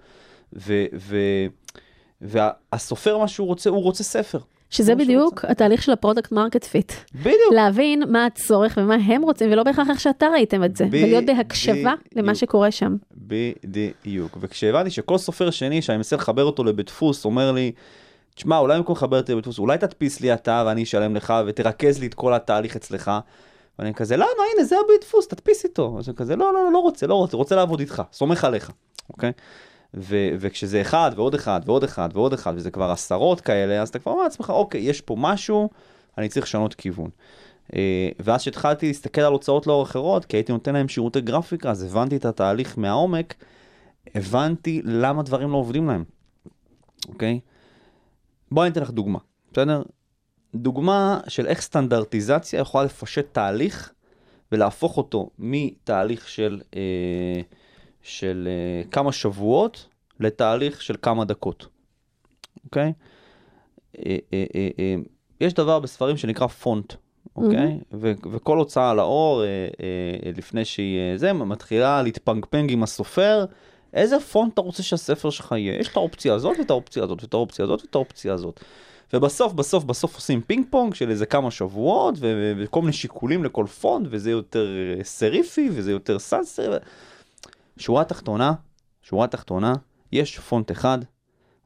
ו, 0.53 0.85
ו, 0.95 1.17
והסופר, 2.21 3.19
מה 3.19 3.29
שהוא 3.29 3.47
רוצה, 3.47 3.71
הוא 3.71 3.83
רוצה 3.83 4.05
ספר. 4.05 4.39
שזה 4.75 4.95
בדיוק 4.95 5.45
התהליך 5.45 5.83
של 5.83 5.93
ה 5.93 5.98
product 5.98 6.33
market 6.33 6.65
fit. 6.65 6.93
בדיוק. 7.15 7.53
להבין 7.53 8.03
מה 8.09 8.27
הצורך 8.27 8.79
ומה 8.81 8.95
הם 8.95 9.23
רוצים, 9.23 9.53
ולא 9.53 9.63
בהכרח 9.63 9.91
איך 9.91 10.01
שאתה 10.01 10.27
ראיתם 10.27 10.65
את 10.65 10.77
זה, 10.77 10.87
ולהיות 10.91 11.25
בהקשבה 11.27 11.95
למה 12.17 12.23
בדיוק. 12.23 12.35
שקורה 12.35 12.71
שם. 12.71 12.97
בדיוק. 13.17 14.39
וכשהבנתי 14.41 14.91
שכל 14.91 15.19
סופר 15.19 15.51
שני 15.51 15.83
שאני 15.83 15.97
מנסה 15.97 16.17
לחבר 16.17 16.45
אותו 16.45 16.65
לבית 16.65 16.87
דפוס, 16.87 17.25
אומר 17.25 17.53
לי, 17.53 17.73
תשמע, 18.35 18.59
אולי 18.59 18.79
במקום 18.79 18.97
לחבר 18.97 19.17
אותי 19.17 19.33
לבית 19.33 19.45
דפוס, 19.45 19.59
אולי 19.59 19.79
תדפיס 19.79 20.21
לי 20.21 20.35
אתה 20.35 20.63
ואני 20.67 20.83
אשלם 20.83 21.17
לך 21.17 21.35
ותרכז 21.47 22.01
לי 22.01 22.07
את 22.07 22.15
כל 22.15 22.35
התהליך 22.35 22.77
אצלך. 22.77 23.11
ואני 23.79 23.95
כזה, 23.95 24.17
למה? 24.17 24.27
הנה, 24.55 24.65
זה 24.65 24.77
הבית 24.85 25.01
דפוס, 25.01 25.29
תדפיס 25.29 25.65
איתו. 25.65 25.97
אז 25.99 26.09
אני 26.09 26.17
כזה, 26.17 26.37
לא, 26.37 26.53
לא, 26.53 26.65
לא, 26.65 26.73
לא 26.73 26.79
רוצה, 26.79 27.07
לא 27.07 27.15
רוצה, 27.15 27.37
רוצה 27.37 27.57
לעבוד 27.57 27.81
איתך, 27.81 28.03
סומך 28.13 28.45
עליך, 28.45 28.71
אוקיי? 29.11 29.33
ו- 29.95 30.29
וכשזה 30.41 30.81
אחד 30.81 31.11
ועוד 31.17 31.35
אחד 31.35 31.61
ועוד 31.65 31.85
אחד 31.85 32.09
ועוד 32.13 32.33
אחד, 32.33 32.53
וזה 32.57 32.71
כבר 32.71 32.91
עשרות 32.91 33.41
כאלה, 33.41 33.83
אז 33.83 33.89
אתה 33.89 33.99
כבר 33.99 34.13
אומר 34.13 34.23
לעצמך, 34.23 34.51
אוקיי, 34.51 34.81
יש 34.81 35.01
פה 35.01 35.15
משהו, 35.19 35.71
אני 36.19 36.29
צריך 36.29 36.47
לשנות 36.47 36.75
כיוון. 36.75 37.11
אה, 37.75 38.09
ואז 38.19 38.41
כשהתחלתי 38.41 38.87
להסתכל 38.87 39.21
על 39.21 39.33
הוצאות 39.33 39.67
לאור 39.67 39.83
אחרות, 39.83 40.25
כי 40.25 40.37
הייתי 40.37 40.53
נותן 40.53 40.75
להם 40.75 40.89
שירותי 40.89 41.21
גרפיקה, 41.21 41.71
אז 41.71 41.83
הבנתי 41.83 42.17
את 42.17 42.25
התהליך 42.25 42.79
מהעומק, 42.79 43.35
הבנתי 44.15 44.83
למה 44.85 45.23
דברים 45.23 45.51
לא 45.51 45.57
עובדים 45.57 45.87
להם, 45.89 46.05
אוקיי? 47.09 47.41
בואי 48.53 48.67
אני 48.67 48.73
אתן 48.73 48.83
לך 48.83 48.91
דוגמה, 48.91 49.19
בסדר? 49.53 49.83
דוגמה 50.55 51.21
של 51.29 51.47
איך 51.47 51.61
סטנדרטיזציה 51.61 52.61
יכולה 52.61 52.85
לפשט 52.85 53.27
תהליך 53.33 53.93
ולהפוך 54.53 54.97
אותו 54.97 55.31
מתהליך 55.39 56.29
של, 56.29 56.61
אה, 56.77 57.41
של 58.05 58.49
uh, 58.49 58.89
כמה 58.91 59.13
שבועות 59.13 59.89
לתהליך 60.21 60.83
של 60.83 60.95
כמה 61.03 61.25
דקות, 61.25 61.67
אוקיי? 62.65 62.93
Uh, 63.97 63.99
uh, 63.99 64.01
uh, 64.01 65.09
יש 65.41 65.55
דבר 65.55 65.81
בספרים 65.81 66.17
שנקרא 66.17 66.47
פונט, 66.47 66.93
אוקיי? 67.37 67.79
Mm-hmm. 67.81 67.95
ו- 67.95 68.13
וכל 68.33 68.59
הוצאה 68.59 68.95
לאור, 68.95 69.43
uh, 69.43 69.77
uh, 69.77 70.39
לפני 70.39 70.65
שהיא 70.65 71.17
זה, 71.17 71.33
מתחילה 71.33 72.03
להתפנגפנג 72.03 72.73
עם 72.73 72.83
הסופר, 72.83 73.45
איזה 73.95 74.21
פונט 74.21 74.55
אתה 74.55 74.61
רוצה 74.61 74.83
שהספר 74.83 75.31
שלך 75.31 75.55
יהיה? 75.59 75.81
יש 75.81 75.89
את 75.89 75.97
האופציה 75.97 76.35
הזאת 76.35 76.59
ואת 76.59 76.71
האופציה 76.71 77.03
הזאת 77.03 77.23
ואת 77.23 77.35
האופציה 77.35 77.65
הזאת 77.65 77.83
ואת 77.83 77.95
האופציה 77.95 78.33
הזאת. 78.33 78.61
ובסוף, 79.13 79.53
בסוף, 79.53 79.85
בסוף 79.85 80.15
עושים 80.15 80.41
פינג 80.41 80.67
פונג 80.71 80.95
של 80.95 81.11
איזה 81.11 81.27
כמה 81.27 81.51
שבועות, 81.51 82.15
וכל 82.21 82.81
מיני 82.81 82.93
שיקולים 82.93 83.45
לכל 83.45 83.67
פונט, 83.81 84.07
וזה 84.11 84.31
יותר 84.31 84.67
סריפי, 85.03 85.69
וזה 85.73 85.93
יותר 85.93 86.19
sans 86.19 86.39
serif. 86.39 86.69
ו... 86.69 86.77
שורה 87.77 88.05
תחתונה, 88.05 88.53
שורה 89.03 89.27
תחתונה, 89.27 89.75
יש 90.13 90.39
פונט 90.39 90.71
אחד, 90.71 90.99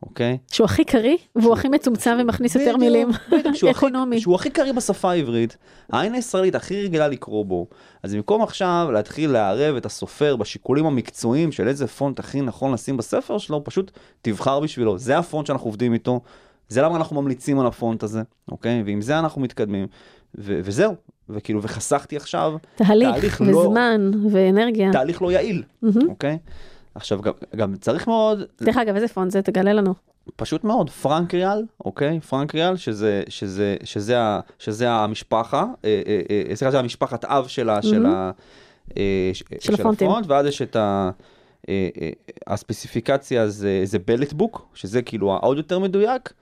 אוקיי? 0.03 0.39
שהוא 0.53 0.65
הכי 0.65 0.85
קריא, 0.85 1.17
והוא 1.37 1.53
הכי 1.53 1.69
מצומצם 1.69 2.17
ומכניס 2.21 2.55
יותר 2.55 2.77
מילים. 2.77 3.09
economy. 3.71 4.21
שהוא 4.21 4.35
הכי 4.35 4.51
קריא 4.51 4.73
בשפה 4.73 5.11
העברית, 5.11 5.57
העין 5.93 6.15
הישראלית 6.15 6.55
הכי 6.55 6.83
רגילה 6.83 7.09
לקרוא 7.09 7.45
בו. 7.45 7.67
אז 8.03 8.15
במקום 8.15 8.43
עכשיו 8.43 8.89
להתחיל 8.93 9.31
לערב 9.31 9.77
את 9.77 9.87
הסופר 9.87 10.37
בשיקולים 10.37 10.87
המקצועיים 10.87 11.53
של 11.53 11.69
איזה 11.69 11.87
פונט 11.87 12.19
הכי 12.19 12.41
נכון 12.41 12.73
לשים 12.73 12.97
בספר 12.97 13.39
שלו, 13.39 13.65
פשוט 13.65 13.91
תבחר 14.23 14.61
בשבילו. 14.61 14.99
זה 14.99 15.19
הפונט 15.19 15.47
שאנחנו 15.47 15.67
עובדים 15.67 15.93
איתו, 15.93 16.21
זה 16.69 16.83
למה 16.83 16.97
אנחנו 16.97 17.23
ממליצים 17.23 17.61
על 17.61 17.67
הפונט 17.67 18.03
הזה, 18.03 18.23
אוקיי? 18.51 18.83
ועם 18.87 19.01
זה 19.01 19.19
אנחנו 19.19 19.41
מתקדמים. 19.41 19.87
וזהו, 20.35 20.95
וכאילו, 21.31 21.63
וחסכתי 21.63 22.17
עכשיו 22.17 22.55
תהליך 22.75 23.09
תהליך 23.15 23.41
לא- 23.41 23.57
וזמן 23.57 24.11
ואנרגיה. 24.33 24.93
תהליך 24.93 25.23
לא 25.23 25.33
יעיל, 25.33 25.63
מהמם. 25.83 26.09
אוקיי? 26.09 26.39
עכשיו, 26.95 27.21
גם, 27.23 27.33
גם 27.57 27.77
צריך 27.77 28.07
מאוד 28.09 28.43
דרך 28.63 28.77
אגב, 28.77 28.95
איזה 28.95 29.09
פונט 29.09 29.31
זה? 29.31 29.43
תגלה 29.43 29.73
לנו. 29.73 29.95
פשוט 30.37 30.65
מאוד, 30.65 30.91
פרנק 30.91 31.35
ריאל, 31.35 31.65
אוקיי? 31.85 32.21
פרנק 32.21 32.55
ריאל, 32.55 32.77
שזה, 32.77 33.23
שזה, 33.29 33.77
שזה, 33.85 34.21
ה- 34.21 34.41
שזה 34.59 34.91
המשפחה, 34.91 35.65
אה, 35.85 36.03
אה, 36.07 36.21
אה, 36.51 36.57
סליחה, 36.57 36.71
זה 36.71 36.79
המשפחת 36.79 37.25
אב 37.25 37.47
שלה, 37.47 37.83
של, 37.83 38.07
ה, 38.07 38.31
אה, 38.97 39.31
ש- 39.33 39.43
של 39.61 39.75
הפונטים. 39.75 40.09
הפונט, 40.11 40.27
ואז 40.29 40.47
יש 40.47 40.63
את 40.63 40.77
ה... 40.77 41.11
אה, 41.69 41.89
אה, 42.03 42.11
הספציפיקציה 42.47 43.49
זה, 43.49 43.81
זה 43.85 43.99
בלט 44.07 44.33
בוק, 44.33 44.69
שזה 44.75 45.03
כאילו 45.03 45.33
העוד 45.33 45.57
יותר 45.57 45.79
מדויק, 45.79 46.33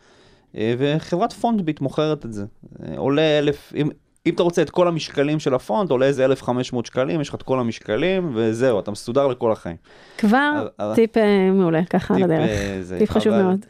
אה, 0.56 0.74
וחברת 0.78 1.32
פונט 1.32 1.60
ביט 1.60 1.80
מוכרת 1.80 2.26
את 2.26 2.32
זה. 2.32 2.44
אה, 2.88 2.94
עולה 2.98 3.38
אלף, 3.38 3.72
אם, 3.76 3.88
אם 4.26 4.34
אתה 4.34 4.42
רוצה 4.42 4.62
את 4.62 4.70
כל 4.70 4.88
המשקלים 4.88 5.40
של 5.40 5.54
הפונט, 5.54 5.90
עולה 5.90 6.06
איזה 6.06 6.24
1,500 6.24 6.86
שקלים, 6.86 7.20
יש 7.20 7.28
לך 7.28 7.34
את 7.34 7.42
כל 7.42 7.60
המשקלים, 7.60 8.30
וזהו, 8.34 8.78
אתה 8.80 8.90
מסודר 8.90 9.26
לכל 9.26 9.52
החיים. 9.52 9.76
כבר 10.18 10.68
אבל- 10.78 10.94
טיפ 10.94 11.16
אה, 11.16 11.50
מעולה, 11.52 11.84
ככה 11.90 12.14
על 12.14 12.20
טיפ, 12.20 12.30
הדרך. 12.30 12.48
אה, 12.50 12.78
זה, 12.82 12.98
טיפ 12.98 13.10
חשוב 13.10 13.32
אבל- 13.32 13.42
מאוד. 13.42 13.66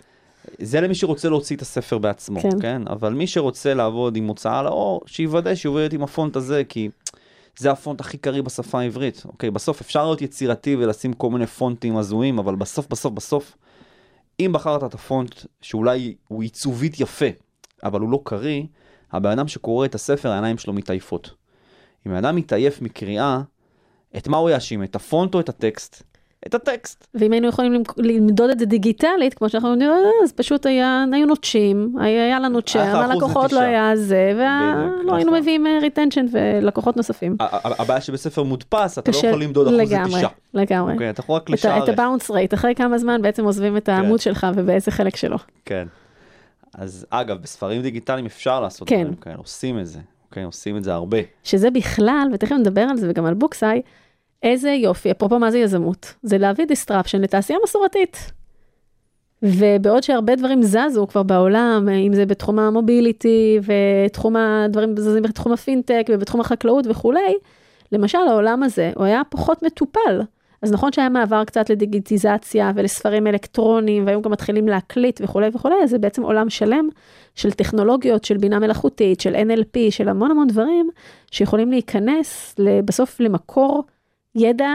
זה 0.59 0.81
למי 0.81 0.95
שרוצה 0.95 1.29
להוציא 1.29 1.57
את 1.57 1.63
הספר 1.63 1.99
בעצמו, 1.99 2.41
כן. 2.41 2.51
כן. 2.51 2.59
כן? 2.61 2.83
אבל 2.91 3.13
מי 3.13 3.27
שרוצה 3.27 3.75
לעבוד 3.75 4.17
עם 4.17 4.27
הוצאה 4.27 4.63
לאור, 4.63 5.01
שיוודא 5.07 5.55
שהוא 5.55 5.73
עובד 5.75 5.93
עם 5.93 6.03
הפונט 6.03 6.37
הזה, 6.37 6.63
כי 6.69 6.89
זה 7.59 7.71
הפונט 7.71 8.01
הכי 8.01 8.19
קריא 8.19 8.43
בשפה 8.43 8.81
העברית. 8.81 9.23
אוקיי, 9.25 9.51
בסוף 9.51 9.81
אפשר 9.81 10.05
להיות 10.05 10.23
יצירתי 10.23 10.77
ולשים 10.77 11.13
כל 11.13 11.31
מיני 11.31 11.47
פונטים 11.47 11.97
הזויים, 11.97 12.39
אבל 12.39 12.55
בסוף, 12.55 12.87
בסוף, 12.91 13.13
בסוף, 13.13 13.57
אם 14.41 14.51
בחרת 14.53 14.85
את 14.85 14.95
הפונט 14.95 15.35
שאולי 15.63 16.15
הוא 16.29 16.43
עיצובית 16.43 17.01
יפה, 17.01 17.27
אבל 17.85 18.01
הוא 18.01 18.11
לא 18.11 18.21
קריא, 18.25 18.63
הבן 19.13 19.31
אדם 19.31 19.49
שקורא 19.49 19.87
את 19.87 19.95
הספר, 19.95 20.29
העיניים 20.31 20.59
שלו 20.59 20.73
מתעייפות. 20.73 21.31
אם 22.07 22.13
בן 22.13 22.17
אדם 22.25 22.37
מתעייף 22.37 22.83
מקריאה, 22.83 23.41
את 24.17 24.29
מה 24.29 24.37
הוא 24.37 24.51
יאשים? 24.51 24.83
את 24.83 24.97
הפונט 24.97 25.35
או 25.35 25.41
את 25.41 25.49
הטקסט? 25.49 26.03
את 26.47 26.55
הטקסט. 26.55 27.07
ואם 27.15 27.33
היינו 27.33 27.49
יכולים 27.49 27.83
למדוד 27.97 28.51
את 28.51 28.59
זה 28.59 28.67
דיגיטלית, 28.67 29.35
כמו 29.35 29.49
שאנחנו 29.49 29.71
יודעים, 29.71 29.91
אה, 29.91 29.97
אז 30.25 30.33
פשוט 30.33 30.67
היה, 30.67 31.05
היו 31.13 31.27
נוטשים, 31.27 31.95
היה 32.01 32.41
לנו 32.41 32.59
אחוז 32.59 32.77
הלקוחות 32.77 33.53
לא. 33.53 33.61
היה 33.61 33.97
זה, 33.97 34.33
ולא 34.35 35.15
היינו. 35.17 35.33
מביאים 35.33 35.67
retention 35.83 36.27
ולקוחות 36.33 36.97
נוספים. 36.97 37.37
הבעיה 37.41 38.01
שבספר 38.01 38.43
מודפס, 38.43 38.99
אתה 38.99 39.11
לא 39.11 39.17
יכול 39.17 39.43
למדוד 39.43 39.67
אחוז 39.67 39.79
לגמרי, 39.81 40.11
נטישה. 40.11 40.29
לגמרי. 40.55 40.93
אוקיי, 40.93 41.11
אתה 41.11 41.21
יכול 41.21 41.37
רק 41.37 41.51
ה- 41.65 41.85
את. 41.85 41.89
הבאונס 41.89 42.31
רייט, 42.31 42.55
אחרי 42.55 42.75
כמה 42.75 42.99
זמן 42.99 43.23
בעצם 43.23 43.45
עוזבים 43.45 43.77
את 43.77 43.89
העמוד 43.89 44.21
שלך 44.21 44.47
ובאיזה 44.55 44.91
חלק 44.91 45.17
שלו. 45.17 45.37
כן. 45.65 45.87
אז 46.77 47.07
אגב, 47.11 47.43
בספרים 47.43 47.83
דיגיטליים 47.83 48.27
אפשר 48.27 48.61
לעשות 48.61 48.89
כן. 48.89 49.01
דברים 49.01 49.15
כאלה, 49.15 49.37
עושים 49.37 49.79
את 49.79 49.87
זה. 49.87 50.01
אוקיי, 50.29 50.43
עושים 50.43 50.77
את 50.77 50.85
זה 50.85 50.95
הרבה. 50.95 51.19
שזה 51.45 51.71
בכלל, 51.71 52.29
ותכף 52.33 52.53
נדבר 52.53 52.81
על 52.81 52.97
זה 52.97 53.11
וגם 53.11 53.25
על 53.25 53.35
בוקסאי, 53.35 53.83
איזה 54.43 54.71
יופי, 54.71 55.11
אפרופו 55.11 55.39
מה 55.39 55.51
זה 55.51 55.59
יזמות, 55.59 56.15
זה 56.23 56.39
להביא 56.39 56.65
disruption 56.65 57.19
לתעשייה 57.19 57.59
מסורתית. 57.65 58.33
ובעוד 59.43 60.03
שהרבה 60.03 60.37
דברים 60.37 60.63
זזו 60.63 61.07
כבר 61.07 61.23
בעולם, 61.23 61.89
אם 61.89 62.15
זה 62.15 62.27
בתחום 62.27 62.59
המוביליטי 62.59 63.61
ותחום 63.63 64.37
הדברים 64.37 64.97
זזים 64.97 65.23
בתחום 65.23 65.53
הפינטק 65.53 66.07
ובתחום 66.09 66.41
החקלאות 66.41 66.87
וכולי, 66.87 67.35
למשל 67.93 68.19
העולם 68.19 68.63
הזה 68.63 68.93
הוא 68.97 69.05
היה 69.05 69.23
פחות 69.31 69.63
מטופל. 69.63 70.21
אז 70.67 70.73
נכון 70.73 70.93
שהיה 70.93 71.09
מעבר 71.09 71.45
קצת 71.45 71.71
לדיגיטיזציה 71.71 72.73
ולספרים 72.75 73.27
אלקטרוניים 73.27 74.07
והיום 74.07 74.23
גם 74.23 74.31
מתחילים 74.31 74.69
להקליט 74.69 75.21
וכולי 75.25 75.49
וכולי, 75.55 75.75
אז 75.83 75.91
זה 75.91 75.99
בעצם 75.99 76.23
עולם 76.23 76.51
שלם 76.51 76.89
של 77.35 77.53
טכנולוגיות, 77.53 78.25
של 78.25 78.37
בינה 78.37 78.59
מלאכותית, 78.59 79.21
של 79.21 79.35
NLP, 79.35 79.79
של 79.91 80.09
המון 80.09 80.31
המון 80.31 80.47
דברים 80.47 80.91
שיכולים 81.31 81.71
להיכנס 81.71 82.55
בסוף 82.85 83.21
למקור 83.21 83.85
ידע 84.35 84.73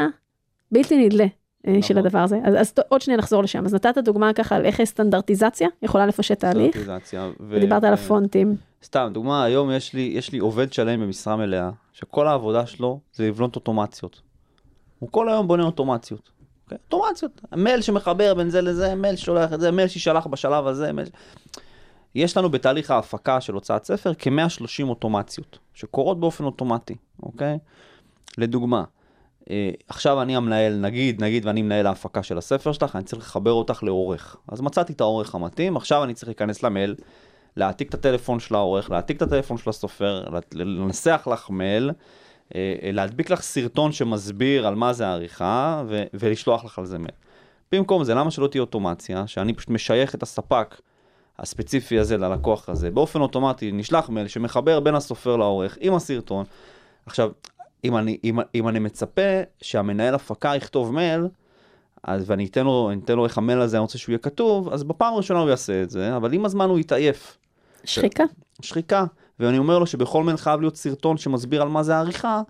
בלתי 0.72 1.06
נדלה 1.06 1.26
נכון. 1.68 1.82
של. 1.82 1.98
הדבר 1.98 2.20
הזה. 2.20 2.40
אז, 2.44 2.56
אז 2.56 2.74
עוד 2.90 3.02
שנייה 3.02 3.18
נחזור 3.18 3.44
לשם. 3.44 3.66
אז 3.66 3.74
נתת 3.74 3.98
דוגמה 3.98 4.34
ככה 4.34 4.56
על 4.56 4.66
איך 4.66 4.84
סטנדרטיזציה 4.84 5.68
יכולה 5.82 6.06
לפשט 6.06 6.40
תהליך, 6.40 6.78
סטנדרטיזציה, 6.78 7.30
ו- 7.40 7.46
ודיברת 7.50 7.84
על 7.84 7.92
ו- 7.92 7.94
הפונטים. 7.94 8.56
סתם, 8.84 9.10
דוגמה, 9.14 9.44
היום 9.44 9.72
יש 9.72 9.94
לי, 9.94 10.12
יש 10.16 10.32
לי 10.32 10.40
עובד 10.40 10.74
שלם 10.74 11.02
במשרה 11.02 11.36
מלאה, 11.36 11.70
שכל 11.94 12.28
העבודה 12.28 12.66
שלו 12.66 13.00
זה 13.14 13.28
לבנות 13.28 13.56
אוטומציות. 13.56 14.31
הוא 15.02 15.10
כל 15.12 15.30
היום 15.30 15.48
בונה 15.48 15.64
אוטומציות. 15.64 16.30
אוקיי? 16.64 16.78
אוטומציות. 16.86 17.42
מייל 17.56 17.82
שמחבר 17.82 18.34
בין 18.34 18.50
זה 18.50 18.62
לזה, 18.62 18.96
מייל 18.96 19.16
ששולח 19.16 19.54
את 19.54 19.60
זה, 19.60 19.72
מייל 19.72 19.88
שישלח 19.88 20.28
בשלב 20.28 20.68
הזה. 20.68 20.94
מייל... 20.94 21.08
יש 22.16 22.38
לנו 22.38 22.50
בתהליך 22.50 22.92
ההפקה 22.92 23.42
של 23.42 23.54
הוצאת 23.54 23.86
ספר 23.86 24.12
כ-130 24.20 24.84
אוטומציות, 24.84 25.60
שקורות 25.74 26.20
באופן 26.20 26.44
אוטומטי, 26.44 26.96
אוקיי? 27.24 27.58
לדוגמה, 28.38 28.84
אה, 29.50 29.72
עכשיו 29.88 30.22
אני 30.22 30.36
המנהל, 30.36 30.78
נגיד, 30.78 31.24
נגיד 31.24 31.46
ואני 31.46 31.62
מנהל 31.62 31.88
ההפקה 31.88 32.24
של 32.24 32.38
הספר 32.38 32.72
שלך, 32.72 32.96
אני 32.96 33.04
צריך 33.04 33.22
לחבר 33.22 33.52
אותך 33.52 33.84
לעורך. 33.84 34.36
אז 34.48 34.62
מצאתי 34.62 34.94
את 34.94 35.02
העורך 35.02 35.36
המתאים, 35.36 35.78
עכשיו 35.78 36.04
אני 36.04 36.14
צריך 36.14 36.28
להיכנס 36.28 36.64
למייל, 36.64 36.96
להעתיק 37.58 37.90
את 37.90 37.94
הטלפון 37.94 38.40
של 38.40 38.56
העורך, 38.56 38.92
להעתיק 38.92 39.18
את 39.18 39.22
הטלפון 39.22 39.58
של 39.58 39.70
הסופר, 39.70 40.24
לנסח 40.54 41.28
לך 41.32 41.50
מייל, 41.50 41.92
להדביק 42.94 43.30
לך 43.30 43.42
סרטון 43.42 43.92
שמסביר 43.92 44.68
על 44.68 44.76
מה 44.76 44.94
זה 44.94 45.08
העריכה, 45.08 45.84
ו- 45.88 46.04
ולשלוח 46.14 46.66
לך 46.66 46.80
על 46.80 46.86
זה 46.86 46.98
מייל. 46.98 47.12
במקום 47.72 48.04
זה, 48.04 48.14
למה 48.14 48.32
שלא 48.32 48.48
תהיה 48.48 48.62
אוטומציה, 48.62 49.28
שאני 49.28 49.54
פשוט 49.54 49.70
משייך 49.70 50.16
את 50.16 50.24
הספק 50.24 50.82
הספציפי 51.40 52.00
הזה 52.00 52.18
ללקוח 52.18 52.70
הזה, 52.70 52.92
באופן 52.92 53.22
אוטומטי 53.22 53.72
נשלח 53.72 54.10
מייל 54.10 54.28
שמחבר 54.28 54.80
בין 54.80 54.96
הסופר 54.96 55.36
לעורך 55.36 55.78
עם 55.82 55.94
הסרטון. 55.94 56.46
עכשיו, 57.06 57.32
אם 57.84 57.98
אני, 57.98 58.18
אם, 58.24 58.40
אם 58.56 58.68
אני 58.68 58.80
מצפה 58.80 59.22
שהמנהל 59.62 60.16
הפקה 60.16 60.56
יכתוב 60.56 60.94
מייל, 60.94 61.28
אז 62.04 62.30
ואני 62.30 62.46
אתן 62.46 62.66
לו, 62.66 62.92
אתן 63.04 63.16
לו 63.16 63.26
איך 63.26 63.38
המייל 63.38 63.62
הזה, 63.62 63.78
אני 63.78 63.82
רוצה 63.82 63.98
שהוא 63.98 64.14
יהיה 64.14 64.20
כתוב, 64.20 64.70
אז 64.70 64.84
בפעם 64.84 65.14
הראשונה 65.14 65.40
הוא 65.40 65.50
יעשה 65.50 65.84
את 65.84 65.90
זה, 65.90 66.16
אבל 66.16 66.34
עם 66.34 66.46
הזמן 66.46 66.70
הוא 66.70 66.80
יתעייף. 66.80 67.38
שחיקה. 67.84 68.24
שחיקה, 68.62 69.06
ואני 69.42 69.58
אומר 69.58 69.80
לו 69.80 69.86
שבכל 69.86 70.24
מייל 70.24 70.38
חייב 70.38 70.62
להיות 70.62 70.76
סרטון 70.76 71.18
שמסביר 71.18 71.62
על 71.62 71.68
מה 71.68 71.84
זה 71.84 71.96
העריכה, 71.96 72.42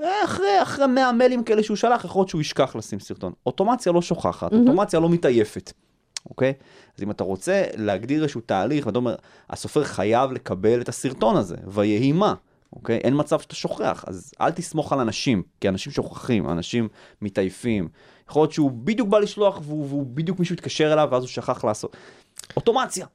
אה, 0.00 0.24
אחרי, 0.24 0.62
אחרי 0.62 0.86
100 0.86 1.12
מיילים 1.12 1.44
כאלה 1.44 1.62
שהוא 1.62 1.76
שלח, 1.76 2.04
יכול 2.04 2.20
להיות 2.20 2.28
שהוא 2.28 2.40
ישכח 2.40 2.76
לשים 2.76 3.00
סרטון. 3.00 3.32
אוטומציה 3.46 3.92
לא 3.92 4.02
שוכחת, 4.02 4.52
מהמם. 4.52 4.68
אוטומציה 4.68 5.00
לא 5.00 5.08
מתעייפת, 5.08 5.72
אוקיי? 6.30 6.52
אז 6.96 7.02
אם 7.02 7.10
אתה 7.10 7.24
רוצה 7.24 7.64
להגדיר 7.76 8.22
איזשהו 8.22 8.40
תהליך, 8.40 8.86
ואתה 8.86 8.98
אומר, 8.98 9.14
הסופר 9.50 9.84
חייב 9.84 10.32
לקבל 10.32 10.80
את 10.80 10.88
הסרטון 10.88 11.36
הזה, 11.36 11.56
ויהי 11.66 12.12
מה, 12.12 12.34
אוקיי? 12.72 12.96
אין 12.96 13.14
מצב 13.16 13.40
שאתה 13.40 13.54
שוכח, 13.54 14.04
אז 14.06 14.32
אל 14.40 14.50
תסמוך 14.50 14.92
על 14.92 15.00
אנשים, 15.00 15.42
כי 15.60 15.68
אנשים 15.68 15.92
שוכחים, 15.92 16.50
אנשים 16.50 16.88
מתעייפים. 17.22 17.88
יכול 18.28 18.42
להיות 18.42 18.52
שהוא 18.52 18.70
בדיוק 18.70 19.08
בא 19.08 19.18
לשלוח, 19.18 19.60
והוא, 19.62 19.86
והוא 19.88 20.06
בדיוק 20.06 20.38
מישהו 20.38 20.54
התקשר 20.54 20.92
אליו, 20.92 21.08
ואז 21.10 21.22
הוא 21.22 21.28
שכח 21.28 21.64
לעשות. 21.64 21.96
אוטומציה. 22.56 23.06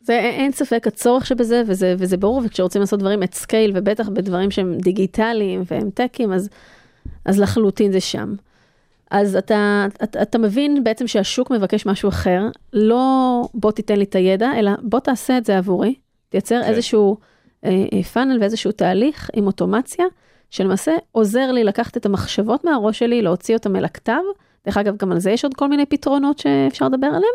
זה 0.00 0.18
אין 0.18 0.52
ספק 0.52 0.86
הצורך 0.86 1.26
שבזה, 1.26 1.62
וזה, 1.66 1.94
וזה 1.98 2.16
ברור, 2.16 2.42
וכשרוצים 2.44 2.80
לעשות 2.80 3.00
דברים 3.00 3.22
at 3.22 3.34
scale, 3.34 3.72
ובטח 3.74 4.08
בדברים 4.08 4.50
שהם 4.50 4.78
דיגיטליים 4.78 5.62
והם 5.70 5.90
tech 5.90 6.14
ים, 6.14 6.32
אז, 6.32 6.48
אז 7.24 7.40
לחלוטין 7.40 7.92
זה 7.92 8.00
שם. 8.00 8.34
אז 9.10 9.36
אתה, 9.36 9.86
אתה, 10.04 10.22
אתה 10.22 10.38
מבין 10.38 10.84
בעצם 10.84 11.06
שהשוק 11.06 11.50
מבקש 11.50 11.86
משהו 11.86 12.08
אחר, 12.08 12.42
לא 12.72 13.42
בוא 13.54 13.72
תיתן 13.72 13.96
לי 13.96 14.04
את 14.04 14.14
הידע, 14.14 14.50
אלא 14.58 14.70
בוא 14.82 15.00
תעשה 15.00 15.38
את 15.38 15.44
זה 15.44 15.58
עבורי, 15.58 15.94
תייצר 16.28 16.62
כן. 16.62 16.68
איזשהו 16.68 17.16
אה, 17.64 17.84
אה, 17.92 18.02
funnel 18.02 18.38
ואיזשהו 18.40 18.72
תהליך 18.72 19.30
עם 19.34 19.46
אוטומציה, 19.46 20.04
שלמעשה 20.50 20.92
עוזר 21.12 21.52
לי 21.52 21.64
לקחת 21.64 21.96
את 21.96 22.06
המחשבות 22.06 22.64
מהראש 22.64 22.98
שלי, 22.98 23.22
להוציא 23.22 23.56
אותם 23.56 23.76
אל 23.76 23.84
הכתב, 23.84 24.20
דרך 24.66 24.76
אגב, 24.76 24.96
גם 24.96 25.12
על 25.12 25.18
זה 25.18 25.30
יש 25.30 25.44
עוד 25.44 25.54
כל 25.54 25.68
מיני 25.68 25.86
פתרונות 25.86 26.38
שאפשר 26.38 26.86
לדבר 26.88 27.06
עליהם, 27.06 27.34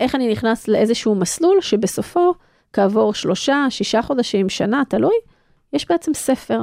ואיך 0.00 0.14
אני 0.14 0.32
נכנס 0.32 0.68
לאיזשהו 0.68 1.14
מסלול 1.14 1.60
שבסופו, 1.60 2.34
כעבור 2.72 3.14
שלושה, 3.14 3.66
שישה 3.70 4.02
חודשים, 4.02 4.48
שנה, 4.48 4.82
תלוי, 4.88 5.14
יש 5.72 5.88
בעצם 5.88 6.14
ספר. 6.14 6.60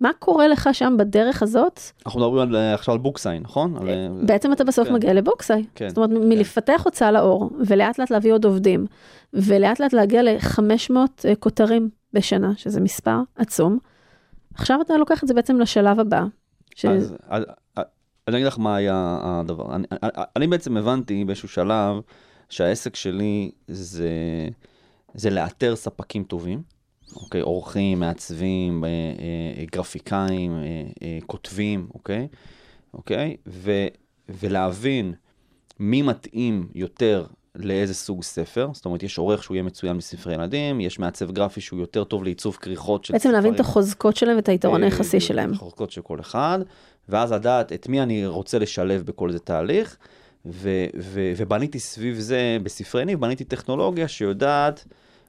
מה 0.00 0.10
קורה 0.18 0.48
לך 0.48 0.68
שם 0.72 0.96
בדרך 0.98 1.42
הזאת? 1.42 1.80
אנחנו 2.06 2.20
מדברים 2.20 2.48
על, 2.48 2.56
אה, 2.56 2.74
עכשיו 2.74 2.94
על 2.94 3.00
בוקסיין, 3.00 3.42
נכון? 3.42 3.76
על, 3.76 3.88
אה, 3.88 4.08
בעצם 4.26 4.52
אתה 4.52 4.64
בסוף 4.64 4.88
כן. 4.88 4.94
מגיע 4.94 5.14
לבוקסאי. 5.14 5.64
כן, 5.74 5.88
זאת 5.88 5.96
אומרת, 5.96 6.10
מלפתח 6.10 6.82
הוצאה 6.84 7.12
לאור, 7.12 7.50
ולאט 7.66 7.98
לאט 7.98 8.10
להביא 8.10 8.32
עוד 8.32 8.44
עובדים, 8.44 8.86
ולאט 9.32 9.80
לאט 9.80 9.92
להגיע 9.92 10.22
ל-500 10.22 10.94
כותרים 11.40 11.90
בשנה, 12.12 12.52
שזה 12.56 12.80
מספר 12.80 13.18
עצום. 13.36 13.78
עכשיו 14.54 14.80
אתה 14.80 14.96
לוקח 14.96 15.22
את 15.22 15.28
זה 15.28 15.34
בעצם 15.34 15.60
לשלב 15.60 16.00
הבא. 16.00 16.24
ש... 16.74 16.84
אז, 16.84 17.14
אז, 17.28 17.44
אז 17.76 17.84
אני 18.28 18.36
אגיד 18.36 18.46
לך 18.46 18.58
מה 18.58 18.76
היה 18.76 19.18
הדבר. 19.22 19.74
אני, 19.74 19.86
אני, 20.02 20.10
אני 20.36 20.46
בעצם 20.46 20.76
הבנתי 20.76 21.24
באיזשהו 21.24 21.48
שלב 21.48 22.00
שהעסק 22.48 22.96
שלי 22.96 23.50
זה, 23.68 24.08
זה 25.14 25.30
לאתר 25.30 25.76
ספקים 25.76 26.24
טובים, 26.24 26.62
אוקיי? 27.16 27.40
עורכים, 27.40 28.00
מעצבים, 28.00 28.84
אה, 28.84 28.88
אה, 29.58 29.64
גרפיקאים, 29.72 30.52
אה, 30.52 30.62
אה, 31.02 31.18
כותבים, 31.26 31.88
אוקיי? 31.94 32.28
אוקיי? 32.94 33.36
ו, 33.46 33.86
ולהבין 34.28 35.14
מי 35.78 36.02
מתאים 36.02 36.68
יותר 36.74 37.26
לאיזה 37.54 37.94
סוג 37.94 38.22
ספר, 38.22 38.70
זאת 38.72 38.84
אומרת, 38.84 39.02
יש 39.02 39.18
עורך 39.18 39.42
שהוא 39.42 39.54
יהיה 39.54 39.62
מצוין 39.62 39.98
בספרי 39.98 40.34
ילדים, 40.34 40.80
יש 40.80 40.98
מעצב 40.98 41.30
גרפי 41.30 41.60
שהוא 41.60 41.80
יותר 41.80 42.04
טוב 42.04 42.24
לעיצוב 42.24 42.56
כריכות 42.60 43.04
של 43.04 43.12
בעצם 43.12 43.30
להבין 43.30 43.52
את 43.52 43.56
ספרים. 43.56 43.70
החוזקות 43.70 44.16
שלהם 44.16 44.36
ואת 44.36 44.48
היתרון 44.48 44.82
היחסי 44.82 45.08
בדיוק, 45.16 45.22
שלהם. 45.22 45.52
החוזקות 45.52 45.90
של 45.90 46.02
כל 46.02 46.20
אחד, 46.20 46.58
ואז 47.08 47.32
לדעת 47.32 47.72
את 47.72 47.88
מי 47.88 48.02
אני 48.02 48.26
רוצה 48.26 48.58
לשלב 48.58 49.02
בכל 49.02 49.28
איזה 49.28 49.38
תהליך, 49.38 49.96
ו- 50.50 50.86
ו- 50.98 51.32
ובניתי 51.36 51.78
סביב 51.78 52.18
זה, 52.18 52.58
בספרי 52.62 53.04
ניב, 53.04 53.20
בניתי 53.20 53.44
טכנולוגיה 53.44 54.08
שיודעת 54.08 54.84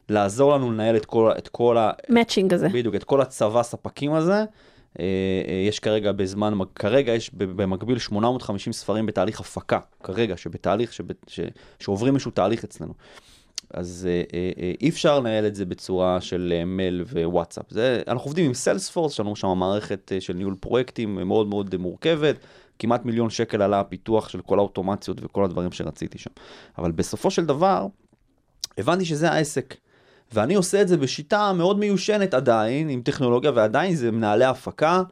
לעזור 0.09 0.53
לנו 0.53 0.71
לנהל 0.71 0.95
את 0.95 1.05
כל, 1.05 1.31
את 1.37 1.47
כל 1.47 1.77
ה... 1.77 1.91
matching 2.09 2.53
הזה. 2.53 2.69
בדיוק, 2.69 2.95
את 2.95 3.03
כל 3.03 3.21
הצבא 3.21 3.63
ספקים 3.63 4.13
הזה. 4.13 4.43
אה, 4.99 5.05
אה, 5.47 5.63
יש 5.67 5.79
כרגע 5.79 6.11
בזמן, 6.11 6.53
כרגע 6.75 7.13
יש 7.13 7.31
במקביל 7.33 7.97
850 7.97 8.73
ספרים 8.73 9.05
בתהליך 9.05 9.39
הפקה, 9.39 9.79
כרגע, 10.03 10.37
שבתהליך, 10.37 10.93
שב, 10.93 11.03
ש, 11.27 11.39
שעוברים 11.79 12.13
איזשהו 12.13 12.31
תהליך 12.31 12.63
אצלנו. 12.63 12.93
אז 13.73 14.07
אה, 14.09 14.49
אי 14.81 14.89
אפשר 14.89 15.19
לנהל 15.19 15.47
את 15.47 15.55
זה 15.55 15.65
בצורה 15.65 16.21
של 16.21 16.63
מייל 16.65 17.05
ווואטסאפ. 17.11 17.65
זה, 17.69 18.01
אנחנו 18.07 18.27
עובדים 18.27 18.45
עם 18.45 18.53
Salesforce, 18.53 19.13
יש 19.13 19.19
לנו 19.19 19.35
שם 19.35 19.47
מערכת 19.47 20.11
של 20.19 20.33
ניהול 20.33 20.55
פרויקטים 20.59 21.15
מאוד 21.15 21.47
מאוד 21.47 21.75
מורכבת. 21.77 22.35
כמעט 22.79 23.05
מיליון 23.05 23.29
שקל 23.29 23.61
עלה 23.61 23.79
הפיתוח 23.79 24.29
של 24.29 24.41
כל 24.41 24.59
האוטומציות 24.59 25.17
וכל 25.21 25.43
הדברים 25.43 25.71
שרציתי 25.71 26.17
שם. 26.17 26.31
אבל 26.77 26.91
בסופו 26.91 27.31
של 27.31 27.45
דבר, 27.45 27.87
הבנתי 28.77 29.05
שזה 29.05 29.31
העסק. 29.31 29.75
ואני 30.33 30.55
עושה 30.55 30.81
את 30.81 30.87
זה 30.87 30.97
בשיטה 30.97 31.53
מאוד 31.53 31.79
מיושנת 31.79 32.33
עדיין, 32.33 32.89
עם 32.89 33.01
טכנולוגיה, 33.01 33.51
ועדיין 33.55 33.95
זה 33.95 34.11
מנהלי 34.11 34.45
הפקה, 34.45 35.03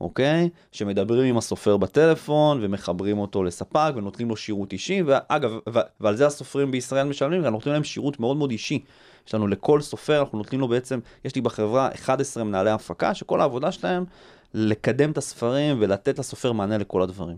אוקיי? 0.00 0.48
שמדברים 0.72 1.24
עם 1.24 1.38
הסופר 1.38 1.76
בטלפון, 1.76 2.58
ומחברים 2.62 3.18
אותו 3.18 3.44
לספק, 3.44 3.92
ונותנים 3.96 4.28
לו 4.28 4.36
שירות 4.36 4.72
אישי, 4.72 5.02
ואגב, 5.06 5.50
ו- 5.74 5.80
ועל 6.00 6.16
זה 6.16 6.26
הסופרים 6.26 6.70
בישראל 6.70 7.06
משלמים, 7.06 7.40
ואנחנו 7.40 7.56
נותנים 7.56 7.74
להם 7.74 7.84
שירות 7.84 8.20
מאוד 8.20 8.36
מאוד 8.36 8.50
אישי. 8.50 8.84
יש 9.26 9.34
לנו 9.34 9.46
לכל 9.46 9.80
סופר, 9.80 10.20
אנחנו 10.20 10.38
נותנים 10.38 10.60
לו 10.60 10.68
בעצם, 10.68 11.00
יש 11.24 11.34
לי 11.34 11.40
בחברה 11.40 11.88
11 11.94 12.44
מנהלי 12.44 12.70
הפקה, 12.70 13.14
שכל 13.14 13.40
העבודה 13.40 13.72
שלהם 13.72 14.04
לקדם 14.58 15.10
את 15.10 15.18
הספרים 15.18 15.76
ולתת 15.80 16.18
לסופר 16.18 16.52
מענה 16.52 16.78
לכל 16.78 17.02
הדברים. 17.02 17.36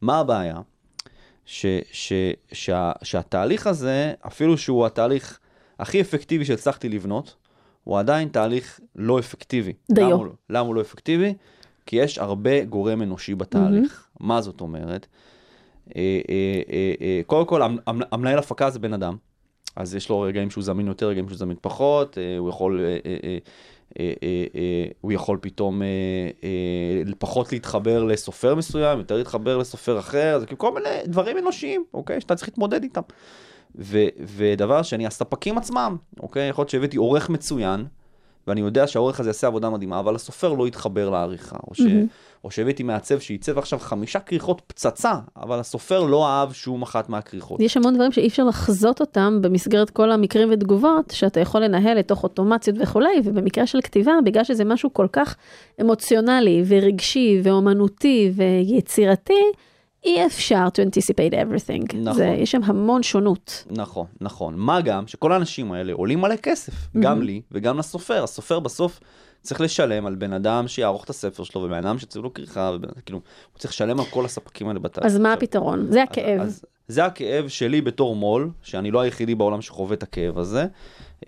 מה 0.00 0.18
הבעיה? 0.18 0.60
ש, 1.44 1.66
ש, 1.92 2.12
שה, 2.52 2.92
שהתהליך 3.02 3.66
הזה, 3.66 4.12
אפילו 4.26 4.58
שהוא 4.58 4.86
התהליך 4.86 5.38
הכי 5.78 6.00
אפקטיבי 6.00 6.44
שהצלחתי 6.44 6.88
לבנות, 6.88 7.36
הוא 7.84 7.98
עדיין 7.98 8.28
תהליך 8.28 8.80
לא 8.96 9.18
אפקטיבי. 9.18 9.72
דיו. 9.90 10.10
למה 10.10 10.24
לא- 10.24 10.32
למה 10.50 10.66
הוא 10.66 10.74
לא 10.74 10.80
אפקטיבי? 10.80 11.34
כי 11.86 11.96
יש 11.96 12.18
הרבה 12.18 12.64
גורם 12.64 13.02
אנושי 13.02 13.34
בתהליך. 13.34 14.06
Mm-hmm. 14.06 14.24
מה 14.26 14.42
זאת 14.42 14.60
אומרת? 14.60 15.06
אה, 15.96 16.20
אה, 16.30 16.92
אה, 17.00 17.20
קודם 17.26 17.46
כל, 17.46 17.62
המ- 17.62 17.78
המ- 17.86 18.02
המנהל 18.12 18.38
הפקה 18.38 18.70
זה 18.70 18.78
בן 18.78 18.92
אדם. 18.92 19.16
אז 19.76 19.94
יש 19.94 20.08
לו 20.08 20.20
רגעים 20.20 20.50
שהוא 20.50 20.64
זמין 20.64 20.86
יותר, 20.86 21.08
רגעים 21.08 21.28
שהוא 21.28 21.38
זמין 21.38 21.56
פחות, 21.60 22.18
הוא 22.38 22.48
יכול, 22.48 22.80
אה, 23.98 24.12
אה, 24.22 24.44
אה, 24.54 24.86
הוא 25.00 25.12
יכול 25.12 25.38
פתאום 25.40 25.82
פחות 27.18 27.52
להתחבר 27.52 28.04
לסופר 28.04 28.54
מסוים, 28.54 28.98
יותר 28.98 29.16
להתחבר 29.16 29.56
לסופר 29.56 29.98
אחר, 29.98 30.38
זה 30.40 30.46
כאילו 30.46 30.58
כל 30.58 30.74
מיני 30.74 30.88
דברים 31.06 31.38
אנושיים, 31.38 31.84
אוקיי? 31.94 32.20
שאתה 32.20 32.34
צריך 32.34 32.48
להתמודד 32.48 32.82
איתם. 32.82 33.00
ודבר 34.36 34.82
שני, 34.82 35.06
הספקים 35.06 35.58
עצמם, 35.58 35.96
אוקיי? 36.20 36.48
יכול 36.48 36.62
להיות 36.62 36.70
שהבאתי 36.70 36.96
עורך 36.96 37.30
מצוין, 37.30 37.84
ואני 38.50 38.60
יודע 38.60 38.86
שהעורך 38.86 39.20
הזה 39.20 39.28
יעשה 39.28 39.46
עבודה 39.46 39.70
מדהימה, 39.70 39.98
אבל 39.98 40.14
הסופר 40.14 40.52
לא 40.52 40.68
יתחבר 40.68 41.10
לעריכה. 41.10 41.56
או, 41.68 41.74
ש... 41.74 41.80
או 42.44 42.50
שהבאתי 42.50 42.82
מעצב 42.82 43.18
שייצב 43.18 43.58
עכשיו 43.58 43.78
חמישה 43.78 44.20
כריכות 44.20 44.62
פצצה, 44.66 45.14
אבל 45.36 45.58
הסופר 45.58 46.04
לא 46.04 46.28
אהב 46.28 46.52
שום 46.52 46.82
אחת 46.82 47.08
מהכריכות. 47.08 47.60
יש 47.60 47.76
המון 47.76 47.94
דברים 47.94 48.12
שאי 48.12 48.28
אפשר 48.28 48.44
לחזות 48.44 49.00
אותם 49.00 49.38
במסגרת 49.42 49.90
כל 49.90 50.12
המקרים 50.12 50.48
ותגובות 50.52 51.10
שאתה 51.10 51.40
יכול 51.40 51.60
לנהל 51.60 51.98
לתוך 51.98 52.22
אוטומציות 52.22 52.76
וכולי, 52.80 53.20
ובמקרה 53.24 53.66
של 53.66 53.80
כתיבה, 53.80 54.12
בגלל 54.24 54.44
שזה 54.44 54.64
משהו 54.64 54.92
כל 54.92 55.06
כך 55.12 55.36
אמוציונלי 55.80 56.62
ורגשי 56.66 57.40
ואומנותי 57.42 58.32
ויצירתי, 58.36 59.42
אי 60.04 60.26
אפשר 60.26 60.66
to 60.66 60.86
anticipate 60.86 61.32
everything. 61.32 61.96
נכון. 61.96 62.12
זה, 62.12 62.26
יש 62.26 62.50
שם 62.50 62.60
המון 62.64 63.02
שונות. 63.02 63.64
נכון, 63.70 64.06
נכון. 64.20 64.54
מה 64.56 64.80
גם 64.80 65.06
שכל 65.06 65.32
האנשים 65.32 65.72
האלה 65.72 65.92
עולים 65.92 66.20
מלא 66.20 66.36
כסף, 66.36 66.72
גם 67.00 67.22
לי 67.22 67.42
וגם 67.52 67.78
לסופר. 67.78 68.24
הסופר 68.24 68.60
בסוף 68.60 69.00
צריך 69.42 69.60
לשלם 69.60 70.06
על 70.06 70.14
בן 70.14 70.32
אדם 70.32 70.68
שיערוך 70.68 71.04
את 71.04 71.10
הספר 71.10 71.44
שלו, 71.44 71.60
ובן 71.60 71.76
אדם 71.76 71.98
שצריך 71.98 72.24
לו 72.24 72.34
כריכה, 72.34 72.70
כאילו, 73.06 73.20
הוא 73.52 73.58
צריך 73.58 73.72
לשלם 73.72 74.00
על 74.00 74.06
כל 74.06 74.24
הספקים 74.24 74.68
האלה 74.68 74.80
בתהליך. 74.80 75.06
אז 75.06 75.18
מה 75.18 75.32
הפתרון? 75.32 75.86
זה 75.90 76.02
הכאב. 76.02 76.40
אז 76.40 76.64
זה 76.88 77.04
הכאב 77.04 77.48
שלי 77.48 77.80
בתור 77.80 78.16
מו"ל, 78.16 78.50
שאני 78.62 78.90
לא 78.90 79.00
היחידי 79.00 79.34
בעולם 79.34 79.62
שחווה 79.62 79.94
את 79.94 80.02
הכאב 80.02 80.38
הזה, 80.38 80.66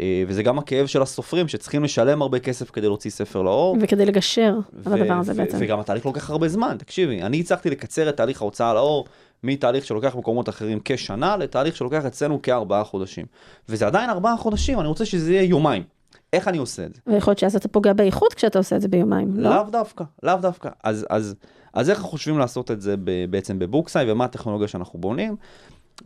אה, 0.00 0.24
וזה 0.26 0.42
גם 0.42 0.58
הכאב 0.58 0.86
של 0.86 1.02
הסופרים 1.02 1.48
שצריכים 1.48 1.84
לשלם 1.84 2.22
הרבה 2.22 2.38
כסף 2.38 2.70
כדי 2.70 2.86
להוציא 2.86 3.10
ספר 3.10 3.42
לאור. 3.42 3.76
וכדי 3.80 4.06
לגשר 4.06 4.54
על 4.86 4.92
הדבר 4.92 5.14
הזה 5.14 5.34
בעצם. 5.34 5.58
וגם 5.60 5.80
התהליך 5.80 6.06
לוקח 6.06 6.30
הרבה 6.30 6.48
זמן, 6.48 6.76
תקשיבי, 6.78 7.22
אני 7.22 7.40
הצלחתי 7.40 7.70
לקצר 7.70 8.08
את 8.08 8.16
תהליך 8.16 8.42
ההוצאה 8.42 8.74
לאור 8.74 9.06
מתהליך 9.42 9.84
שלוקח 9.84 10.14
במקומות 10.14 10.48
אחרים 10.48 10.78
כשנה 10.84 11.36
לתהליך 11.36 11.76
שלוקח 11.76 12.04
אצלנו 12.04 12.42
כארבעה 12.42 12.84
חודשים. 12.84 13.26
וזה 13.68 13.86
עדיין 13.86 14.10
ארבעה 14.10 14.36
חודשים, 14.36 14.80
אני 14.80 14.88
רוצה 14.88 15.04
שזה 15.04 15.32
יהיה 15.32 15.42
יומיים. 15.42 15.82
איך 16.32 16.48
אני 16.48 16.58
עושה 16.58 16.86
את 16.86 16.94
זה? 16.94 17.00
ויכול 17.06 17.30
להיות 17.30 17.38
שאז 17.38 17.56
אתה 17.56 17.68
פוגע 17.68 17.92
באיכות 17.92 18.34
כשאתה 18.34 18.58
עושה 18.58 18.76
את 18.76 18.80
זה 18.80 18.88
ביומיים, 18.88 19.36
לא? 19.36 19.50
לאו 19.50 19.70
דווקא, 19.70 20.04
לאו 20.22 20.36
דווקא. 20.36 20.68
אז, 20.84 21.06
אז, 21.10 21.34
אז 21.74 21.90
איך 21.90 21.98
חושבים 21.98 22.38
לעשות 22.38 22.70
את 22.70 22.80
זה 22.80 22.94
ב, 23.04 23.24
בעצם 23.30 23.58
בבוקסאי 23.58 24.12
ומה 24.12 24.24
הטכנולוגיה 24.24 24.68
שאנחנו 24.68 24.98
בונים? 24.98 25.36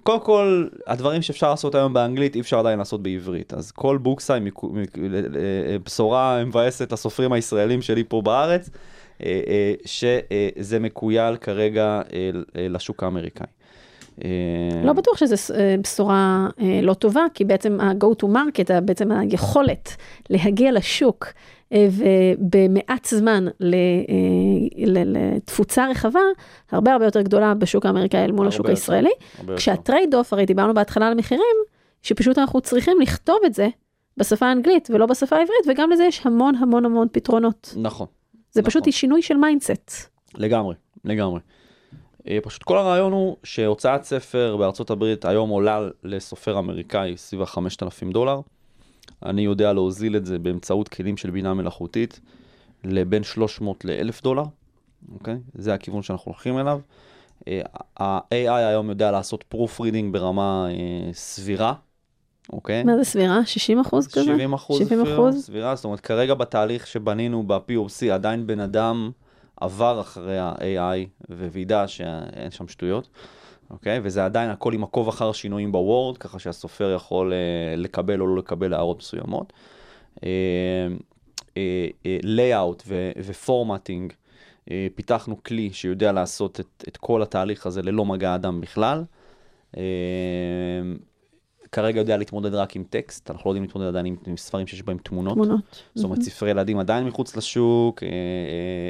קודם 0.02 0.20
כל, 0.20 0.66
הדברים 0.86 1.22
שאפשר 1.22 1.50
לעשות 1.50 1.74
היום 1.74 1.92
באנגלית 1.92 2.34
אי 2.34 2.40
אפשר 2.40 2.58
עדיין 2.58 2.78
לעשות 2.78 3.02
בעברית. 3.02 3.54
אז 3.54 3.70
כל 3.70 3.98
בוקסאי, 3.98 4.40
ל- 4.40 5.36
ל- 5.36 5.78
בשורה 5.84 6.44
מבאסת 6.44 6.92
לסופרים 6.92 7.32
הישראלים 7.32 7.82
שלי 7.82 8.04
פה 8.04 8.22
בארץ, 8.22 8.70
אה, 9.22 9.40
אה, 9.46 9.74
שזה 9.84 10.78
מקוייל 10.80 11.36
כרגע 11.36 12.00
אה, 12.12 12.30
לשוק 12.68 13.02
האמריקאי. 13.02 13.46
אה, 14.24 14.30
לא 14.84 14.92
בטוח 14.92 15.16
שזו 15.16 15.54
בשורה 15.82 16.48
אה, 16.60 16.80
לא 16.82 16.94
טובה, 16.94 17.26
כי 17.34 17.44
בעצם 17.44 17.80
ה-go 17.80 18.22
to 18.22 18.26
market, 18.26 18.80
בעצם 18.84 19.12
היכולת 19.12 19.96
להגיע 20.30 20.72
לשוק 20.72 21.26
אה, 21.72 21.88
ובמעט 21.90 23.06
זמן 23.06 23.46
אה, 23.48 23.74
לתפוצה 24.96 25.88
רחבה, 25.88 26.20
הרבה 26.70 26.92
הרבה 26.92 27.04
יותר 27.04 27.22
גדולה 27.22 27.54
בשוק 27.54 27.86
האמריקאי 27.86 28.24
אל 28.24 28.32
מול 28.32 28.48
השוק 28.48 28.66
הישראלי. 28.66 29.10
כשה 29.56 30.14
trade-off, 30.14 30.32
הרי 30.32 30.46
דיברנו 30.46 30.74
בהתחלה 30.74 31.08
על 31.08 31.14
מחירים, 31.14 31.56
שפשוט 32.02 32.38
אנחנו 32.38 32.60
צריכים 32.60 33.00
לכתוב 33.00 33.38
את 33.46 33.54
זה 33.54 33.68
בשפה 34.16 34.46
האנגלית 34.46 34.88
ולא 34.92 35.06
בשפה 35.06 35.36
העברית, 35.36 35.66
וגם 35.68 35.90
לזה 35.90 36.04
יש 36.04 36.26
המון 36.26 36.54
המון 36.54 36.84
המון 36.84 37.08
פתרונות. 37.12 37.74
נכון. 37.76 38.06
זה 38.52 38.60
נכון. 38.60 38.70
פשוט 38.70 38.92
שינוי 38.92 39.22
של 39.22 39.36
mindset. 39.36 40.10
לגמרי, 40.34 40.74
לגמרי. 41.04 41.40
אה, 42.30 42.38
פשוט 42.42 42.62
כל 42.62 42.78
הרעיון 42.78 43.12
הוא 43.12 43.36
שהוצאת 43.44 44.04
ספר 44.04 44.56
בארצות 44.56 44.90
הברית 44.90 45.24
היום 45.24 45.50
עולה 45.50 45.88
לסופר 46.04 46.58
אמריקאי 46.58 47.16
סביב 47.16 47.42
ה-5,000 47.42 48.12
דולר. 48.12 48.40
אני 49.22 49.42
יודע 49.42 49.72
להוזיל 49.72 50.16
את 50.16 50.26
זה 50.26 50.38
באמצעות 50.38 50.88
כלים 50.88 51.16
של 51.16 51.30
בינה 51.30 51.54
מלאכותית 51.54 52.20
לבין 52.84 53.22
300 53.22 53.84
ל-1,000 53.84 54.22
דולר, 54.22 54.44
אוקיי? 55.14 55.38
זה 55.54 55.74
הכיוון 55.74 56.02
שאנחנו 56.02 56.32
הולכים 56.32 56.58
אליו. 56.58 56.80
אה, 57.48 57.60
ה-AI 58.00 58.50
היום 58.50 58.88
יודע 58.88 59.10
לעשות 59.10 59.44
proof 59.54 59.80
reading 59.80 60.12
ברמה 60.12 60.68
אה, 60.70 61.12
סבירה, 61.12 61.74
אוקיי? 62.52 62.84
מה 62.84 62.96
זה 62.96 63.04
סבירה? 63.04 63.46
60 63.46 63.80
אחוז 63.80 64.06
כזה? 64.06 64.24
70 64.24 64.52
אחוז 64.52 64.78
70 64.78 65.00
אפילו, 65.00 65.14
אחוז? 65.14 65.44
סבירה, 65.44 65.76
זאת 65.76 65.84
אומרת 65.84 66.00
כרגע 66.00 66.34
בתהליך 66.34 66.86
שבנינו 66.86 67.42
ב-POC 67.46 68.12
עדיין 68.12 68.46
בן 68.46 68.60
אדם 68.60 69.10
עבר 69.60 70.00
אחרי 70.00 70.38
ה-AI 70.38 71.24
ווידא 71.30 71.86
שאין 71.86 72.50
שם 72.50 72.68
שטויות, 72.68 73.08
אוקיי? 73.70 74.00
וזה 74.02 74.24
עדיין 74.24 74.50
הכל 74.50 74.72
עם 74.72 74.84
עקוב 74.84 75.08
אחר 75.08 75.32
שינויים 75.32 75.72
בוורד, 75.72 76.18
ככה 76.18 76.38
שהסופר 76.38 76.92
יכול 76.96 77.32
uh, 77.32 77.80
לקבל 77.80 78.20
או 78.20 78.26
לא 78.26 78.36
לקבל 78.36 78.74
הערות 78.74 78.98
מסוימות. 78.98 79.52
Uh, 80.16 80.20
uh, 80.20 81.48
uh, 81.54 82.24
layout 82.24 82.82
ופורמטינג, 83.24 84.12
uh, 84.12 84.70
פיתחנו 84.94 85.42
כלי 85.42 85.72
שיודע 85.72 86.12
לעשות 86.12 86.60
את, 86.60 86.84
את 86.88 86.96
כל 86.96 87.22
התהליך 87.22 87.66
הזה 87.66 87.82
ללא 87.82 88.04
מגע 88.04 88.34
אדם 88.34 88.60
בכלל. 88.60 89.04
Uh, 89.74 89.78
כרגע 91.72 92.00
יודע 92.00 92.16
להתמודד 92.16 92.54
רק 92.54 92.76
עם 92.76 92.84
טקסט, 92.90 93.30
אנחנו 93.30 93.48
לא 93.48 93.50
יודעים 93.50 93.62
להתמודד 93.62 93.86
עדיין 93.86 94.06
עם, 94.06 94.16
עם 94.26 94.36
ספרים 94.36 94.66
שיש 94.66 94.82
בהם 94.82 94.98
תמונות. 94.98 95.34
תמונות. 95.34 95.84
זאת 95.94 96.04
אומרת, 96.04 96.22
ספרי 96.22 96.50
ילדים 96.50 96.78
עדיין 96.78 97.04
מחוץ 97.04 97.36
לשוק, 97.36 98.02
אה, 98.02 98.08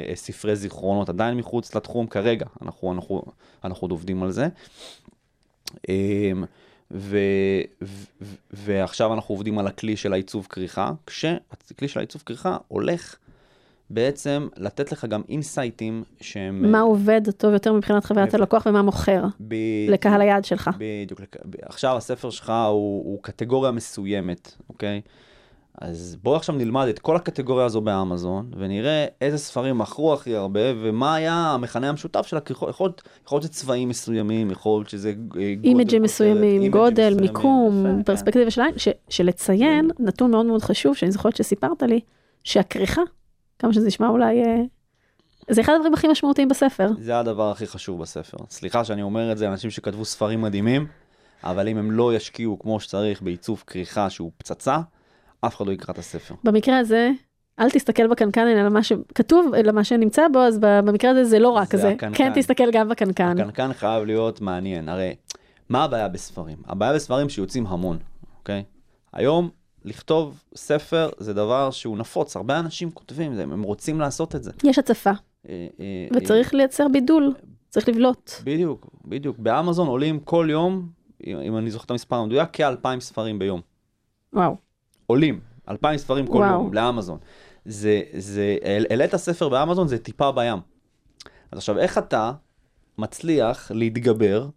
אה, 0.09 0.15
ספרי 0.15 0.55
זיכרונות 0.55 1.09
עדיין 1.09 1.37
מחוץ 1.37 1.75
לתחום, 1.75 2.07
כרגע, 2.07 2.45
אנחנו, 2.61 2.93
אנחנו, 2.93 3.21
אנחנו 3.63 3.85
עוד 3.85 3.91
עובדים 3.91 4.23
על 4.23 4.31
זה. 4.31 4.47
אה, 5.89 6.31
ו, 6.91 7.17
ו, 7.83 8.05
ועכשיו 8.51 9.13
אנחנו 9.13 9.35
עובדים 9.35 9.59
על 9.59 9.67
הכלי 9.67 9.97
של 9.97 10.13
העיצוב 10.13 10.47
כריכה, 10.49 10.91
כשהכלי 11.05 11.87
של 11.87 11.99
העיצוב 11.99 12.23
כריכה 12.25 12.57
הולך 12.67 13.15
בעצם 13.89 14.47
לתת 14.57 14.91
לך 14.91 15.05
גם 15.05 15.21
אינסייטים 15.29 16.03
שהם... 16.21 16.71
מה 16.71 16.79
עובד 16.79 17.21
טוב 17.37 17.53
יותר 17.53 17.73
מבחינת 17.73 18.05
חוויית 18.05 18.33
הלקוח 18.33 18.65
ומה 18.65 18.81
מוכר 18.81 19.23
בדיוק, 19.39 19.93
לקהל 19.93 20.21
היעד 20.21 20.45
שלך. 20.45 20.69
בדיוק. 20.77 21.21
עכשיו 21.61 21.97
הספר 21.97 22.29
שלך 22.29 22.49
הוא, 22.49 23.03
הוא 23.05 23.19
קטגוריה 23.23 23.71
מסוימת, 23.71 24.55
אוקיי? 24.69 25.01
אז 25.81 26.17
בואו 26.23 26.35
עכשיו 26.35 26.55
נלמד 26.55 26.87
את 26.87 26.99
כל 26.99 27.15
הקטגוריה 27.15 27.65
הזו 27.65 27.81
באמזון, 27.81 28.51
ונראה 28.57 29.05
איזה 29.21 29.37
ספרים 29.37 29.77
מכרו 29.77 30.13
הכי 30.13 30.35
הרבה, 30.35 30.59
ומה 30.81 31.15
היה 31.15 31.33
המכנה 31.33 31.89
המשותף 31.89 32.27
של 32.27 32.37
הכריכות. 32.37 33.01
יכול 33.25 33.35
להיות 33.35 33.43
שזה 33.43 33.53
צבעים 33.53 33.89
מסוימים, 33.89 34.51
יכול 34.51 34.79
להיות 34.79 34.89
שזה 34.89 35.13
אה, 35.37 35.53
אימג'ים 35.63 36.01
מסוימים, 36.03 36.71
גודל, 36.71 37.09
מסוימים, 37.09 37.21
מיקום, 37.21 37.85
יפה, 37.85 38.03
פרספקטיבה 38.03 38.45
כן. 38.45 38.49
של 38.51 38.61
עין, 38.61 38.73
שלציין, 39.09 39.89
כן. 39.97 40.05
נתון 40.05 40.31
מאוד 40.31 40.45
מאוד 40.45 40.61
חשוב, 40.61 40.95
שאני 40.95 41.11
זוכרת 41.11 41.35
שסיפרת 41.35 41.83
לי, 41.83 41.99
שהכריכה 42.43 43.01
כמה 43.59 43.73
שזה 43.73 43.87
נשמע 43.87 44.07
אולי... 44.07 44.43
אה, 44.43 44.61
זה 45.49 45.61
אחד 45.61 45.73
הדברים 45.73 45.93
הכי 45.93 46.07
משמעותיים 46.07 46.47
בספר. 46.47 46.87
זה 46.99 47.19
הדבר 47.19 47.51
הכי 47.51 47.67
חשוב 47.67 48.01
בספר. 48.01 48.37
סליחה 48.49 48.83
שאני 48.83 49.01
אומר 49.01 49.31
את 49.31 49.37
זה, 49.37 49.47
אנשים 49.47 49.69
שכתבו 49.69 50.05
ספרים 50.05 50.41
מדהימים, 50.41 50.87
אבל 51.43 51.67
אם 51.67 51.77
הם 51.77 51.91
לא 51.91 52.15
ישקיעו 52.15 52.59
כמו 52.59 52.79
שצריך 52.79 53.21
בעיצוב 53.21 53.63
כריכה 53.67 54.09
שהוא 54.09 54.31
פצצה, 54.37 54.79
אף 55.41 55.55
אחד 55.55 55.67
לא 55.67 55.71
יקרא 55.71 55.93
את 55.93 55.97
הספר. 55.99 56.35
במקרה 56.43 56.77
הזה, 56.79 57.11
אל 57.59 57.69
תסתכל 57.69 58.07
בקנקן 58.07 58.47
אלא 58.47 58.69
מה 58.69 58.83
שכתוב, 58.83 59.53
אלא 59.53 59.71
מה 59.71 59.83
שנמצא 59.83 60.21
בו, 60.33 60.39
אז 60.39 60.59
במקרה 60.61 61.11
הזה 61.11 61.23
זה 61.23 61.39
לא 61.39 61.49
רק 61.49 61.75
זה. 61.75 61.89
הקנקן. 61.89 62.13
כן, 62.13 62.31
תסתכל 62.35 62.71
גם 62.71 62.89
בקנקן. 62.89 63.39
הקנקן 63.39 63.73
חייב 63.73 64.03
להיות 64.03 64.41
מעניין. 64.41 64.89
הרי, 64.89 65.15
מה 65.69 65.83
הבעיה 65.83 66.07
בספרים? 66.07 66.57
הבעיה 66.65 66.93
בספרים 66.93 67.29
שיוצאים 67.29 67.67
המון, 67.67 67.97
אוקיי? 68.39 68.63
היום 69.13 69.49
לכתוב 69.87 70.43
ספר 70.55 71.09
זה 71.17 71.33
דבר 71.33 71.71
שהוא 71.71 71.97
נפוץ, 71.97 72.35
הרבה 72.35 72.59
אנשים 72.59 72.91
כותבים, 72.91 73.39
הם 73.39 73.63
רוצים 73.63 73.99
לעשות 73.99 74.35
את 74.35 74.43
זה. 74.43 74.51
יש 74.63 74.79
הצפה, 74.79 75.11
אה, 75.49 75.67
אה, 75.79 76.07
וצריך 76.15 76.53
אה, 76.53 76.57
לייצר 76.57 76.87
בידול, 76.91 77.33
צריך 77.69 77.89
לבלוט. 77.89 78.31
בדיוק, 78.43 78.87
בדיוק. 79.05 79.37
באמזון 79.39 79.87
עולים 79.87 80.19
כל 80.19 80.47
יום, 80.49 80.89
אם 81.27 81.57
אני 81.57 81.71
זוכר 81.71 81.85
את 81.85 81.91
המספר 81.91 82.15
המדויק, 82.15 82.49
כאלפיים 82.53 82.99
ספרים 82.99 83.39
ביום. 83.39 83.61
וואו. 84.33 84.55
עולים, 85.05 85.39
אלפיים 85.69 85.97
ספרים 85.97 86.27
כל 86.27 86.37
וואו. 86.37 86.51
יום 86.51 86.73
לאמזון. 86.73 87.17
זה, 87.65 88.01
זה, 88.17 88.57
העלית 88.89 89.15
ספר 89.15 89.49
באמזון 89.49 89.87
זה 89.87 89.97
טיפה 89.97 90.31
בים. 90.31 90.57
אז 91.51 91.57
עכשיו, 91.57 91.79
איך 91.79 91.97
אתה 91.97 92.31
מצליח 92.97 93.71
להתגבר 93.71 94.49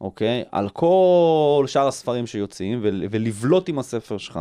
אוקיי? 0.00 0.44
על 0.52 0.68
כל 0.68 1.64
שאר 1.66 1.88
הספרים 1.88 2.26
שיוצאים, 2.26 2.78
ולבלוט 2.82 3.68
עם 3.68 3.78
הספר 3.78 4.18
שלך, 4.18 4.40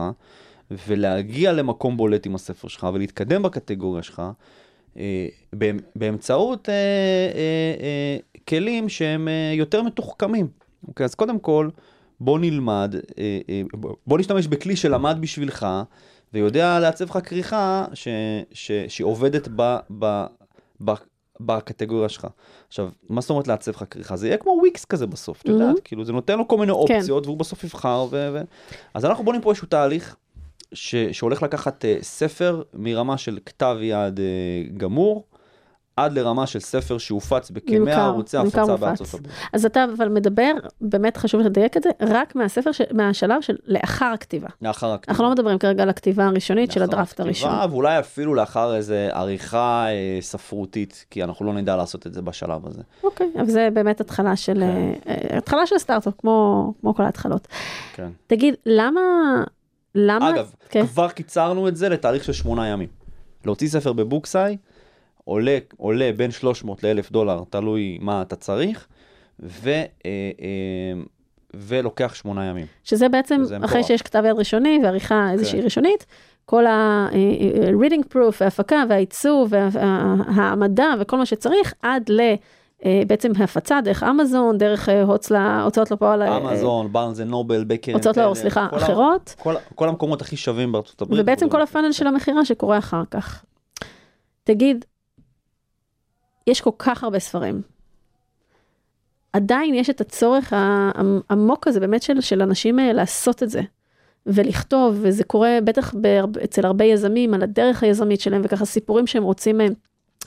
ולהגיע 0.88 1.54
למקום 1.54 1.98
בולט 1.98 2.26
עם 2.26 2.36
הספר 2.36 2.68
שלך, 2.68 2.88
ולהתקדם 2.94 3.44
בקטגוריה 3.44 4.04
שלך, 4.04 4.22
אה, 4.98 5.28
באמצעות 5.96 6.70
אה, 6.70 6.76
אה, 7.36 8.18
כלים 8.48 8.90
שהם 8.90 9.28
יותר 9.54 9.82
מתוחכמים. 9.84 10.48
אוקיי? 10.88 11.04
אז 11.04 11.16
קודם 11.16 11.40
כל, 11.40 11.70
בוא 12.20 12.40
נלמד, 12.40 12.96
בוא 14.08 14.18
נשתמש 14.18 14.48
בכלי 14.48 14.76
שלמד 14.76 15.18
בשבילך, 15.22 15.68
ויודע 16.34 16.80
לעצב 16.80 17.06
לך 17.06 17.20
כריכה 17.24 17.86
שעובדת 18.88 19.48
ב, 19.56 19.78
בקטגוריה 21.40 22.10
שלך. 22.10 22.28
עכשיו, 22.68 22.90
מה 23.10 23.22
זאת 23.22 23.30
אומרת 23.30 23.48
לעצב 23.48 23.72
לך 23.72 23.84
כריכה? 23.90 24.16
זה 24.16 24.28
יהיה 24.28 24.38
כמו 24.38 24.52
וויקס 24.60 24.86
כזה 24.86 25.08
בסוף, 25.08 25.42
את 25.42 25.48
יודעת? 25.48 25.76
כאילו, 25.84 26.06
זה 26.06 26.14
נותן 26.14 26.38
לו 26.38 26.48
כל 26.48 26.58
מיני 26.58 26.72
כן. 26.72 26.78
אופציות, 26.78 27.26
והוא 27.26 27.38
בסוף 27.38 27.64
יבחר. 27.64 28.08
ו... 28.12 28.30
ו... 28.34 28.42
אז 28.94 29.06
אנחנו 29.06 29.24
בונים 29.24 29.42
פה 29.42 29.50
איזשהו 29.50 29.68
תהליך 29.68 30.16
ש... 30.74 30.96
שהולך 30.96 31.44
לקחת 31.44 31.86
uh, 31.86 32.04
ספר 32.04 32.64
מרמה 32.74 33.18
של 33.18 33.40
כתב 33.46 33.78
יד 33.82 34.18
uh, 34.18 34.78
גמור, 34.78 35.24
עד 35.98 36.14
לרמה 36.14 36.48
של 36.48 36.60
ספר 36.60 36.98
שהופץ 36.98 37.52
בכמאה 37.52 38.06
ערוצי 38.06 38.38
הפצה 38.38 38.78
בארצות 38.78 39.14
הברית. 39.14 39.28
אז 39.54 39.66
אתה 39.66 39.86
אבל 39.98 40.10
מדבר, 40.10 40.52
באמת 40.82 41.18
חשוב 41.18 41.42
לדייק 41.42 41.78
את 41.78 41.84
זה, 41.84 41.90
רק 42.02 42.36
מהספר, 42.36 42.72
ש... 42.72 42.82
מהשלב 42.94 43.42
של 43.42 43.56
לאחר 43.66 44.06
הכתיבה. 44.06 44.48
לאחר 44.62 44.92
הכתיבה. 44.92 45.12
אנחנו 45.12 45.24
לא 45.24 45.32
מדברים 45.32 45.58
כרגע 45.58 45.84
על 45.84 45.90
הכתיבה 45.90 46.26
הראשונית 46.26 46.72
של 46.72 46.84
הדראפט 46.84 47.20
הראשון. 47.20 47.50
לאחר 47.50 47.58
הכתיבה, 47.58 47.74
ואולי 47.74 48.00
אפילו 48.00 48.36
לאחר 48.36 48.76
איזה 48.76 49.10
עריכה 49.12 49.86
אה, 49.88 50.18
ספרותית, 50.22 51.06
כי 51.10 51.24
אנחנו 51.24 51.46
לא 51.46 51.54
נדע 51.54 51.76
לעשות 51.76 52.08
את 52.08 52.14
זה 52.14 52.22
בשלב 52.22 52.68
הזה. 52.68 52.82
אוקיי, 53.04 53.32
אבל 53.36 53.46
זה 53.46 53.70
באמת 53.74 54.02
התחלה 54.02 54.36
של, 54.36 54.54
כן. 54.54 54.62
אה, 54.62 54.94
אה 55.32 55.38
התחלה 55.38 55.68
של 55.68 55.78
סטארט-אפ, 55.78 56.14
כמו, 56.18 56.74
כמו 56.82 56.96
כל 56.96 57.04
ההתחלות. 57.04 57.48
כן. 57.94 58.10
תגיד, 58.28 58.56
למה... 58.66 59.02
למה... 59.96 60.30
אגב, 60.30 60.52
כן. 60.70 60.88
כבר 60.88 61.10
קיצרנו 61.10 61.68
את 61.68 61.76
זה 61.76 61.90
לתאריך 61.90 62.24
של 62.24 62.34
שמונה 62.34 62.68
ימים. 62.68 62.90
להוציא 63.46 63.68
ספר 63.68 63.94
בבוקסאי, 63.94 64.58
עולה, 65.28 65.58
עולה 65.78 66.12
בין 66.18 66.32
300 66.32 66.84
ל-1,000 66.84 67.12
דולר, 67.12 67.44
תלוי 67.50 67.98
מה 68.02 68.22
אתה 68.22 68.36
צריך, 68.36 68.88
ו, 69.40 69.70
אה, 69.70 69.86
אה, 70.06 71.02
ולוקח 71.54 72.14
שמונה 72.16 72.46
ימים. 72.46 72.66
שזה 72.84 73.10
בעצם 73.10 73.42
אחרי 73.64 73.84
שיש 73.84 74.02
כתב 74.02 74.24
יד 74.26 74.36
ראשוני 74.38 74.80
ועריכה 74.84 75.32
איזושהי 75.32 75.60
כן. 75.60 75.66
ראשונית, 75.66 76.06
כל 76.46 76.66
ה-reading 76.66 78.16
אה, 78.16 78.22
proof 78.22 78.36
וההפקה 78.42 78.84
והעיצוב 78.90 79.54
והעמדה 79.72 80.94
וכל 81.00 81.18
מה 81.18 81.26
שצריך 81.26 81.74
עד 81.82 82.10
ל... 82.10 82.22
בעצם 83.08 83.32
הפצה 83.40 83.82
דרך 83.82 84.04
אמזון, 84.04 84.58
דרך 84.58 84.90
הוצאות 85.64 85.92
לפועל. 85.92 86.24
אמזון, 86.24 86.94
בארנס 86.94 87.20
נובל, 87.20 87.64
בקר 87.64 87.94
הוצאות 87.94 88.18
לאור, 88.18 88.36
סליחה, 88.36 88.68
אחרות. 88.72 89.36
כל, 89.40 89.56
כל 89.76 89.90
המקומות 89.90 90.22
הכי 90.22 90.38
שווים 90.38 90.72
בארצות 90.72 91.02
הברית. 91.02 91.22
ובעצם 91.22 91.50
כל 91.50 91.62
הפאנל 91.62 91.92
של 91.92 92.08
המכירה 92.08 92.46
שקורה 92.46 92.78
אחר 92.78 93.04
כך. 93.12 93.44
תגיד, 94.44 94.86
יש 96.48 96.62
כל 96.62 96.72
כך 96.80 97.04
הרבה 97.04 97.20
ספרים. 97.20 97.62
עדיין 99.34 99.74
יש 99.74 99.90
את 99.90 100.02
הצורך 100.02 100.54
העמוק 100.56 101.68
הזה 101.68 101.80
באמת 101.80 102.02
של, 102.02 102.22
של 102.22 102.42
אנשים 102.42 102.80
אה, 102.80 102.94
לעשות 102.94 103.44
את 103.44 103.50
זה 103.50 103.62
ולכתוב, 104.26 105.00
וזה 105.02 105.24
קורה 105.24 105.58
בטח 105.64 105.94
בהרבה, 105.94 106.44
אצל 106.44 106.66
הרבה 106.66 106.86
יזמים 106.86 107.34
על 107.34 107.44
הדרך 107.44 107.84
היזמית 107.84 108.22
שלהם 108.22 108.42
וככה 108.44 108.66
סיפורים 108.66 109.08
שהם 109.08 109.24
רוצים, 109.24 109.62
אה, 109.62 109.68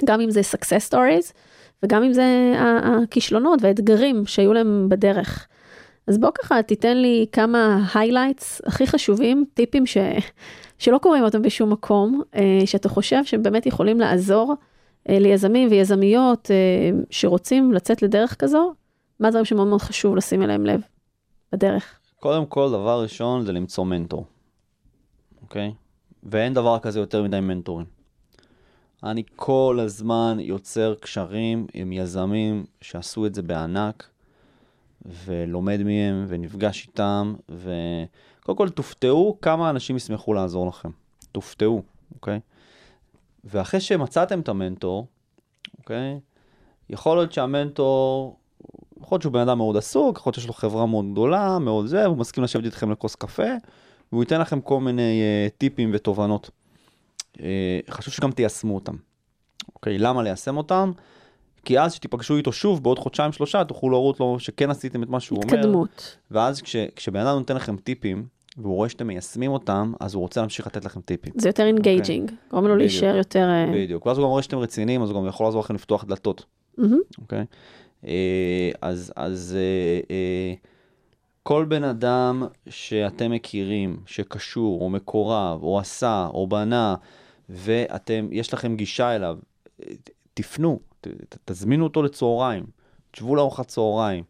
גם 0.04 0.20
אם 0.20 0.30
זה 0.30 0.40
success 0.40 0.92
stories 0.92 1.32
וגם 1.82 2.02
אם 2.02 2.12
זה 2.12 2.54
הכישלונות 2.82 3.62
והאתגרים 3.62 4.26
שהיו 4.26 4.52
להם 4.52 4.86
בדרך. 4.88 5.46
אז 6.06 6.18
בוא 6.18 6.30
ככה 6.42 6.62
תיתן 6.62 6.96
לי 6.96 7.26
כמה 7.32 7.86
highlights 7.94 8.60
הכי 8.66 8.86
חשובים, 8.86 9.44
טיפים 9.54 9.86
ש, 9.86 9.96
שלא 10.78 10.98
קוראים 10.98 11.24
אותם 11.24 11.42
בשום 11.42 11.72
מקום, 11.72 12.22
אה, 12.34 12.60
שאתה 12.66 12.88
חושב 12.88 13.24
שהם 13.24 13.42
באמת 13.42 13.66
יכולים 13.66 14.00
לעזור 14.00 14.50
אה, 14.50 14.69
ליזמים 15.08 15.68
ויזמיות 15.70 16.50
אה, 16.50 16.90
שרוצים 17.10 17.72
לצאת 17.72 18.02
לדרך 18.02 18.36
כזו, 18.38 18.74
מה 19.20 19.28
הדברים 19.28 19.44
שמאוד 19.44 19.68
מאוד 19.68 19.80
חשוב 19.80 20.16
לשים 20.16 20.42
אליהם 20.42 20.66
לב 20.66 20.80
בדרך? 21.52 21.98
קודם 22.20 22.46
כל, 22.46 22.68
דבר 22.68 23.02
ראשון 23.02 23.44
זה 23.44 23.52
למצוא 23.52 23.84
מנטור, 23.84 24.24
אוקיי? 25.42 25.72
ואין 26.22 26.54
דבר 26.54 26.78
כזה 26.78 27.00
יותר 27.00 27.22
מדי 27.22 27.40
מנטורים. 27.40 27.86
אני 29.04 29.22
כל 29.36 29.78
הזמן 29.80 30.36
יוצר 30.40 30.94
קשרים 30.94 31.66
עם 31.74 31.92
יזמים 31.92 32.64
שעשו 32.80 33.26
את 33.26 33.34
זה 33.34 33.42
בענק, 33.42 34.08
ולומד 35.24 35.82
מהם, 35.82 36.24
ונפגש 36.28 36.86
איתם, 36.86 37.34
וקודם 37.48 38.58
כל 38.58 38.68
תופתעו 38.68 39.38
כמה 39.42 39.70
אנשים 39.70 39.96
ישמחו 39.96 40.34
לעזור 40.34 40.68
לכם. 40.68 40.90
תופתעו, 41.32 41.82
אוקיי? 42.14 42.40
ואחרי 43.44 43.80
שמצאתם 43.80 44.40
את 44.40 44.48
המנטור, 44.48 45.06
אוקיי? 45.78 46.20
יכול 46.90 47.16
להיות 47.16 47.32
שהמנטור, 47.32 48.36
יכול 49.00 49.16
להיות 49.16 49.22
שהוא 49.22 49.32
בן 49.32 49.40
אדם 49.40 49.58
מאוד 49.58 49.76
עסוק, 49.76 50.18
יכול 50.18 50.30
להיות 50.30 50.34
שיש 50.34 50.46
לו 50.46 50.52
חברה 50.52 50.86
מאוד 50.86 51.04
גדולה, 51.12 51.58
מאוד 51.58 51.86
זה, 51.86 52.04
הוא 52.04 52.16
מסכים 52.16 52.44
לשבת 52.44 52.64
איתכם 52.64 52.90
לכוס 52.90 53.14
קפה, 53.14 53.52
והוא 54.12 54.22
ייתן 54.22 54.40
לכם 54.40 54.60
כל 54.60 54.80
מיני 54.80 55.22
uh, 55.22 55.58
טיפים 55.58 55.90
ותובנות. 55.94 56.50
Uh, 57.36 57.40
חשוב 57.90 58.14
שגם 58.14 58.32
תיישמו 58.32 58.74
אותם. 58.74 58.94
אוקיי, 59.74 59.98
למה 59.98 60.22
ליישם 60.22 60.56
אותם? 60.56 60.92
כי 61.64 61.80
אז 61.80 61.92
כשתיפגשו 61.92 62.36
איתו 62.36 62.52
שוב 62.52 62.82
בעוד 62.82 62.98
חודשיים 62.98 63.32
שלושה 63.32 63.64
תוכלו 63.64 63.90
להראות 63.90 64.20
לו 64.20 64.40
שכן 64.40 64.70
עשיתם 64.70 65.02
את 65.02 65.08
מה 65.08 65.20
שהוא 65.20 65.42
אומר. 65.42 65.54
התקדמות. 65.54 66.16
ואז 66.30 66.62
כש, 66.62 66.76
כשבן 66.96 67.20
אדם 67.20 67.38
נותן 67.38 67.56
לכם 67.56 67.76
טיפים 67.76 68.26
והוא 68.56 68.74
רואה 68.74 68.88
שאתם 68.88 69.06
מיישמים 69.06 69.50
אותם 69.50 69.92
אז 70.00 70.14
הוא 70.14 70.20
רוצה 70.20 70.40
להמשיך 70.40 70.66
לתת 70.66 70.84
לכם 70.84 71.00
טיפים. 71.00 71.32
זה 71.36 71.48
יותר 71.48 71.66
engaging, 71.66 72.32
גורם 72.50 72.66
לו. 72.66 72.76
להישאר 72.76 73.16
יותר... 73.16 73.48
אה, 73.48 73.72
בדיוק. 73.74 74.06
ואז 74.06 74.18
הוא 74.18 74.24
גם 74.24 74.30
רואה 74.30 74.42
שאתם 74.42 74.58
רציניים 74.58 75.02
אז 75.02 75.10
הוא 75.10 75.20
גם 75.20 75.28
יכול 75.28 75.46
לעזור 75.46 75.60
לכם 75.60 75.74
לפתוח 75.74 76.04
דלתות. 76.04 76.44
אוקיי? 77.18 77.44
אה, 78.06 78.70
אז, 78.82 79.12
אז 79.16 79.56
אה, 79.58 80.00
אה, 80.10 80.54
כל 81.42 81.64
בן 81.64 81.84
אדם 81.84 82.42
שאתם 82.68 83.30
מכירים, 83.30 84.00
שקשור, 84.06 84.80
או 84.80 84.90
מקורב, 84.90 85.62
או 85.62 85.78
עשה, 85.78 86.28
או 86.34 86.46
בנה, 86.46 86.94
ואתם, 87.48 88.28
יש 88.30 88.54
לכם 88.54 88.76
גישה 88.76 89.16
אליו, 89.16 89.38
תפנו, 90.34 90.80
ת, 91.00 91.08
תזמינו 91.44 91.84
אותו 91.84 92.02
לצהריים, 92.02 92.64
תשבו 93.10 93.36
לארוחת 93.36 93.68
צהריים, 93.68 94.24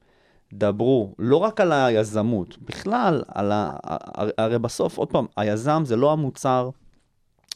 דברו, 0.52 1.14
לא 1.18 1.36
רק 1.36 1.60
על 1.60 1.72
היזמות, 1.72 2.58
בכלל, 2.58 3.22
על 3.28 3.52
ה... 3.52 3.76
הר- 3.82 4.30
הרי 4.38 4.58
בסוף, 4.58 4.98
עוד 4.98 5.10
פעם, 5.10 5.26
היזם 5.36 5.82
זה 5.84 5.96
לא 5.96 6.12
המוצר, 6.12 6.70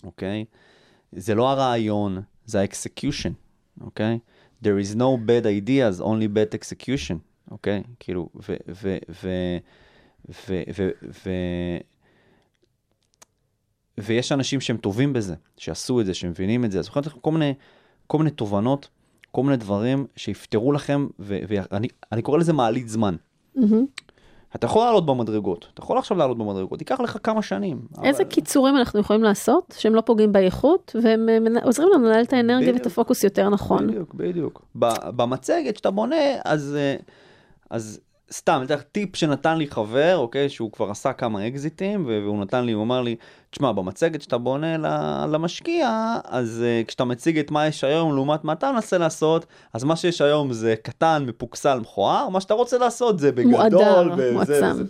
אוקיי? 0.05 0.45
זה 1.13 1.35
לא 1.35 1.51
הרעיון, 1.51 2.23
זה 2.47 2.61
ה-execution, 2.61 3.33
אוקיי? 3.81 4.19
There 4.63 4.81
is 4.83 4.97
no 4.97 5.19
bad 5.27 5.45
ideas, 5.45 6.03
only 6.03 6.29
bad 6.35 6.59
execution, 6.59 7.17
אוקיי? 7.51 7.83
כאילו, 8.01 8.29
ו... 8.49 8.55
ו... 8.69 8.97
ו... 9.11 9.29
ו... 10.49 10.63
ו... 10.79 10.89
ו... 11.25 11.31
ויש 13.99 14.33
אנשים 14.33 14.61
שהם 14.61 14.77
טובים 14.77 15.13
בזה, 15.13 15.35
שעשו 15.57 16.01
את 16.01 16.07
זה, 16.07 16.15
שמבינים 16.15 16.65
את 16.65 16.73
זה, 16.73 16.79
אז 16.79 16.89
לתת 16.89 17.07
לכם 17.07 17.19
כל 17.21 17.33
מיני, 17.33 17.55
כל 18.07 18.19
מיני 18.19 18.31
תובנות, 18.31 18.89
כל 19.35 19.43
מיני 19.43 19.57
דברים 19.57 20.07
שיפתרו 20.17 20.73
לכם, 20.73 21.07
ואני 21.19 21.89
אני 22.13 22.23
קורא 22.23 22.39
לזה 22.39 22.53
מעלית 22.53 22.89
זמן. 22.89 23.15
מהמם. 23.57 23.85
אתה 24.55 24.67
יכול 24.67 24.85
לעלות 24.85 25.07
במדרגות, 25.07 25.67
אתה 25.75 25.83
יכול 25.83 25.99
עכשיו 25.99 26.17
לעלות 26.19 26.39
במדרגות, 26.39 26.81
ייקח 26.81 27.01
לך 27.01 27.19
כמה 27.23 27.43
שנים. 27.43 27.81
איזה 28.03 28.23
אבל- 28.23 28.31
קיצורים 28.31 28.77
אנחנו 28.77 29.01
יכולים 29.01 29.23
לעשות 29.23 29.75
שהם 29.79 29.95
לא 29.95 30.01
פוגעים 30.01 30.33
באיכות 30.33 30.97
והם 31.03 31.29
אה, 31.29 31.63
עוזרים 31.65 31.89
לנו 31.95 32.05
לנהל 32.07 32.25
את 32.25 32.33
האנרגיה 32.33 32.69
בדיוק. 32.69 32.77
ואת 32.77 32.93
הפוקוס 32.93 33.25
יותר 33.25 33.49
נכון. 33.49 33.87
בדיוק, 33.87 34.15
בדיוק. 34.15 34.63
במצגת 35.17 35.77
שאתה 35.77 35.91
בונה, 35.91 36.17
אז, 36.45 36.77
אה, 36.79 36.97
אז 37.71 38.01
סתם, 38.37 38.57
אני 38.57 38.67
אתן 38.67 38.75
לך 38.75 38.83
טיפ 38.83 39.17
שנתן 39.17 39.59
לי 39.59 39.67
חבר, 39.67 40.17
אוקיי, 40.17 40.49
שהוא 40.49 40.73
כבר 40.73 40.91
עשה 40.91 41.13
כמה 41.13 41.49
אקזיטים, 41.49 42.07
והוא 42.07 42.41
נתן 42.41 42.65
לי, 42.65 42.73
הוא 42.73 42.83
אמר 42.83 43.03
לי, 43.03 43.17
תשמע, 43.51 43.73
במצגת 43.73 44.23
שאתה 44.23 44.39
בונה 44.39 44.77
למשקיע, 45.27 46.17
אז 46.25 46.65
uh, 46.65 46.87
כשאתה 46.87 47.05
מציג 47.05 47.39
את 47.39 47.51
מה 47.51 47.67
יש 47.67 47.85
היום 47.85 48.15
לעומת 48.15 48.45
מה 48.45 48.53
אתה 48.53 48.73
מנסה 48.73 48.99
לעשות, 48.99 49.47
אז 49.73 49.85
מה 49.85 49.97
שיש 49.97 50.21
היום 50.21 50.53
זה 50.53 50.75
קטן, 50.83 51.25
מפוקסל, 51.27 51.79
מכוער, 51.79 52.29
מה 52.29 52.41
שאתה 52.41 52.55
רוצה 52.55 52.79
לעשות 52.79 53.19
זה 53.19 53.33
בגדול, 53.33 53.51
מהודר, 53.51 54.13
וזה, 54.13 54.33
מועצם. 54.33 54.53
וזה. 54.53 54.85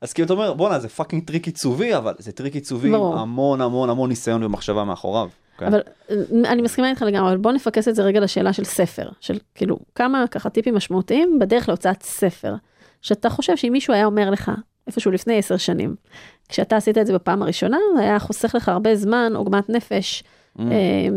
אז 0.00 0.12
כאילו 0.12 0.26
אתה 0.26 0.32
אומר, 0.32 0.54
בואנה, 0.54 0.78
זה 0.78 0.88
fucking 0.88 1.24
טריק 1.24 1.46
עיצובי, 1.46 1.96
אבל 1.96 2.14
זה 2.18 2.32
טריק 2.32 2.54
עיצובי 2.54 2.88
עם. 2.88 2.94
המון 2.94 3.60
המון 3.60 3.90
המון 3.90 4.08
ניסיון 4.08 4.42
ומחשבה 4.42 4.84
מאחוריו. 4.84 5.28
אוקיי? 5.54 5.68
אבל 5.68 5.80
אה, 6.10 6.52
אני 6.52 6.62
מסכימה 6.62 6.90
איתך 6.90 7.02
לגמרי, 7.02 7.28
אבל 7.28 7.36
בוא 7.36 7.52
נפקס 7.52 7.88
את 7.88 7.94
זה 7.94 8.02
רגע 8.02 8.20
לשאלה 8.20 8.52
של 8.52 8.64
ספר, 8.64 9.08
של 9.20 9.38
כאילו 9.54 9.78
כמה 9.94 10.24
ככה 10.30 10.50
טיפים 10.50 10.74
משמעותיים 10.74 11.38
בדרך 11.38 11.68
להוצאת 11.68 12.02
ספר, 12.02 12.54
שאתה 13.02 13.30
חושב 13.30 13.56
שאם 13.56 13.72
מישהו 13.72 13.94
היה 13.94 14.04
אומר 14.04 14.30
לך 14.30 14.50
איפשהו 14.86 15.10
לפני 15.10 15.38
עשר 15.38 15.56
שנים, 15.56 15.96
כשאתה 16.48 16.76
עשית 16.76 16.98
את 16.98 17.06
זה 17.06 17.14
בפעם 17.14 17.42
הראשונה, 17.42 17.78
זה 17.96 18.02
היה 18.02 18.18
חוסך 18.18 18.54
לך 18.54 18.68
הרבה 18.68 18.96
זמן, 18.96 19.32
עוגמת 19.36 19.68
נפש 19.68 20.22
Mm, 20.58 20.60
אה? 20.60 21.08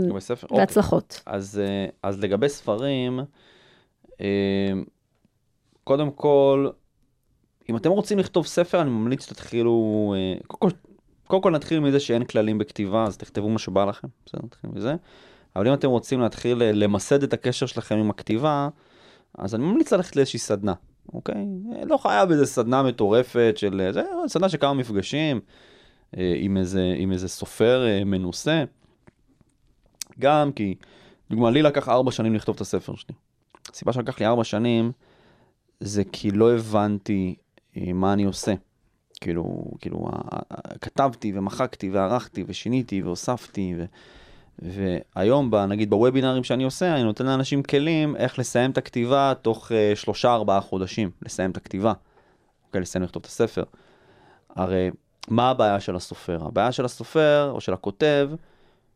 אוקיי. 0.43 0.57
והצלחות. 0.57 1.21
אז, 1.25 1.59
אה, 1.59 1.85
אז 2.03 2.19
לגבי 2.19 2.49
ספרים, 2.49 3.19
אה, 4.21 4.71
קודם 5.83 6.11
כל, 6.11 6.69
אם 7.69 7.77
אתם 7.77 7.89
רוצים 7.89 8.19
לכתוב 8.19 8.45
ספר, 8.45 8.81
אני 8.81 8.89
ממליץ 8.89 9.25
שתתחילו, 9.25 10.13
קודם 10.47 10.59
כל, 10.59 10.77
קודם 11.27 11.41
כל 11.41 11.51
נתחיל 11.51 11.79
מזה 11.79 11.99
שאין 11.99 12.23
כללים 12.23 12.57
בכתיבה, 12.57 13.03
אז 13.03 13.17
תכתבו 13.17 13.49
מה 13.49 13.59
שבא 13.59 13.85
לכם, 13.85 14.07
בסדר, 14.25 14.41
נתחיל 14.43 14.69
מזה. 14.73 14.95
אבל 15.55 15.67
אם 15.67 15.73
אתם 15.73 15.89
רוצים 15.89 16.21
להתחיל 16.21 16.63
למסד 16.63 17.23
את 17.23 17.33
הקשר 17.33 17.65
שלכם 17.65 17.95
עם 17.95 18.09
הכתיבה, 18.09 18.69
אז 19.37 19.55
אני 19.55 19.63
ממליץ 19.63 19.93
ללכת 19.93 20.15
לאיזושהי 20.15 20.39
סדנה, 20.39 20.73
אוקיי? 21.13 21.45
לא 21.85 21.97
חייב 21.97 22.31
איזה 22.31 22.45
סדנה 22.45 22.83
מטורפת 22.83 23.53
של, 23.55 23.81
אה, 23.81 23.91
זה 23.93 24.03
סדנה 24.27 24.49
של 24.49 24.57
כמה 24.57 24.73
מפגשים 24.73 25.39
אה, 26.17 26.33
עם 26.37 26.57
איזה, 26.57 26.95
עם 26.97 27.11
איזה 27.11 27.27
סופר 27.27 27.85
אה, 27.87 28.03
מנוסה. 28.03 28.63
גם 30.19 30.51
כי, 30.51 30.75
דוגמה, 31.29 31.51
לי 31.51 31.61
לקח 31.61 31.89
ארבע 31.89 32.11
שנים 32.11 32.35
לכתוב 32.35 32.55
את 32.55 32.61
הספר 32.61 32.95
שלי. 32.95 33.15
הסיבה 33.73 33.93
שלקח 33.93 34.19
לי 34.19 34.25
ארבע 34.25 34.43
שנים, 34.43 34.91
זה 35.79 36.03
כי 36.11 36.31
לא 36.31 36.53
הבנתי 36.53 37.35
מה 37.75 38.13
אני 38.13 38.23
עושה. 38.23 38.53
כאילו, 39.21 39.71
כאילו, 39.79 40.07
כתבתי 40.81 41.31
ומחקתי 41.35 41.89
וערכתי 41.89 42.43
ושיניתי 42.47 43.01
והוספתי, 43.01 43.73
ו... 43.77 43.85
והיום, 44.61 45.51
ב, 45.51 45.55
נגיד 45.55 45.89
בוובינרים 45.89 46.43
שאני 46.43 46.63
עושה, 46.63 46.95
אני 46.95 47.03
נותן 47.03 47.25
לאנשים 47.25 47.63
כלים 47.63 48.15
איך 48.15 48.39
לסיים 48.39 48.71
את 48.71 48.77
הכתיבה 48.77 49.33
תוך 49.41 49.71
אה, 49.71 49.91
שלושה 49.95 50.33
ארבעה 50.33 50.61
חודשים, 50.61 51.11
לסיים 51.21 51.51
את 51.51 51.57
הכתיבה, 51.57 51.93
אוקיי, 52.67 52.81
לסיים 52.81 53.03
לכתוב 53.03 53.21
את 53.21 53.25
הספר. 53.25 53.63
הרי 54.55 54.91
מה 55.27 55.49
הבעיה 55.49 55.79
של 55.79 55.95
הסופר? 55.95 56.39
הבעיה 56.45 56.71
של 56.71 56.85
הסופר 56.85 57.51
או 57.53 57.61
של 57.61 57.73
הכותב, 57.73 58.29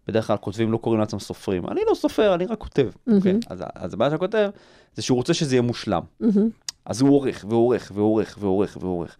בדרך 0.07 0.27
כלל 0.27 0.37
כותבים 0.37 0.71
לא 0.71 0.77
קוראים 0.77 0.99
לעצמם 0.99 1.19
סופרים. 1.19 1.67
אני 1.67 1.81
לא 1.89 1.95
סופר, 1.95 2.35
אני 2.35 2.45
רק 2.45 2.59
כותב. 2.59 2.89
מהמם. 3.07 3.17
אוקיי? 3.17 3.39
אז, 3.49 3.63
אז 3.75 3.93
הבעיה 3.93 4.09
של 4.09 4.15
הכותב 4.15 4.49
זה 4.95 5.01
שהוא 5.01 5.15
רוצה 5.15 5.33
שזה 5.33 5.55
יהיה 5.55 5.61
מושלם. 5.61 6.01
מהמם. 6.19 6.49
אז 6.85 7.01
הוא 7.01 7.09
עורך 7.09 7.45
ועורך 7.49 7.91
ועורך 7.95 8.37
ועורך 8.39 8.77
ועורך. 8.81 9.17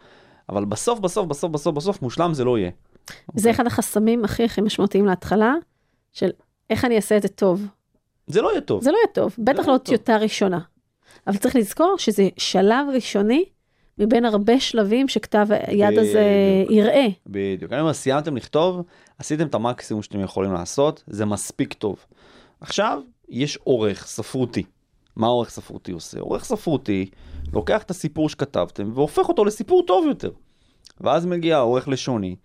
אבל 0.50 0.66
בסוף, 0.66 1.00
בסוף, 1.00 1.28
בסוף, 1.28 1.52
בסוף, 1.52 1.76
בסוף, 1.76 2.02
מושלם 2.02 2.34
זה 2.34 2.44
לא 2.44 2.58
יהיה. 2.58 2.72
זה 3.36 3.52
אחד 3.52 3.68
החסמים 3.68 4.26
הכי 4.26 4.44
הכי 4.44 4.62
משמעותיים 4.62 5.06
להתחלה, 5.06 5.54
של 6.16 6.30
איך 6.70 6.86
אני 6.86 6.96
אעשה 6.96 7.18
את 7.18 7.22
זה 7.22 7.28
טוב. 7.28 7.66
זה 8.28 8.42
לא 8.42 8.52
יהיה 8.52 8.62
טוב. 8.62 8.84
זה 8.84 8.92
לא 8.92 8.98
יהיה 8.98 9.08
טוב, 9.14 9.36
בטח 9.38 9.60
לא 9.60 9.66
לא 9.66 9.72
יהיה 9.72 9.80
טוב. 9.80 9.88
טיוטה 9.88 10.18
ראשונה. 10.18 10.60
אבל 11.28 11.38
צריך 11.38 11.56
לזכור 11.56 11.96
שזה 11.98 12.30
שלב 12.38 12.88
ראשוני 12.94 13.46
מבין 13.98 14.26
הרבה 14.26 14.60
שלבים 14.60 15.08
שכתב 15.08 15.48
היד 15.50 16.00
הזה. 16.00 16.24
יראה. 16.70 17.08
בדיוק. 17.28 17.72
אני 17.72 17.82
אומר, 17.82 17.94
סיימתם 17.94 18.38
לכתוב, 18.38 18.82
עשיתם 19.18 19.48
את 19.48 19.56
המקסימום 19.56 20.04
שאתם 20.04 20.20
יכולים 20.20 20.54
לעשות, 20.54 21.04
זה 21.08 21.26
מספיק 21.26 21.74
טוב. 21.74 22.06
עכשיו, 22.62 23.02
יש 23.30 23.58
עורך 23.58 24.08
ספרותי. 24.08 24.64
מה 25.16 25.28
עורך 25.28 25.50
ספרותי 25.50 25.92
עושה? 25.92 26.20
עורך 26.20 26.44
ספרותי 26.46 27.10
לוקח 27.54 27.84
את 27.84 27.92
הסיפור 27.92 28.30
שכתבתם 28.30 28.92
והופך 28.94 29.30
אותו 29.30 29.46
לסיפור 29.46 29.84
טוב 29.88 30.06
יותר. 30.08 30.32
ואז 31.02 31.26
מגיע 31.26 31.58
העורך 31.58 31.88
לשוני, 31.88 32.36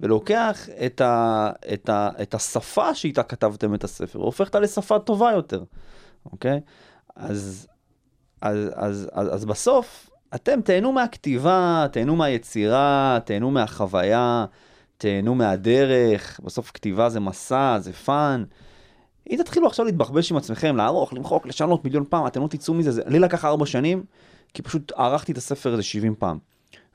ולוקח 0.00 0.68
את, 0.86 1.00
ה, 1.00 1.50
את, 1.72 1.88
ה, 1.88 2.08
את 2.22 2.34
השפה 2.34 2.94
שאיתה 2.94 3.22
כתבתם 3.22 3.74
את 3.74 3.84
הספר, 3.84 4.20
והופך 4.20 4.46
אותה 4.46 4.60
לשפה 4.60 4.98
טובה 4.98 5.32
יותר, 5.32 5.64
אוקיי? 6.32 6.60
אז, 7.16 7.66
אז, 8.40 8.70
אז, 8.74 9.08
אז, 9.12 9.34
אז 9.34 9.44
בסוף, 9.44 10.10
אתם 10.34 10.60
תהנו 10.60 10.92
מהכתיבה, 10.92 11.86
תהנו 11.92 12.16
מהיצירה, 12.16 13.18
תהנו 13.24 13.50
מהחוויה, 13.50 14.44
תהנו 14.96 15.34
מהדרך, 15.34 16.40
בסוף 16.44 16.70
כתיבה 16.74 17.08
זה 17.08 17.20
מסע, 17.20 17.78
זה 17.78 17.92
fun. 17.92 18.44
אם 19.30 19.36
תתחילו 19.38 19.66
עכשיו 19.66 19.86
להתבחבש 19.86 20.30
עם 20.30 20.36
עצמכם, 20.36 20.76
לערוך, 20.76 21.12
למחוק, 21.12 21.46
לשנות 21.46 21.84
מיליון 21.84 22.04
פעם, 22.08 22.26
אתם 22.26 22.42
לא 22.42 22.46
תצאו 22.46 22.74
מזה, 22.74 22.92
זה... 22.92 23.02
לי 23.06 23.18
לקח 23.18 23.44
ארבע 23.44 23.66
שנים, 23.66 24.04
כי 24.54 24.62
פשוט 24.62 24.92
ערכתי 24.92 25.32
את 25.32 25.36
הספר 25.36 25.72
הזה 25.72 25.82
70 25.82 26.14
פעם. 26.14 26.38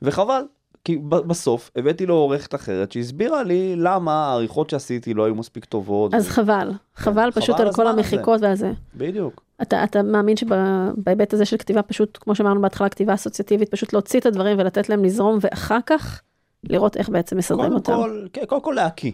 וחבל, 0.02 0.42
כי 0.84 0.98
בסוף 1.26 1.70
הבאתי 1.76 2.06
לו 2.06 2.14
עורכת 2.14 2.54
אחרת 2.54 2.92
שהסבירה 2.92 3.42
לי 3.42 3.74
למה 3.76 4.12
העריכות 4.12 4.70
שעשיתי 4.70 5.14
לא 5.14 5.24
היו 5.24 5.34
מספיק 5.34 5.64
טובות. 5.64 6.14
אז 6.14 6.26
ו... 6.26 6.30
חבל, 6.30 6.70
חבל 6.94 7.22
חבל 7.22 7.30
פשוט 7.30 7.60
על 7.60 7.66
על 7.66 7.72
כל. 7.72 7.86
המחיקות 7.86 8.40
והזה. 8.40 8.72
בדיוק. 8.94 9.42
אתה, 9.62 9.84
אתה 9.84 10.02
מאמין 10.02 10.36
שבהיבט 10.36 11.32
הזה 11.34 11.44
של 11.44 11.56
כתיבה 11.56 11.82
פשוט, 11.82 12.18
כמו 12.20 12.34
שאמרנו 12.34 12.60
בהתחלה, 12.60 12.88
כתיבה 12.88 13.14
אסוציאטיבית, 13.14 13.70
פשוט 13.70 13.92
להוציא 13.92 14.20
את 14.20 14.26
הדברים 14.26 14.58
ולתת 14.58 14.88
להם 14.88 15.04
לזרום, 15.04 15.38
ואחר 15.40 15.78
כך 15.86 16.22
לראות 16.64 16.96
איך 16.96 17.08
בעצם 17.08 17.36
מסדרים 17.36 17.62
קודם 17.62 17.74
אותם. 17.74 17.92
כל, 17.92 18.26
כן, 18.32 18.44
קודם 18.46 18.62
כל 18.62 18.72
להקיא. 18.76 19.12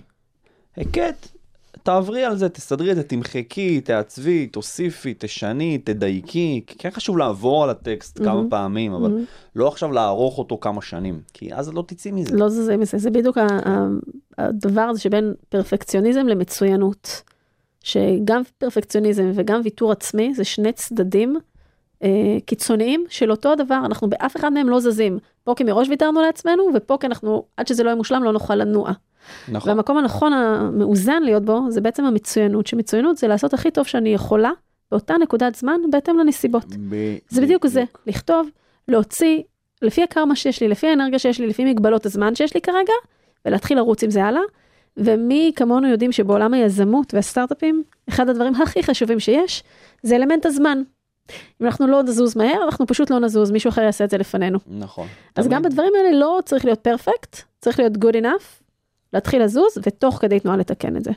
הקאת, 0.76 1.28
תעברי 1.82 2.24
על 2.24 2.36
זה, 2.36 2.48
תסדרי 2.48 2.90
את 2.90 2.96
זה, 2.96 3.02
תמחקי, 3.02 3.80
תעצבי, 3.80 4.46
תוסיפי, 4.46 5.14
תשני, 5.18 5.78
תדייקי. 5.78 6.62
כן 6.66 6.90
חשוב 6.90 7.18
לעבור 7.18 7.64
על 7.64 7.70
הטקסט 7.70 8.18
כמה 8.18 8.34
מהמם. 8.34 8.50
פעמים, 8.50 8.92
אבל 8.92 9.08
מהמם. 9.10 9.24
לא 9.56 9.68
עכשיו 9.68 9.92
לערוך 9.92 10.38
אותו 10.38 10.58
כמה 10.60 10.82
שנים, 10.82 11.20
כי 11.32 11.54
אז 11.54 11.74
לא 11.74 11.84
תצאי 11.86 12.10
מזה. 12.12 12.36
לא 12.36 12.46
מזה, 12.78 12.98
זה 12.98 13.10
בדיוק 13.10 13.38
ה- 13.38 13.46
ה- 13.68 13.88
הדבר 14.38 14.80
הזה 14.80 15.00
שבין 15.00 15.34
פרפקציוניזם 15.48 16.26
למצוינות. 16.26 17.22
שגם 17.82 18.42
פרפקציוניזם 18.58 19.30
וגם 19.34 19.60
ויתור 19.64 19.92
עצמי 19.92 20.34
זה 20.34 20.44
שני 20.44 20.72
צדדים 20.72 21.36
אה, 22.02 22.08
קיצוניים 22.46 23.04
של 23.08 23.30
אותו 23.30 23.52
הדבר, 23.52 23.80
אנחנו 23.84 24.08
באף 24.10 24.36
אחד 24.36 24.52
מהם 24.52 24.68
לא 24.68 24.80
זזים. 24.80 25.18
פה 25.44 25.54
כי 25.56 25.64
מראש 25.64 25.88
ויתרנו 25.88 26.20
לעצמנו, 26.20 26.62
ופה 26.74 26.96
כי 27.00 27.06
אנחנו, 27.06 27.44
עד 27.56 27.66
שזה 27.66 27.82
לא 27.82 27.88
יהיה 27.88 27.96
מושלם, 27.96 28.22
לא 28.24 28.32
נוכל 28.32 28.54
לנוע. 28.54 28.92
נכון. 29.48 29.72
והמקום 29.72 29.96
הנכון 29.96 30.32
המאוזן 30.32 31.22
להיות 31.22 31.44
בו, 31.44 31.60
זה 31.68 31.80
בעצם 31.80 32.04
המצוינות, 32.04 32.66
שמצוינות 32.66 33.16
זה 33.16 33.28
לעשות 33.28 33.54
הכי 33.54 33.70
טוב 33.70 33.86
שאני 33.86 34.08
יכולה, 34.14 34.50
באותה 34.90 35.14
נקודת 35.18 35.54
זמן, 35.54 35.80
בהתאם 35.90 36.18
לנסיבות. 36.18 36.64
ב- 36.88 37.16
זה 37.28 37.40
בדיוק 37.40 37.66
זה, 37.66 37.84
לכתוב, 38.06 38.48
להוציא, 38.88 39.42
לפי 39.82 40.02
הקרמה 40.02 40.36
שיש 40.36 40.60
לי, 40.60 40.68
לפי 40.68 40.86
האנרגיה 40.86 41.18
שיש 41.18 41.40
לי, 41.40 41.46
לפי 41.46 41.64
מגבלות 41.64 42.06
הזמן 42.06 42.34
שיש 42.34 42.54
לי 42.54 42.60
כרגע, 42.60 42.92
ולהתחיל 43.44 43.76
לרוץ 43.76 44.02
עם 44.02 44.10
זה 44.10 44.24
הלאה. 44.24 44.42
ומי 44.96 45.52
כמונו 45.56 45.88
יודעים 45.88 46.12
שבעולם 46.12 46.54
היזמות 46.54 47.14
והסטארט-אפים, 47.14 47.82
אחד 48.08 48.28
הדברים 48.28 48.54
הכי 48.54 48.82
חשובים 48.82 49.20
שיש, 49.20 49.62
זה 50.02 50.16
אלמנט 50.16 50.46
הזמן. 50.46 50.82
אם 51.60 51.66
אנחנו 51.66 51.86
לא 51.86 52.02
נזוז 52.02 52.36
מהר, 52.36 52.62
אנחנו 52.64 52.86
פשוט 52.86 53.10
לא 53.10 53.18
נזוז, 53.18 53.50
מישהו 53.50 53.68
אחר 53.68 53.82
יעשה 53.82 54.04
את 54.04 54.10
זה 54.10 54.18
לפנינו. 54.18 54.58
נכון. 54.66 55.06
אז 55.36 55.44
תמיד- 55.46 55.56
גם 55.56 55.62
בדברים 55.62 55.92
האלה 55.98 56.18
לא 56.18 56.38
צריך 56.44 56.64
להיות 56.64 56.78
פרפקט, 56.80 57.36
צריך 57.60 57.78
להיות 57.78 57.92
good 57.96 58.16
enough, 58.22 58.62
להתחיל 59.16 59.42
לזוז, 59.44 59.78
ותוך 59.82 60.18
כדי 60.20 60.40
תנועה 60.40 60.56
לתקן 60.56 60.96
את 60.96 61.04
זה. 61.04 61.10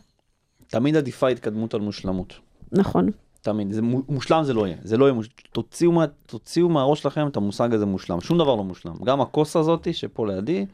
תמיד 0.68 0.96
עדיפה 0.98 1.28
התקדמות 1.30 1.74
על 1.74 1.82
מושלמות. 1.82 2.34
נכון. 2.72 3.10
תמיד, 3.42 3.72
זה 3.72 3.82
מו- 3.82 4.02
מושלם 4.10 4.44
זה 4.44 4.54
לא 4.54 4.68
יהיה, 4.68 4.78
זה 4.84 4.98
לא 4.98 5.06
יהיה 5.06 5.14
מושלם, 5.14 5.34
תוציאו, 5.52 5.92
מה, 5.92 6.06
תוציאו 6.26 6.70
מהראש 6.70 7.02
שלכם 7.02 7.28
את 7.28 7.38
המושג 7.38 7.74
הזה 7.74 7.86
מושלם, 7.86 8.22
שום 8.22 8.38
דבר 8.38 8.56
לא 8.56 8.64
מושלם, 8.64 8.94
גם 9.06 9.22
הכוס 9.22 9.56
הזאתי 9.56 9.94
שפה 9.94 10.28
לידי, 10.28 10.66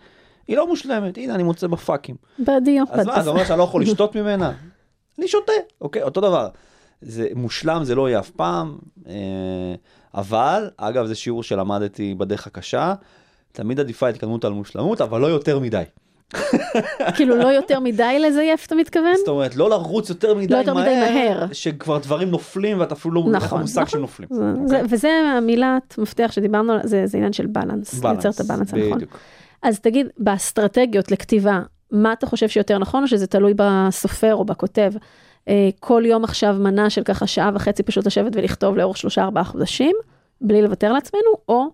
היא 0.47 0.57
לא 0.57 0.67
מושלמת, 0.67 1.17
הנה 1.17 1.35
אני 1.35 1.43
מוצא 1.43 1.67
בפאקים. 1.67 2.15
בדיו. 2.39 2.83
אז 2.91 3.05
מה, 3.05 3.21
זה 3.21 3.29
אומר 3.29 3.45
שאני 3.45 3.59
לא 3.59 3.63
יכול 3.63 3.81
לשתות 3.81 4.15
ממנה? 4.15 4.51
אני 5.19 5.27
שותה, 5.27 5.51
אוקיי, 5.81 6.03
אותו 6.03 6.21
דבר. 6.21 6.49
זה 7.01 7.27
מושלם 7.35 7.83
זה 7.83 7.95
לא 7.95 8.09
יהיה 8.09 8.19
אף 8.19 8.29
פעם, 8.29 8.77
אה, 9.07 9.13
אבל, 10.15 10.69
אגב 10.77 11.05
זה 11.05 11.15
שיעור 11.15 11.43
שלמדתי 11.43 12.13
בדרך 12.13 12.47
הקשה, 12.47 12.93
תמיד 13.51 13.79
עדיפה 13.79 14.07
התקדמות 14.07 14.45
על 14.45 14.53
מושלמות, 14.53 15.01
אבל 15.01 15.21
לא 15.21 15.27
יותר 15.27 15.59
מדי. 15.59 15.83
כאילו 17.15 17.35
לא 17.35 17.47
יותר 17.47 17.79
מדי 17.79 18.19
לזייף, 18.19 18.65
אתה 18.65 18.75
מתכוון? 18.75 19.15
זאת 19.17 19.27
אומרת, 19.27 19.55
לא 19.55 19.69
לרוץ 19.69 20.09
יותר 20.09 20.33
מדי 20.33 20.53
לא 20.53 20.57
יותר 20.57 20.73
מדי 20.73 20.99
מהר. 20.99 21.45
שכבר 21.53 21.97
דברים 21.97 22.29
נופלים 22.29 22.79
ואתה 22.79 22.93
אפילו 22.93 23.13
לא 23.13 23.21
מבין 23.21 23.35
לך 23.35 23.43
נכון, 23.43 23.61
מושג 23.61 23.81
נכון. 23.81 23.99
שנופלים. 23.99 24.29
זה- 24.31 24.51
אוקיי? 24.51 24.67
זה- 24.67 24.81
וזה 24.89 25.09
המילת 25.37 25.95
מפתח 25.97 26.29
שדיברנו 26.31 26.71
עליה, 26.73 26.87
זה 26.87 27.07
זה 27.07 27.17
עניין 27.17 27.33
של 27.33 27.45
בלנס, 27.45 28.03
לייצר 28.03 28.29
את 28.29 28.39
הבלנס 28.39 28.73
הנכון. 28.73 28.99
אז 29.63 29.79
תגיד, 29.79 30.07
באסטרטגיות 30.17 31.11
לכתיבה, 31.11 31.59
מה 31.91 32.13
אתה 32.13 32.25
חושב 32.27 32.47
שיותר 32.47 32.77
נכון, 32.77 33.03
או 33.03 33.07
שזה 33.07 33.27
תלוי 33.27 33.53
בסופר 33.55 34.35
או 34.35 34.45
בכותב? 34.45 34.91
אה, 35.49 35.69
כל 35.79 36.03
יום 36.05 36.23
עכשיו 36.23 36.55
מנה 36.59 36.89
של 36.89 37.03
ככה 37.03 37.27
שעה 37.27 37.51
וחצי 37.53 37.83
פשוט 37.83 38.05
לשבת 38.07 38.35
ולכתוב 38.35 38.77
לאורך 38.77 38.97
שלושה 38.97 39.23
ארבעה 39.23 39.43
חודשים, 39.43 39.95
בלי 40.41 40.61
לוותר 40.61 40.93
לעצמנו, 40.93 41.23
או 41.49 41.65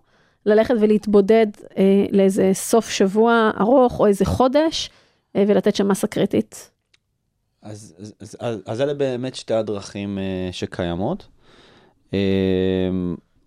ללכת 0.46 0.74
ולהתבודד 0.80 1.46
אה, 1.78 2.06
לאיזה 2.10 2.50
סוף 2.54 2.90
שבוע 2.90 3.50
ארוך, 3.60 4.00
או 4.00 4.06
איזה 4.06 4.24
חודש, 4.24 4.90
אה, 5.36 5.44
ולתת 5.48 5.76
שם 5.76 5.88
מסה 5.88 6.06
קריטית. 6.06 6.70
אז, 7.62 7.94
אז, 7.98 8.14
אז, 8.20 8.36
אז, 8.40 8.58
אז 8.66 8.80
אלה 8.80 8.94
באמת 8.94 9.34
שתי 9.34 9.54
הדרכים 9.54 10.18
אה, 10.18 10.48
שקיימות. 10.52 11.28
אה, 12.14 12.18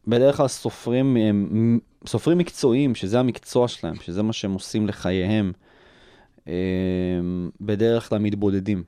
בדרך 0.07 0.37
כלל 0.37 0.47
סופרים, 0.47 1.17
אה, 1.17 1.31
סופרים 2.07 2.37
מקצועיים, 2.37 2.95
שזה 2.95 3.19
המקצוע 3.19 3.67
שלהם, 3.67 3.95
שזה 3.95 4.23
מה 4.23 4.33
שהם 4.33 4.53
עושים 4.53 4.87
לחייהם, 4.87 5.51
אה, 6.47 6.53
בדרך 7.61 8.09
כלל 8.09 8.19
מתבודדים, 8.19 8.83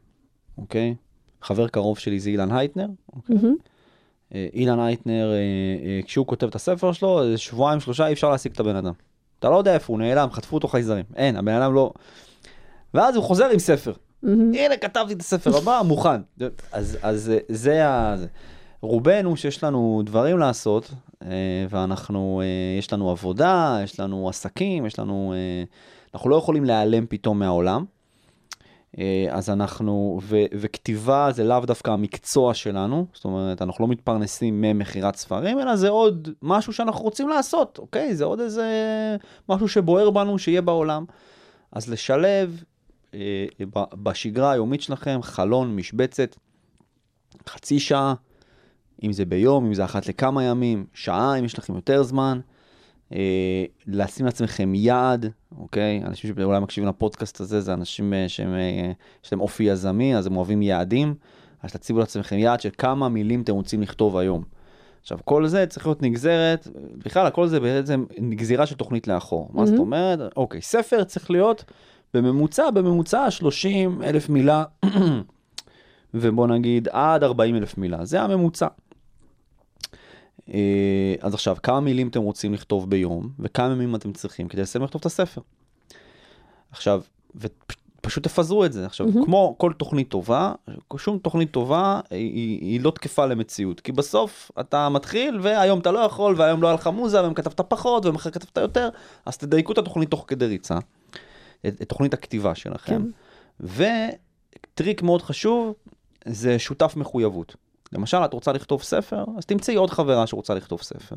אוקיי? 0.58 0.96
חבר 1.42 1.68
קרוב 1.68 2.00
שלי 2.00 2.20
זה 2.20 2.30
אילן 2.30 2.52
הייטנר. 2.52 2.88
מהמם. 3.30 3.46
אה, 3.46 3.52
אילן 4.54 4.80
הייטנר, 4.80 5.32
אה, 5.32 5.38
אה, 5.88 6.00
כשהוא 6.06 6.28
כותב 6.28 6.48
את 6.48 6.56
הספר 6.56 6.92
שלו, 6.92 7.38
שבועיים, 7.38 7.80
שלושה, 7.80 8.08
אי 8.08 8.14
אפשר 8.14 8.30
להשיג 8.30 8.52
את 8.52 8.60
הבן 8.60 8.76
אדם. 8.76 8.94
אתה 9.40 9.50
לא 9.50 9.56
יודע 9.56 9.74
איפה 9.74 9.94
הוא 9.94 10.00
נעלם, 10.00 10.32
חטפו 10.32 10.56
אותו 10.56 10.68
חייזרים. 10.68 11.06
אין, 11.16 11.36
הבן 11.36 11.54
אדם 11.54 11.74
לא... 11.74 11.94
ואז 12.94 13.16
הוא 13.16 13.24
חוזר 13.24 13.50
עם 13.50 13.60
ספר. 13.60 13.94
הנה 14.24 14.78
כתבתי 14.82 15.14
את 15.14 15.22
הספר 15.22 15.58
הבא, 15.58 15.82
מוכן. 15.88 16.22
אז, 16.72 16.98
אז 17.02 17.30
אה, 17.30 17.38
זה 17.50 17.88
ה... 17.88 18.16
רובנו 18.82 19.38
שיש 19.38 19.64
לנו 19.64 20.02
דברים 20.06 20.38
לעשות, 20.38 20.92
אה, 21.24 21.66
ואנחנו, 21.70 22.42
אה, 22.44 22.80
יש 22.80 22.94
לנו 22.94 23.12
עבודה, 23.12 23.80
יש 23.84 24.00
לנו 24.00 24.30
עסקים, 24.30 24.86
יש 24.86 25.00
לנו... 25.00 25.34
אה, 25.36 25.64
אנחנו 26.14 26.30
לא 26.30 26.36
יכולים 26.36 26.66
להיעלם 26.66 27.06
פתאום 27.10 27.40
מהעולם. 27.40 27.86
אה, 29.00 29.28
אז 29.30 29.50
אנחנו, 29.50 30.20
ו, 30.24 30.38
וכתיבה 30.54 31.30
זה 31.32 31.44
לאו 31.44 31.60
דווקא 31.60 31.92
המקצוע 31.92 32.54
שלנו, 32.54 33.06
זאת 33.14 33.26
אומרת, 33.26 33.62
אנחנו 33.62 33.86
לא 33.86 33.92
מתפרנסים 33.92 34.62
ממכירת 34.62 35.16
ספרים, 35.16 35.60
אלא 35.60 35.76
זה 35.76 35.90
עוד 35.90 36.30
משהו 36.42 36.74
שאנחנו 36.74 37.04
רוצים 37.04 37.30
לעשות, 37.30 37.78
אוקיי? 37.78 38.16
זה 38.16 38.26
עוד 38.26 38.40
איזה 38.40 38.68
משהו 39.50 39.68
שבוער 39.68 40.10
בנו, 40.10 40.40
שיהיה 40.40 40.62
בעולם. 40.62 41.06
אז 41.72 41.90
לשלב 41.90 42.64
אה, 43.14 43.46
בשגרה 43.94 44.52
היומית 44.52 44.82
שלכם 44.82 45.20
חלון, 45.22 45.76
משבצת, 45.76 46.36
חצי 47.48 47.80
שעה, 47.80 48.14
אם 49.04 49.14
זה 49.14 49.26
ביום, 49.26 49.66
אם 49.66 49.74
זה 49.74 49.86
אחת 49.86 50.08
לכמה 50.08 50.44
ימים, 50.44 50.86
שעה, 50.94 51.36
אם 51.40 51.46
יש 51.46 51.60
לכם 51.60 51.76
יותר 51.76 52.04
זמן. 52.04 52.40
אה, 53.14 53.66
לשים 53.88 54.26
לעצמכם 54.26 54.76
יעד, 54.76 55.26
אוקיי? 55.58 56.02
אנשים 56.06 56.36
שאולי 56.36 56.60
מקשיבים 56.60 56.90
לפודקאסט 56.90 57.42
הזה, 57.42 57.62
זה 57.62 57.74
אנשים 57.74 58.14
אה, 58.14 58.30
שהם, 58.30 58.54
אה, 58.54 58.92
יש 59.26 59.34
להם 59.34 59.42
אופי 59.42 59.64
יזמי, 59.64 60.16
אז 60.16 60.28
הם 60.28 60.38
אוהבים 60.38 60.62
יעדים. 60.62 61.16
אז 61.64 61.72
תציבו 61.72 62.00
לעצמכם 62.00 62.38
יעד 62.38 62.62
של 62.62 62.70
כמה 62.78 63.10
מילים 63.10 63.42
אתם 63.42 63.54
רוצים 63.54 63.82
לכתוב 63.82 64.18
היום. 64.18 64.44
עכשיו, 65.02 65.18
כל 65.26 65.48
זה 65.48 65.66
צריך 65.66 65.86
להיות 65.88 66.02
נגזרת, 66.02 66.68
בכלל, 67.06 67.28
הכל 67.28 67.48
זה 67.48 67.60
בעצם 67.60 68.06
גזירה 68.30 68.66
של 68.66 68.76
תוכנית 68.76 69.08
לאחור. 69.08 69.50
מה 69.54 69.66
זאת 69.66 69.74
מהמם. 69.74 69.82
אומרת? 69.82 70.20
אוקיי, 70.38 70.62
ספר 70.62 71.04
צריך 71.04 71.32
להיות 71.32 71.64
בממוצע, 72.14 72.70
בממוצע 72.70 73.32
30 73.32 74.04
אלף 74.04 74.30
מילה, 74.30 74.64
ובוא 76.14 76.48
נגיד 76.48 76.88
עד 76.92 77.24
40 77.24 77.56
אלף 77.56 77.78
מילה, 77.78 78.06
זה 78.06 78.22
הממוצע. 78.22 78.68
אה, 80.54 81.16
אז 81.22 81.34
עכשיו, 81.34 81.58
כמה 81.64 81.80
מילים 81.80 82.08
אתם 82.08 82.22
רוצים 82.22 82.54
לכתוב 82.54 82.90
ביום, 82.90 83.30
וכמה 83.40 83.72
ימים 83.72 83.96
אתם 83.96 84.14
צריכים 84.14 84.48
כדי 84.48 84.62
לסיים 84.62 84.84
לכתוב 84.84 85.00
את 85.00 85.06
הספר. 85.06 85.42
עכשיו, 86.72 87.02
ופשוט 87.36 88.24
תפזרו 88.24 88.66
את 88.66 88.74
זה. 88.74 88.86
עכשיו, 88.86 89.08
מהמם. 89.08 89.26
כמו 89.26 89.56
כל 89.58 89.74
תוכנית 89.74 90.10
טובה, 90.10 90.54
שום 90.98 91.18
תוכנית 91.18 91.52
טובה 91.52 92.00
היא, 92.10 92.60
היא 92.62 92.82
לא 92.82 92.92
תקפה 92.92 93.26
למציאות. 93.26 93.80
כי 93.80 93.92
בסוף 93.92 94.52
אתה 94.60 94.90
מתחיל, 94.90 95.40
והיום 95.42 95.80
אתה 95.80 95.92
לא 95.92 96.00
יכול, 96.00 96.36
והיום 96.38 96.62
לא 96.62 96.68
היה 96.68 96.76
לך 96.76 96.88
מוזה, 96.88 97.18
והיום 97.18 97.34
כתבת 97.34 97.62
פחות, 97.62 98.06
ומחר 98.06 98.30
כתבת 98.30 98.58
יותר, 98.58 98.90
אז 99.26 99.38
תדייקו 99.38 99.74
את 99.74 99.78
התוכנית 99.78 100.12
תוך 100.12 100.26
כדי 100.28 100.46
ריצה, 100.46 100.78
את, 101.68 101.82
את 101.82 101.90
תוכנית 101.90 102.14
הכתיבה 102.14 102.56
שלכם. 102.56 103.04
וטריק 103.60 105.02
מאוד 105.02 105.22
חשוב, 105.22 105.74
זה 106.26 106.60
שותף 106.60 106.94
מחויבות. 106.98 107.56
למשל, 107.94 108.18
את 108.18 108.34
רוצה 108.34 108.52
לכתוב 108.52 108.84
ספר, 108.84 109.24
אז 109.38 109.46
תמצאי 109.46 109.76
עוד 109.76 109.90
חברה 109.90 110.28
שרוצה 110.28 110.54
לכתוב 110.54 110.82
ספר. 110.82 111.16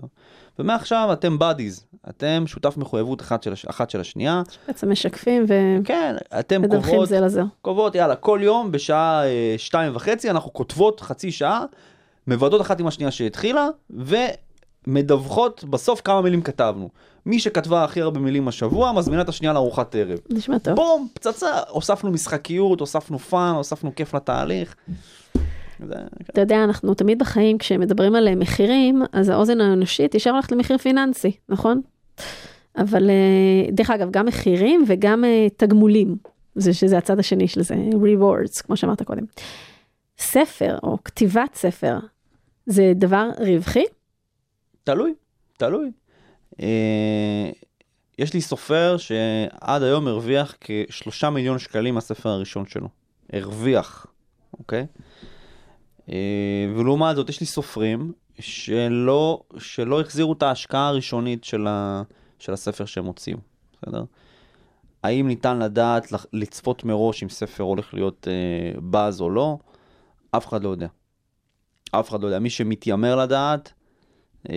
ומעכשיו 0.59 1.09
אתם 1.12 1.37
buddies, 1.41 1.97
אתם 2.09 2.45
שותף 2.47 2.77
מחויבות 2.77 3.21
אחת 3.21 3.43
של. 3.43 3.53
אחת 3.66 3.91
של 3.91 4.01
השנייה. 4.01 4.43
בעצם 4.66 4.91
משקפים 4.91 5.47
כן, 5.85 6.16
אתם 6.39 6.68
קובעות, 6.68 7.09
זה 7.09 7.21
לזה. 7.21 7.43
קובעות, 7.62 7.95
יאללה, 7.95 8.16
כל 8.16 8.41
יום 8.43 8.73
בשעה 8.73 9.27
אה, 9.27 9.55
שתיים 9.57 9.97
וחצי 9.97 10.31
אנחנו 10.31 10.53
כותבות 10.53 11.01
חצי 11.01 11.33
שעה, 11.33 11.64
מוודאות 12.27 12.61
אחת 12.61 12.81
עם 12.81 12.87
השנייה 12.87 13.11
שהתחילה, 13.11 13.68
ומדווחות 14.87 15.64
בסוף 15.64 16.01
כמה 16.05 16.21
מילים 16.21 16.43
כתבנו. 16.43 16.89
מי 17.27 17.39
שכתבה 17.39 17.85
הכי 17.85 18.01
הרבה 18.01 18.21
מילים 18.21 18.49
השבוע, 18.49 18.93
מזמינה 18.93 19.23
את 19.23 19.29
השנייה 19.29 19.53
לארוחת 19.53 19.95
ערב. 19.95 20.18
נשמע 20.31 20.59
טוב. 20.59 20.75
בום, 20.75 21.09
פצצה, 21.14 21.59
הוספנו 21.68 22.11
משחקיות, 22.11 22.81
הוספנו 22.81 23.18
fun, 23.18 23.53
הוספנו 23.57 23.95
כיף 23.95 24.14
לתהליך. 24.14 24.75
זה, 25.87 25.95
אתה 26.31 26.41
יודע, 26.41 26.64
אנחנו 26.64 26.95
תמיד 26.95 27.18
בחיים, 27.18 27.59
כשמדברים 27.59 28.14
על 28.14 28.28
אה, 28.28 28.35
מחירים, 28.35 29.03
אז 29.12 29.28
האוזן 29.28 29.61
האנושית 29.61 30.14
ישר 30.14 30.31
הולכת 30.31 30.53
למחיר 30.53 30.78
פיננסי, 30.78 31.33
נכון? 31.49 31.81
אבל 32.76 33.11
אה, 33.11 33.70
דרך 33.72 33.91
אגב, 33.91 34.11
גם 34.11 34.26
מחירים 34.26 34.85
וגם 34.87 35.24
אה, 35.24 35.47
תגמולים, 35.57 36.16
זה 36.55 36.74
שזה 36.74 36.99
הצד 36.99 37.18
השני 37.18 37.49
של 37.49 37.62
זה, 37.62 37.74
rewards, 37.93 38.62
כמו 38.62 38.76
שאמרת 38.76 39.03
קודם. 39.03 39.24
ספר 40.18 40.78
או 40.83 40.99
כתיבת 41.05 41.55
ספר, 41.55 41.99
זה 42.66 42.93
דבר 42.95 43.31
רווחי? 43.39 43.85
תלוי, 44.85 45.14
תלוי. 45.57 45.91
אה, 46.62 47.51
יש 48.18 48.35
לי 48.35 48.41
סופר 48.41 48.97
שעד 48.97 49.83
היום 49.83 50.09
הרוויח 50.09 50.55
כשלושה 50.61 51.31
מיליון 51.31 51.59
שקלים 51.59 51.95
מהספר 51.95 52.28
הראשון 52.28 52.66
שלו. 52.66 52.89
הרוויח, 53.33 54.07
אוקיי? 54.59 54.87
אה, 56.13 56.17
ולעומת 56.77 57.17
זאת 57.17 57.29
יש 57.29 57.41
לי 57.41 57.47
סופרים 57.47 58.13
שלא, 58.39 59.43
שלא 59.59 60.01
החזירו 60.01 60.33
את 60.33 60.43
ההשקעה 60.43 60.89
הראשונית 60.89 61.45
של, 61.45 61.67
ה, 61.67 62.03
של 62.39 62.53
הספר 62.53 62.85
שהם 62.85 63.05
הוציאו, 63.05 63.39
בסדר? 63.73 64.05
האם 65.03 65.29
ניתן 65.29 65.59
לדעת 65.59 66.13
לצפות 66.33 66.85
מראש 66.85 67.23
אם 67.23 67.29
ספר 67.29 67.65
הולך 67.65 67.95
להיות 67.95 68.29
אה, 68.31 68.81
באז 68.81 69.21
או 69.21 69.31
לא? 69.31 69.59
אף 70.31 70.47
אחד 70.47 70.65
לא 70.65 70.69
יודע. 70.69 70.87
אף 71.91 72.09
אחד 72.09 72.23
לא 72.23 72.27
יודע. 72.27 72.39
מי 72.39 72.51
שמתיימר 72.51 73.17
לדעת, 73.17 73.73
אה, 74.51 74.55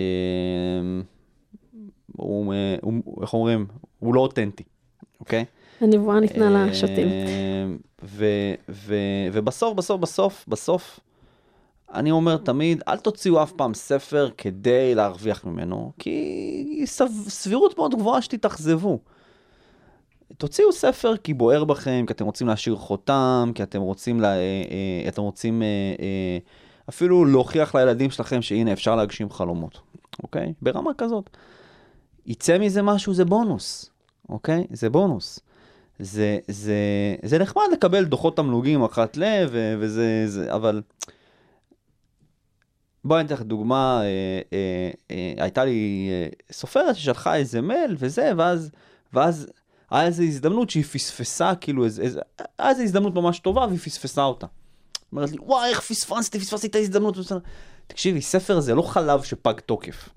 הוא, 2.16 2.54
אה, 2.54 2.76
הוא, 2.82 3.22
איך 3.22 3.34
אומרים? 3.34 3.66
הוא 3.98 4.14
לא 4.14 4.20
אותנטי, 4.20 4.64
אוקיי? 5.20 5.44
הנבואה 5.80 6.20
ניתנה 6.20 6.66
לשוטים. 6.66 7.08
אה, 7.08 7.66
ו- 8.02 8.54
ובסוף, 9.32 9.76
בסוף, 9.76 10.00
בסוף, 10.00 10.44
בסוף, 10.48 11.00
אני 11.94 12.10
אומר 12.10 12.36
תמיד, 12.36 12.82
אל 12.88 12.96
תוציאו 12.96 13.42
אף 13.42 13.52
פעם 13.52 13.74
ספר 13.74 14.28
כדי 14.38 14.94
להרוויח 14.94 15.44
ממנו, 15.44 15.92
כי 15.98 16.82
סב- 16.86 17.28
סבירות 17.28 17.78
מאוד 17.78 17.94
גבוהה 17.94 18.22
שתתאכזבו. 18.22 18.98
תוציאו 20.38 20.72
ספר 20.72 21.16
כי 21.16 21.34
בוער 21.34 21.64
בכם, 21.64 22.04
כי 22.06 22.12
אתם 22.12 22.24
רוצים 22.24 22.46
להשאיר 22.46 22.76
חותם, 22.76 23.52
כי 23.54 23.62
אתם 23.62 23.80
רוצים, 23.80 24.20
לה, 24.20 24.28
אה, 24.28 24.38
אה, 24.38 25.08
אתם 25.08 25.22
רוצים 25.22 25.62
אה, 25.62 26.38
אפילו 26.88 27.24
להוכיח 27.24 27.74
לילדים 27.74 28.10
שלכם 28.10 28.42
שהנה 28.42 28.72
אפשר 28.72 28.96
להגשים 28.96 29.30
חלומות, 29.30 29.78
אוקיי? 30.22 30.52
ברמה 30.62 30.90
כזאת. 30.98 31.30
יצא 32.26 32.58
מזה 32.58 32.82
משהו, 32.82 33.14
זה 33.14 33.24
בונוס, 33.24 33.90
אוקיי? 34.28 34.66
זה 34.70 34.90
בונוס. 34.90 35.40
זה, 35.98 36.38
זה, 36.48 36.74
זה 37.24 37.38
נחמד 37.38 37.64
לקבל 37.72 38.04
דוחות 38.04 38.36
תמלוגים 38.36 38.82
אחת 38.82 39.16
ל... 39.16 39.22
ו- 39.50 39.74
וזה, 39.78 40.22
זה, 40.26 40.54
אבל... 40.54 40.82
בואי 43.04 43.20
אני 43.20 43.26
אתן 43.26 43.34
לך 43.34 43.42
דוגמה, 43.42 44.00
אה, 44.02 44.06
אה, 44.52 44.90
אה, 45.10 45.42
הייתה 45.44 45.64
לי 45.64 46.08
אה, 46.10 46.28
סופרת 46.52 46.96
ששלחה 46.96 47.36
איזה 47.36 47.60
מייל 47.60 47.96
וזה, 47.98 48.32
ואז, 48.36 48.70
ואז 49.12 49.46
היה 49.90 50.06
איזו 50.06 50.22
הזדמנות 50.22 50.70
שהיא 50.70 50.84
פספסה, 50.84 51.54
כאילו, 51.60 51.84
איזה, 51.84 52.02
איזה, 52.02 52.20
היה 52.58 52.70
איזו 52.70 52.82
הזדמנות 52.82 53.14
ממש 53.14 53.38
טובה 53.38 53.66
והיא 53.66 53.78
פספסה 53.78 54.24
אותה. 54.24 54.46
אומרת 55.12 55.30
לי, 55.30 55.38
וואי, 55.40 55.68
איך 55.68 55.80
פספסתי, 55.80 56.40
פספסתי 56.40 56.66
את 56.66 56.74
ההזדמנות. 56.74 57.16
תקשיבי, 57.86 58.20
ספר 58.20 58.60
זה 58.60 58.74
לא 58.74 58.82
חלב 58.82 59.22
שפג 59.22 59.60
תוקף. 59.66 60.08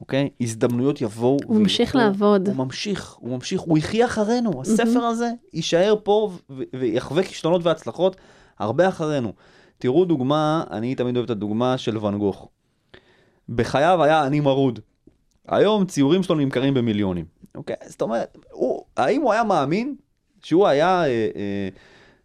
אוקיי? 0.00 0.28
הזדמנויות 0.40 1.00
יבואו. 1.00 1.38
הוא 1.44 1.56
ממשיך 1.56 1.94
וילכו. 1.94 1.98
לעבוד. 1.98 2.48
הוא 2.48 2.56
ממשיך, 2.56 3.12
הוא 3.12 3.30
ממשיך, 3.30 3.60
הוא 3.60 3.78
יחיה 3.78 4.06
אחרינו. 4.06 4.60
הספר 4.60 5.04
הזה 5.04 5.30
יישאר 5.52 5.94
פה 6.02 6.32
ויחווה 6.74 7.22
כישלונות 7.22 7.64
והצלחות 7.64 8.16
הרבה 8.58 8.88
אחרינו. 8.88 9.32
תראו 9.80 10.04
דוגמה, 10.04 10.64
אני 10.70 10.94
תמיד 10.94 11.16
אוהב 11.16 11.24
את 11.24 11.30
הדוגמה 11.30 11.78
של 11.78 11.98
ואן 11.98 12.18
גוך. 12.18 12.48
בחייו 13.48 14.02
היה 14.02 14.26
אני 14.26 14.40
מרוד. 14.40 14.80
היום 15.48 15.84
ציורים 15.84 16.22
שלו 16.22 16.34
נמכרים 16.36 16.74
במיליונים. 16.74 17.24
אוקיי? 17.54 17.76
זאת 17.86 18.02
אומרת, 18.02 18.38
הוא, 18.50 18.84
האם 18.96 19.22
הוא 19.22 19.32
היה 19.32 19.44
מאמין 19.44 19.94
שהוא 20.42 20.66
היה, 20.66 21.02
אה, 21.04 21.28
אה, 21.36 21.68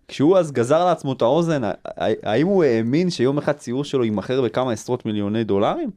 כשהוא 0.08 0.38
אז 0.38 0.51
גזר 0.51 0.86
לעצמו 0.86 1.14
את 1.14 1.22
האוזן, 1.22 1.64
ה- 1.64 1.72
ה- 1.86 2.32
האם 2.32 2.47
הוא 2.47 2.64
האמין 2.64 3.10
שיום 3.10 3.38
אחד 3.38 3.51
ציור 3.51 3.84
שלו 3.84 4.03
יימכר 4.03 4.41
בכמה 4.41 4.72
עשרות 4.72 5.06
מיליוני 5.06 5.43
דולרים? 5.43 5.89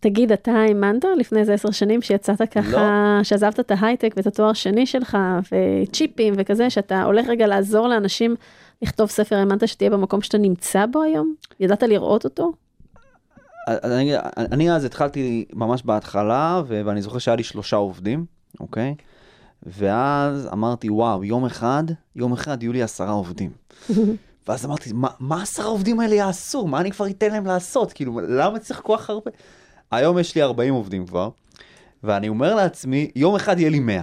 תגיד, 0.00 0.32
אתה 0.32 0.52
האמנת 0.52 1.04
לפני 1.18 1.40
איזה 1.40 1.54
עשר 1.54 1.70
שנים 1.70 2.02
שיצאת 2.02 2.42
ככה, 2.50 3.20
שעזבת 3.22 3.60
את 3.60 3.70
ההייטק 3.70 4.14
ואת 4.16 4.26
התואר 4.26 4.48
השני 4.48 4.86
שלך, 4.86 5.18
וצ'יפים 5.52 6.34
וכזה, 6.36 6.70
שאתה 6.70 7.02
הולך 7.02 7.26
רגע 7.28 7.46
לעזור 7.46 7.88
לאנשים 7.88 8.36
לכתוב 8.84 9.10
ספר, 9.10 9.36
האמנת 9.36 9.68
שתהיה 9.68 9.90
במקום 9.90 10.22
שאתה 10.22 10.38
נמצא 10.38 10.86
בו 10.86 11.02
היום? 11.02 11.34
ידעת 11.60 11.82
לראות 11.82 12.24
אותו? 12.24 12.52
אני, 13.68 14.12
אני 14.38 14.72
אז 14.72 14.84
התחלתי 14.84 15.44
ממש 15.52 15.82
בהתחלה, 15.82 16.62
ו- 16.66 16.82
ואני 16.84 17.02
זוכר 17.02 17.18
שהיה 17.18 17.36
לי 17.36 17.42
שלושה 17.42 17.76
עובדים, 17.76 18.24
אוקיי? 18.60 18.94
ואז 19.62 20.48
אמרתי, 20.52 20.90
וואו, 20.90 21.24
יום 21.24 21.44
אחד, 21.44 21.84
יום 22.16 22.32
אחד 22.32 22.62
יהיו 22.62 22.72
לי 22.72 22.82
עשרה 22.82 23.10
עובדים. 23.10 23.50
ואז 24.48 24.64
אמרתי, 24.66 24.92
מה, 24.92 25.08
מה 25.20 25.42
עשרה 25.42 25.66
עובדים 25.66 26.00
האלה 26.00 26.14
יעשו? 26.14 26.66
מה 26.66 26.80
אני 26.80 26.90
כבר 26.90 27.06
אתן 27.06 27.30
להם 27.30 27.46
לעשות? 27.46 27.92
כאילו, 27.92 28.20
למה 28.20 28.58
צריך 28.58 28.80
כל 28.82 28.96
כך 28.98 29.10
הרבה? 29.10 29.30
היום 29.90 30.18
יש 30.18 30.34
לי 30.34 30.42
40 30.42 30.74
עובדים 30.74 31.06
כבר, 31.06 31.28
ואני 32.04 32.28
אומר 32.28 32.54
לעצמי, 32.54 33.10
יום 33.16 33.34
אחד 33.34 33.58
יהיה 33.58 33.70
לי 33.70 33.78
100. 33.80 34.00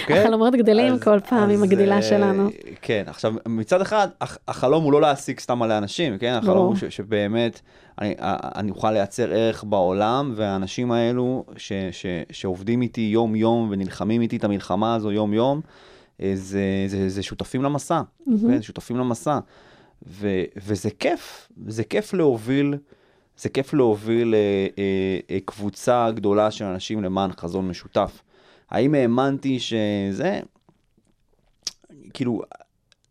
אוקיי? 0.00 0.18
החלומות 0.20 0.54
גדלים 0.54 0.92
אז- 0.92 1.02
כל 1.02 1.20
פעם 1.20 1.50
עם 1.50 1.56
אז, 1.56 1.62
הגדילה 1.62 1.96
אה, 1.96 2.02
שלנו. 2.02 2.48
כן, 2.82 3.04
עכשיו 3.06 3.34
מצד 3.48 3.80
אחד 3.80 4.08
הח- 4.20 4.38
החלום 4.48 4.84
הוא 4.84 4.92
לא 4.92 5.00
להעסיק 5.00 5.40
סתם 5.40 5.58
מלא 5.58 5.78
אנשים, 5.78 6.18
כן? 6.18 6.32
החלום 6.32 6.54
ברור. 6.56 6.66
הוא 6.68 6.76
ש- 6.76 6.84
שבאמת 6.84 7.60
אני, 8.00 8.14
אני 8.56 8.70
אוכל 8.70 8.90
לייצר 8.92 9.32
ערך 9.32 9.64
בעולם, 9.64 10.32
והאנשים 10.36 10.92
האלו 10.92 11.44
ש, 11.56 11.72
ש, 11.92 12.06
שעובדים 12.32 12.82
איתי 12.82 13.00
יום 13.00 13.36
יום 13.36 13.68
ונלחמים 13.70 14.20
איתי 14.22 14.36
את 14.36 14.44
המלחמה 14.44 14.94
הזו 14.94 15.12
יום 15.12 15.32
יום, 15.34 15.60
אה, 16.22 16.32
זה, 16.34 16.60
זה, 16.86 17.08
זה 17.08 17.22
שותפים 17.22 17.62
למסע, 17.62 18.00
כן? 18.26 18.62
שותפים 18.62 18.96
למסע. 18.96 19.38
ו, 20.08 20.28
וזה 20.56 20.90
כיף, 20.98 21.48
זה 21.66 21.84
כיף 21.84 22.14
להוביל, 22.14 22.74
זה 23.38 23.48
כיף 23.48 23.74
להוביל 23.74 24.34
אה, 24.34 24.38
אה, 24.78 24.84
אה, 25.30 25.38
קבוצה 25.44 26.10
גדולה 26.14 26.50
של 26.50 26.64
אנשים 26.64 27.02
למען 27.04 27.30
חזון 27.32 27.68
משותף. 27.68 28.22
האם 28.70 28.94
האמנתי 28.94 29.58
שזה, 29.60 30.40
כאילו, 32.14 32.42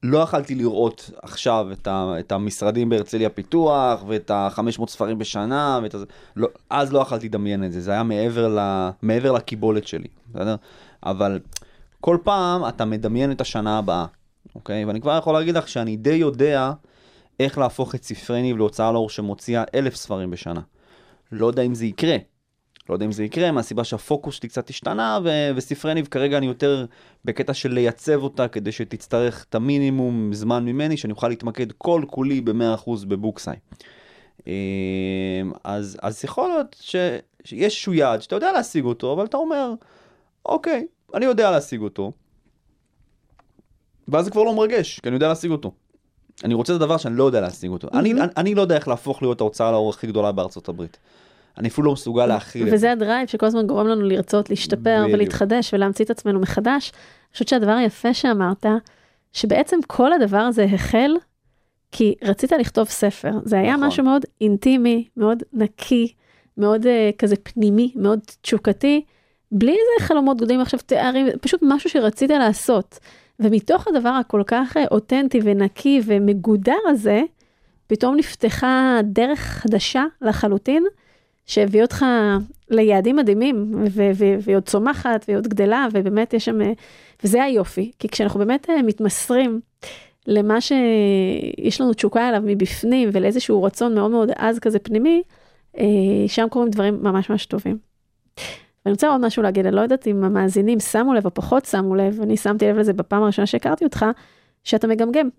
לא 0.04 0.18
יכלתי 0.18 0.56
לראות 0.56 1.12
עכשיו 1.22 1.68
את, 1.72 1.88
ה, 1.88 2.14
את 2.20 2.32
המשרדים 2.32 2.90
בהרצליה 2.90 3.30
פיתוח 3.30 4.04
ואת 4.08 4.32
ה-500 4.32 4.88
ספרים 4.88 5.18
בשנה, 5.18 5.80
ואת 5.84 5.94
הזה, 5.94 6.06
לא, 6.36 6.48
אז 6.70 6.94
לא 6.94 7.00
יכלתי 7.00 7.28
לדמיין 7.28 7.64
את 7.64 7.72
זה, 7.72 7.82
זה 7.82 7.92
היה 7.92 8.04
מעבר, 8.04 8.48
ל, 8.48 8.90
מעבר 9.02 9.32
לקיבולת 9.32 9.88
שלי, 9.88 10.08
בסדר? 10.32 10.56
אבל 11.04 11.40
כל 12.02 12.18
פעם 12.24 12.68
אתה 12.68 12.86
מדמיין 12.86 13.32
את 13.32 13.42
השנה 13.42 13.78
הבאה, 13.78 14.06
אוקיי? 14.56 14.86
ואני 14.86 15.02
כבר 15.02 15.18
יכול 15.18 15.34
להגיד 15.34 15.56
לך 15.56 15.68
שאני 15.68 15.98
די 15.98 16.14
יודע 16.14 16.72
איך 17.40 17.58
להפוך 17.58 17.96
את 17.96 18.04
ספרי 18.04 18.42
ניב 18.42 18.58
להוצאה 18.58 18.92
לאור 18.92 19.10
שמוציאה 19.10 19.64
אלף 19.76 19.96
ספרים 19.96 20.32
בשנה. 20.32 20.62
לא 21.32 21.48
יודע 21.48 21.62
אם 21.62 21.76
זה 21.76 21.86
יקרה. 21.86 22.18
לא 22.90 22.96
יודע 22.96 23.06
אם 23.06 23.12
זה 23.12 23.24
יקרה, 23.24 23.52
מהסיבה 23.52 23.84
שהפוקוס 23.84 24.36
שלי 24.36 24.50
קצת 24.50 24.70
השתנה, 24.70 25.20
ו- 25.24 25.50
וספרי 25.56 25.94
ניב 25.94 26.08
כרגע 26.08 26.38
אני 26.38 26.46
יותר 26.46 26.86
בקטע 27.26 27.54
של 27.54 27.74
לייצב 27.74 28.24
אותה, 28.24 28.48
כדי 28.48 28.72
שתצטרך 28.72 29.46
את 29.50 29.56
המינימום 29.56 30.34
זמן 30.34 30.66
ממני, 30.66 30.98
שאני 30.98 31.12
אוכל 31.12 31.28
להתמקד 31.28 31.72
כל 31.72 32.04
כולי 32.08 32.42
ב-100% 32.42 33.06
בבוקסאי. 33.08 33.56
אמ, 34.48 34.54
אז, 35.64 35.98
אז 36.02 36.24
יכול 36.24 36.50
להיות 36.50 36.76
ש, 36.80 36.96
שיש 37.44 37.64
איזשהו 37.64 37.94
יעד 37.94 38.22
שאתה 38.22 38.36
יודע 38.36 38.52
להשיג 38.52 38.86
אותו, 38.86 39.14
אבל 39.14 39.26
אתה 39.26 39.38
אומר, 39.38 39.74
אוקיי, 40.46 40.88
אני 41.14 41.26
יודע 41.26 41.52
להשיג 41.52 41.82
אותו, 41.82 42.12
ואז 44.08 44.26
זה 44.26 44.32
כבר 44.32 44.44
לא 44.44 44.56
מרגש, 44.56 45.00
כי 45.00 45.10
אני 45.10 45.16
יודע 45.16 45.28
להשיג 45.28 45.52
אותו. 45.52 45.72
אני 46.44 46.54
רוצה 46.54 46.76
את 46.76 46.82
הדבר 46.82 46.98
שאני 46.98 47.16
לא 47.16 47.24
יודע 47.24 47.42
להשיג 47.42 47.72
אותו. 47.72 47.88
אני, 47.94 48.12
אני, 48.14 48.22
אני 48.38 48.56
לא 48.56 48.62
יודע 48.62 48.76
איך 48.76 48.88
להפוך 48.88 49.22
להיות 49.22 49.42
ההוצאה 49.42 49.72
לאור 49.72 49.90
הכי 49.90 50.08
גדולה 50.08 50.32
בארצות 50.32 50.70
הברית. 50.70 50.98
אני 51.60 51.68
אפילו 51.68 51.88
לא 51.88 51.94
מסוגל 51.94 52.32
זה. 52.70 52.76
וזה 52.76 52.92
הדרייב 52.92 53.28
שכל 53.28 53.46
הזמן 53.46 53.68
גורם 53.68 53.88
לנו 53.88 54.02
לרצות 54.02 54.50
להשתפר 54.50 55.00
בדיוק. 55.04 55.14
ולהתחדש 55.14 55.74
ולהמציא 55.74 56.06
את 56.06 56.10
עצמנו 56.10 56.40
מחדש. 56.40 56.92
אני 56.92 57.34
חושבת 57.34 57.48
שהדבר 57.48 57.72
היפה 57.72 58.14
שאמרת, 58.14 58.66
שבעצם 59.34 59.80
כל 59.88 60.14
הדבר 60.14 60.38
הזה 60.38 60.64
החל 60.64 61.12
כי 61.92 62.16
רצית 62.24 62.52
לכתוב 62.52 62.88
ספר. 62.88 63.32
זה 63.46 63.60
היה 63.60 63.74
נכון. 63.74 63.88
משהו 63.88 64.04
מאוד 64.04 64.26
אינטימי, 64.42 65.08
מאוד 65.18 65.44
נקי, 65.54 66.14
מאוד 66.58 66.86
uh, 66.86 66.88
כזה 67.18 67.36
פנימי, 67.36 67.94
מאוד 67.96 68.20
תשוקתי, 68.42 69.06
בלי 69.52 69.72
איזה 69.72 70.08
חלומות 70.08 70.38
גדולים 70.38 70.62
עכשיו 70.62 70.80
תארים, 70.86 71.28
פשוט 71.42 71.60
משהו 71.64 71.90
שרצית 71.90 72.30
לעשות. 72.30 73.00
ומתוך 73.40 73.88
הדבר 73.88 74.10
הכל 74.10 74.44
כך 74.48 74.78
אה, 74.78 74.86
אותנטי 74.92 75.40
ונקי 75.44 76.02
ומגודר 76.06 76.78
הזה, 76.88 77.22
פתאום 77.88 78.16
נפתחה 78.16 79.00
דרך 79.04 79.40
חדשה 79.40 80.06
לחלוטין, 80.22 80.84
שהביא 81.50 81.82
אותך 81.82 82.06
ליעדים 82.70 83.16
מדהימים, 83.16 83.74
והיא 84.44 84.56
עוד 84.56 84.64
צומחת, 84.64 85.26
והיא 85.28 85.38
עוד 85.38 85.48
גדלה, 85.48 85.88
ובאמת 85.94 86.34
יש 86.34 86.46
שם, 86.46 86.62
אה, 86.62 86.72
וזה 87.24 87.44
היופי, 87.44 87.92
כי 88.00 88.10
כשאנחנו 88.10 88.40
באמת 88.40 88.70
אה, 88.70 88.82
מתמסרים 88.82 89.62
למה 90.28 90.62
שיש 90.62 91.82
לנו 91.82 91.94
תשוקה 91.94 92.30
אליו 92.30 92.42
מבפנים, 92.46 93.10
ולאיזשהו 93.14 93.64
רצון 93.64 93.96
מאוד 93.96 94.12
מאוד 94.12 94.32
עז 94.36 94.60
כזה 94.60 94.80
פנימי, 94.80 95.24
אה, 95.78 95.84
שם 96.28 96.48
קורים 96.50 96.70
דברים 96.70 97.04
ממש 97.04 97.30
ממש 97.30 97.46
טובים. 97.46 97.78
ואני 98.86 98.94
רוצה 98.94 99.08
עוד 99.08 99.22
משהו 99.22 99.44
להגיד, 99.44 99.66
אני 99.66 99.76
לא 99.76 99.82
יודעת 99.82 100.08
אם 100.08 100.24
המאזינים 100.24 100.80
שמו 100.80 101.14
לב 101.14 101.26
או 101.26 101.34
פחות 101.34 101.66
שמו 101.66 101.96
לב, 101.96 102.22
אני 102.22 102.38
שמתי 102.38 102.68
לב 102.68 102.78
לזה 102.78 102.94
בפעם 102.94 103.24
הראשונה 103.24 103.46
שהכרתי 103.46 103.86
אותך, 103.86 104.06
שאתה 104.64 104.88
מגמגם. 104.88 105.30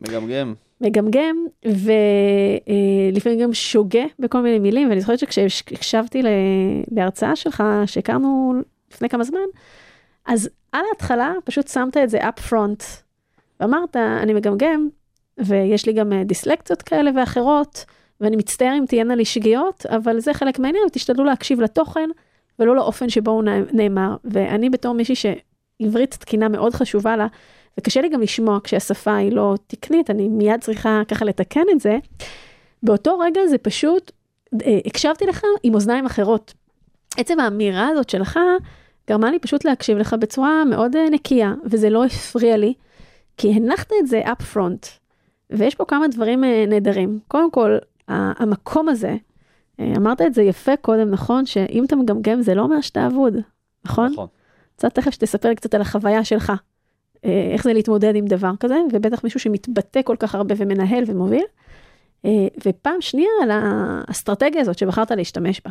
מגמגם. 0.00 0.54
מגמגם, 0.84 1.46
ולפעמים 1.64 3.40
גם 3.40 3.54
שוגה 3.54 4.04
בכל 4.18 4.40
מיני 4.40 4.58
מילים, 4.58 4.88
ואני 4.88 5.00
זוכרת 5.00 5.18
שכשהקשבתי 5.18 6.22
להרצאה 6.90 7.36
שלך, 7.36 7.62
שהכרנו 7.86 8.54
לפני 8.92 9.08
כמה 9.08 9.24
זמן, 9.24 9.40
אז 10.26 10.50
על 10.72 10.82
ההתחלה 10.92 11.32
פשוט 11.44 11.68
שמת 11.68 11.96
את 11.96 12.10
זה 12.10 12.18
up 12.18 12.50
front, 12.50 12.84
ואמרת, 13.60 13.96
אני 13.96 14.34
מגמגם, 14.34 14.88
ויש 15.38 15.86
לי 15.86 15.92
גם 15.92 16.12
אה, 16.12 16.24
דיסלקציות 16.24 16.82
כאלה 16.82 17.10
ואחרות, 17.16 17.84
ואני 18.20 18.36
מצטער 18.36 18.74
אם 18.78 18.84
תהיינה 18.88 19.14
לי 19.14 19.24
שגיאות, 19.24 19.86
אבל 19.86 20.20
זה 20.20 20.34
חלק 20.34 20.58
מהעניין, 20.58 20.84
ותשתדלו 20.86 21.24
להקשיב 21.24 21.60
לתוכן, 21.60 22.10
ולא 22.58 22.76
לאופן 22.76 23.08
שבו 23.08 23.30
הוא 23.30 23.42
נא- 23.42 23.72
נאמר. 23.72 24.16
ואני 24.24 24.70
בתור 24.70 24.94
מישהי 24.94 25.14
שעברית 25.14 26.14
תקינה 26.14 26.48
מאוד 26.48 26.74
חשובה 26.74 27.16
לה, 27.16 27.26
וקשה 27.78 28.00
לי 28.00 28.08
גם 28.08 28.20
לשמוע 28.20 28.58
כשהשפה 28.64 29.16
היא 29.16 29.32
לא 29.32 29.54
תקנית, 29.66 30.10
אני 30.10 30.28
מיד 30.28 30.60
צריכה 30.60 31.02
ככה 31.08 31.24
לתקן 31.24 31.64
את 31.72 31.80
זה. 31.80 31.98
באותו 32.82 33.18
רגע 33.18 33.40
זה 33.46 33.58
פשוט 33.58 34.12
אה, 34.66 34.78
הקשבתי 34.86 35.26
לך 35.26 35.42
עם 35.62 35.74
אוזניים 35.74 36.06
אחרות. 36.06 36.54
עצם 37.16 37.40
האמירה 37.40 37.88
הזאת 37.88 38.10
שלך 38.10 38.38
גרמה 39.08 39.30
לי 39.30 39.38
פשוט 39.38 39.64
להקשיב 39.64 39.98
לך 39.98 40.14
בצורה 40.14 40.64
מאוד 40.64 40.96
אה, 40.96 41.10
נקייה, 41.10 41.54
וזה 41.64 41.90
לא 41.90 42.04
הפריע 42.04 42.56
לי, 42.56 42.74
כי 43.36 43.52
הנחת 43.52 43.90
את 44.00 44.06
זה 44.06 44.22
up 44.26 44.56
front, 44.56 44.86
ויש 45.50 45.74
פה 45.74 45.84
כמה 45.84 46.08
דברים 46.08 46.44
אה, 46.44 46.64
נהדרים. 46.68 47.18
קודם 47.28 47.50
כל, 47.50 47.76
המקום 48.08 48.88
הזה, 48.88 49.16
אה, 49.80 49.92
אמרת 49.96 50.20
את 50.20 50.34
זה 50.34 50.42
יפה 50.42 50.76
קודם, 50.76 51.10
נכון? 51.10 51.46
שאם 51.46 51.84
אתה 51.84 51.96
מגמגם 51.96 52.42
זה 52.42 52.54
לא 52.54 52.62
אומר 52.62 52.80
שאתה 52.80 53.06
אבוד, 53.06 53.34
נכון? 53.84 54.12
נכון. 54.12 54.26
קצת 54.76 54.94
תכף 54.94 55.10
שתספר 55.10 55.54
קצת 55.54 55.74
על 55.74 55.80
החוויה 55.80 56.24
שלך, 56.24 56.52
איך 57.24 57.64
זה 57.64 57.72
להתמודד 57.72 58.16
עם 58.16 58.26
דבר 58.26 58.50
כזה, 58.60 58.76
ובטח 58.92 59.24
מישהו 59.24 59.40
שמתבטא 59.40 60.00
כל 60.04 60.16
כך 60.18 60.34
הרבה 60.34 60.54
ומנהל 60.58 61.04
ומוביל. 61.06 61.44
אה, 62.24 62.46
ופעם 62.66 63.00
שנייה 63.00 63.28
על 63.42 63.50
האסטרטגיה 63.52 64.60
הזאת 64.60 64.78
שבחרת 64.78 65.10
להשתמש 65.10 65.60
בה. 65.64 65.70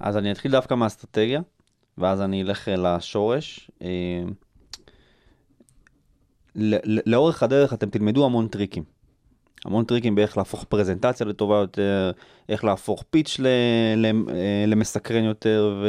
אז 0.00 0.16
אני 0.16 0.32
אתחיל 0.32 0.52
דווקא 0.52 0.74
מהאסטרטגיה, 0.74 1.40
ואז 1.98 2.20
אני 2.20 2.42
אלך 2.42 2.68
אה, 2.68 2.76
לשורש. 2.76 3.70
אה, 3.82 4.22
לאורך 7.06 7.42
הדרך 7.42 7.72
אתם 7.72 7.90
תלמדו 7.90 8.24
המון 8.24 8.48
טריקים. 8.48 8.84
המון 9.64 9.84
טריקים 9.84 10.14
באיך 10.14 10.36
להפוך 10.38 10.64
פרזנטציה 10.64 11.26
לטובה 11.26 11.56
יותר, 11.56 12.10
איך 12.48 12.64
להפוך 12.64 13.04
פיץ' 13.10 13.40
אה, 13.46 13.94
למסקרן 14.66 15.24
יותר 15.24 15.84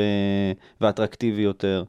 ואטרקטיבי 0.82 1.41
יותר. 1.41 1.84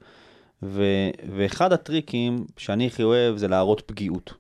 ו- 0.62 1.10
ואחד 1.36 1.72
הטריקים 1.72 2.44
שאני 2.56 2.86
הכי 2.86 3.02
אוהב 3.02 3.36
זה 3.36 3.48
להראות 3.48 3.80
פגיעות, 3.80 4.34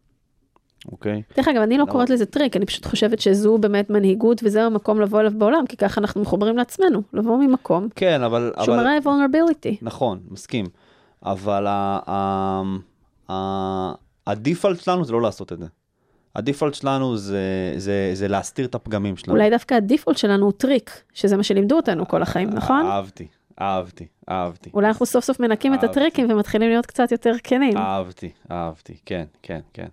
אוקיי? 0.92 1.22
דרך 1.36 1.48
אגב, 1.48 1.62
אני 1.62 1.78
לא? 1.78 1.84
קוראת 1.84 2.10
לזה 2.10 2.26
טריק, 2.26 2.56
אני 2.56 2.66
פשוט 2.66 2.86
חושבת 2.86 3.20
שזו 3.20 3.58
באמת 3.58 3.90
מנהיגות 3.90 4.40
וזה 4.44 4.62
המקום 4.64 5.00
לבוא 5.00 5.20
אליו 5.20 5.32
בעולם, 5.38 5.66
כי 5.66 5.76
ככה 5.76 6.00
אנחנו 6.00 6.20
מחוברים 6.22 6.56
לעצמנו, 6.56 7.02
לבוא 7.12 7.38
ממקום 7.38 7.88
כן, 7.96 8.22
אבל... 8.22 8.52
שהוא 8.64 8.74
אבל... 8.74 8.84
מראה 8.84 8.98
vulnerability. 9.04 9.76
נכון, 9.82 10.20
מסכים. 10.30 10.66
אבל 11.22 11.66
ה- 11.66 11.98
ה- 12.06 12.62
ה- 13.32 13.94
ה 14.26 14.33
default 14.33 14.80
שלנו 14.80 15.04
זה 15.04 15.12
לא 15.12 15.22
לעשות 15.22 15.52
את 15.52 15.58
זה. 15.58 15.66
ה 16.36 16.41
default 16.41 16.74
שלנו 16.74 17.16
זה, 17.16 17.74
זה, 17.76 18.10
זה 18.14 18.28
להסתיר 18.28 18.66
את 18.66 18.74
הפגמים 18.74 19.16
שלנו. 19.16 19.38
אולי 19.38 19.50
דווקא 19.50 19.74
ה 19.74 19.79
default 19.79 20.16
שלנו 20.16 20.44
הוא 20.44 20.52
טריק, 20.52 20.90
שזה 21.12 21.36
מה 21.36 21.42
שלימדו 21.42 21.76
אותנו 21.76 22.08
כל 22.08 22.22
החיים, 22.22 22.50
נכון? 22.50 22.86
אהבתי, 22.86 23.26
אהבתי, 23.60 24.06
אהבתי. 24.30 24.70
אולי 24.74 24.86
אנחנו 24.88 25.06
סוף 25.06 25.24
סוף 25.24 25.40
מנקים 25.40 25.74
את 25.74 25.84
אהבתי. 25.84 26.00
הטריקים 26.00 26.30
ומתחילים 26.30 26.68
להיות 26.68 26.86
קצת 26.86 27.12
יותר 27.12 27.32
כנים. 27.44 27.76
אהבתי, 27.76 28.30
אהבתי, 28.50 28.96
כן, 29.06 29.24
כן, 29.42 29.60
כן, 29.72 29.88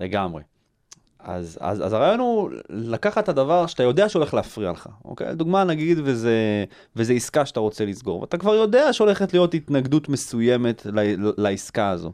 לגמרי. 0.00 0.42
אז, 1.18 1.58
אז, 1.60 1.86
אז 1.86 1.92
הרעיון 1.92 2.20
הוא 2.20 2.50
לקחת 2.68 3.24
את 3.24 3.28
הדבר 3.28 3.66
שאתה 3.66 3.82
יודע 3.82 4.08
שהולך 4.08 4.34
להפריע 4.34 4.70
לך, 4.70 4.88
אוקיי? 5.04 5.34
דוגמה 5.34 5.64
נגיד 5.64 5.98
וזה, 6.04 6.64
וזה 6.96 7.12
עסקה 7.12 7.46
שאתה 7.46 7.60
רוצה 7.60 7.84
לסגור, 7.84 8.20
ואתה 8.20 8.38
כבר 8.38 8.54
יודע 8.54 8.92
שהולכת 8.92 9.32
להיות 9.32 9.54
התנגדות 9.54 10.08
מסוימת 10.08 10.86
ל, 10.86 11.00
לעסקה 11.36 11.88
הזו. 11.88 12.12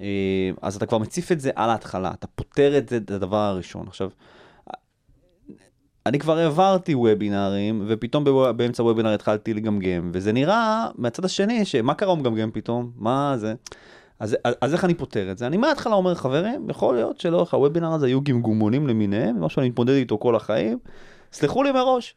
אה, 0.00 0.50
אז 0.62 0.76
אתה 0.76 0.86
כבר 0.86 0.98
מציף 0.98 1.32
את 1.32 1.40
זה 1.40 1.50
על 1.54 1.70
ההתחלה, 1.70 2.10
אתה 2.10 2.26
פותר 2.26 2.78
את 2.78 2.88
זה, 2.88 2.96
את 2.96 3.10
הדבר 3.10 3.36
הראשון. 3.36 3.86
עכשיו, 3.88 4.10
אני 6.08 6.18
כבר 6.18 6.38
העברתי 6.38 6.94
וובינארים, 6.94 7.84
ופתאום 7.86 8.24
בוו- 8.24 8.54
באמצע 8.56 8.82
וובינאר 8.82 9.14
התחלתי 9.14 9.54
לגמגם, 9.54 10.10
וזה 10.12 10.32
נראה 10.32 10.86
מהצד 10.94 11.24
השני, 11.24 11.64
שמה 11.64 11.94
קרה 11.94 12.08
הוא 12.08 12.18
מגמגם 12.18 12.50
פתאום? 12.50 12.90
מה 12.96 13.34
זה? 13.36 13.54
אז, 14.20 14.36
אז, 14.44 14.54
אז 14.60 14.72
איך 14.72 14.84
אני 14.84 14.94
פותר 14.94 15.30
את 15.30 15.38
זה? 15.38 15.46
אני 15.46 15.56
מההתחלה 15.56 15.94
אומר, 15.94 16.14
חברים, 16.14 16.70
יכול 16.70 16.94
להיות 16.94 17.20
שלאורך 17.20 17.54
הוובינר 17.54 17.92
הזה 17.92 18.06
היו 18.06 18.20
גמגומונים 18.20 18.86
למיניהם, 18.86 19.40
משהו 19.40 19.54
שאני 19.54 19.68
מתמודד 19.68 19.92
איתו 19.92 20.18
כל 20.18 20.36
החיים, 20.36 20.78
סלחו 21.32 21.62
לי 21.62 21.72
מראש. 21.72 22.14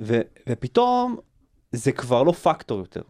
ו, 0.00 0.20
ופתאום 0.48 1.16
זה 1.72 1.92
כבר 1.92 2.22
לא 2.22 2.32
פקטור 2.32 2.78
יותר, 2.78 3.02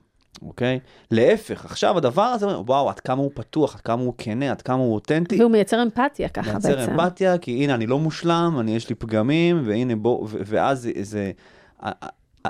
אוקיי? 0.42 0.78
להפך, 1.10 1.64
עכשיו 1.64 1.96
הדבר 1.96 2.22
הזה, 2.22 2.46
וואו, 2.58 2.88
עד 2.90 3.00
כמה 3.00 3.22
הוא 3.22 3.30
פתוח, 3.34 3.74
עד 3.74 3.80
כמה 3.80 4.02
הוא 4.02 4.14
כנה, 4.18 4.50
עד 4.50 4.62
כמה 4.62 4.82
הוא 4.82 4.94
אותנטי. 4.94 5.40
והוא 5.40 5.50
מייצר 5.50 5.82
אמפתיה 5.82 6.28
ככה 6.28 6.52
מייצר 6.52 6.76
בעצם. 6.76 7.00
אמפתיה, 7.00 7.38
כי 7.38 7.64
הנה 7.64 7.74
אני 7.74 7.86
לא 7.86 7.98
מושלם, 7.98 8.56
אני 8.60 8.76
יש 8.76 8.88
לי 8.88 8.94
פגמים, 8.94 9.62
והנה 9.64 9.96
בוא, 9.96 10.28
ואז 10.30 10.88
זה, 11.00 11.30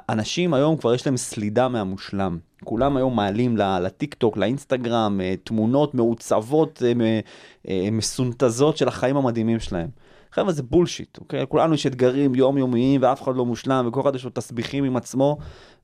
אנשים 0.09 0.55
היום 0.55 0.76
כבר 0.76 0.94
יש 0.94 1.07
להם 1.07 1.16
סלידה 1.16 1.68
מהמושלם. 1.68 2.38
כולם 2.64 2.97
היום 2.97 3.16
מעלים 3.16 3.57
לטיק 3.57 4.14
טוק, 4.14 4.36
לאינסטגרם, 4.36 5.20
אה, 5.20 5.34
תמונות 5.44 5.94
מעוצבות, 5.94 6.82
אה, 6.86 7.20
אה, 7.68 7.88
מסונטזות 7.92 8.76
של 8.76 8.88
החיים 8.88 9.16
המדהימים 9.16 9.61
שלהם. 9.61 9.88
חבר'ה 10.32 10.53
זה 10.53 10.62
בולשיט, 10.62 11.18
אוקיי? 11.18 11.42
לכולנו 11.42 11.74
יש 11.74 11.86
אתגרים 11.86 12.34
יומיומיים 12.34 13.03
ואף 13.03 13.22
אחד 13.22 13.36
לא 13.36 13.44
מושלם 13.44 13.88
וכל 13.88 14.01
אחד 14.01 14.14
יש 14.14 14.24
לו 14.24 14.30
תסביכים 14.34 14.84
עם 14.84 14.97
עצמו 14.97 15.38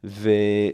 ו- 0.05 0.31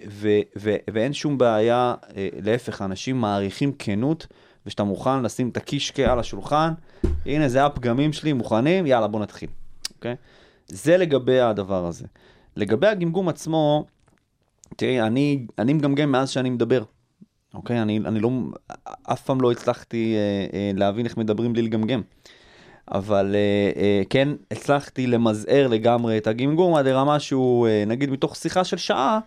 ו- 0.08 0.40
ו- 0.58 0.76
ואין 0.90 1.12
שום 1.12 1.38
בעיה, 1.38 1.94
להפך, 2.42 2.82
אנשים 2.82 3.20
מעריכים 3.20 3.72
כנות 3.78 4.26
ושאתה 4.66 4.84
מוכן 4.84 5.22
לשים 5.22 5.48
את 5.48 5.56
הקישקע 5.56 6.12
על 6.12 6.18
השולחן, 6.18 6.72
הנה 7.26 7.48
זה 7.48 7.64
הפגמים 7.64 8.12
שלי, 8.12 8.32
מוכנים? 8.32 8.86
יאללה 8.86 9.06
בוא 9.06 9.20
נתחיל, 9.20 9.48
אוקיי? 9.96 10.14
זה 10.68 10.96
לגבי 10.96 11.40
הדבר 11.40 11.86
הזה. 11.86 12.06
לגבי 12.58 12.86
הגמגום 12.86 13.28
עצמו, 13.28 13.84
תראי, 14.76 15.00
אני, 15.00 15.46
אני 15.58 15.72
מגמגם 15.72 16.12
מאז 16.12 16.30
שאני 16.30 16.50
מדבר, 16.50 16.82
אוקיי? 17.54 17.82
אני, 17.82 17.98
אני 17.98 18.20
לא, 18.20 18.30
אף 19.02 19.22
פעם 19.22 19.40
לא 19.40 19.52
הצלחתי 19.52 20.14
אה, 20.16 20.58
אה, 20.58 20.70
להבין 20.74 21.06
איך 21.06 21.16
מדברים 21.16 21.52
בלי 21.52 21.62
לגמגם. 21.62 22.02
אבל 22.92 23.34
אה, 23.34 23.82
אה, 23.82 24.02
כן 24.10 24.28
הצלחתי 24.50 25.06
למזער 25.06 25.66
לגמרי 25.68 26.18
את 26.18 26.26
הגמגום 26.26 26.74
עד 26.74 26.86
לרמה 26.86 27.20
שהוא, 27.20 27.68
אה, 27.68 27.84
נגיד 27.86 28.10
מתוך 28.10 28.36
שיחה 28.36 28.64
של 28.64 28.76
שעה, 28.76 29.20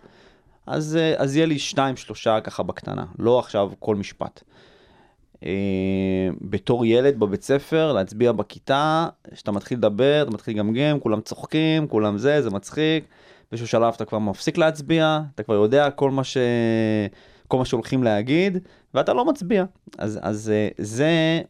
אז, 0.66 0.96
אה, 0.96 1.14
אז 1.16 1.36
יהיה 1.36 1.46
לי 1.46 1.58
שתיים 1.58 1.96
שלושה 1.96 2.40
ככה 2.40 2.62
בקטנה, 2.62 3.04
לא 3.18 3.38
עכשיו 3.38 3.70
כל 3.78 3.96
משפט. 3.96 4.42
אה, 5.44 5.50
בתור 6.40 6.86
ילד 6.86 7.18
בבית 7.18 7.42
ספר, 7.42 7.92
להצביע 7.92 8.32
בכיתה, 8.32 9.08
כשאתה 9.34 9.52
מתחיל 9.52 9.78
לדבר, 9.78 10.22
אתה 10.22 10.30
מתחיל 10.30 10.54
לגמגם, 10.54 11.00
כולם 11.00 11.20
צוחקים, 11.20 11.88
כולם 11.88 12.18
זה, 12.18 12.42
זה 12.42 12.50
מצחיק. 12.50 13.04
באיזשהו 13.52 13.68
שלב 13.68 13.92
אתה 13.96 14.04
כבר 14.04 14.18
מפסיק 14.18 14.58
להצביע, 14.58 15.20
אתה 15.34 15.42
כבר 15.42 15.54
יודע 15.54 15.90
כל 15.90 16.10
מה, 16.10 16.24
ש... 16.24 16.36
כל 17.48 17.58
מה 17.58 17.64
שהולכים 17.64 18.02
להגיד, 18.02 18.58
ואתה 18.94 19.12
לא 19.12 19.24
מצביע. 19.24 19.64
אז, 19.98 20.18
אז 20.22 20.50
אה, 20.50 20.68
זה, 20.78 21.40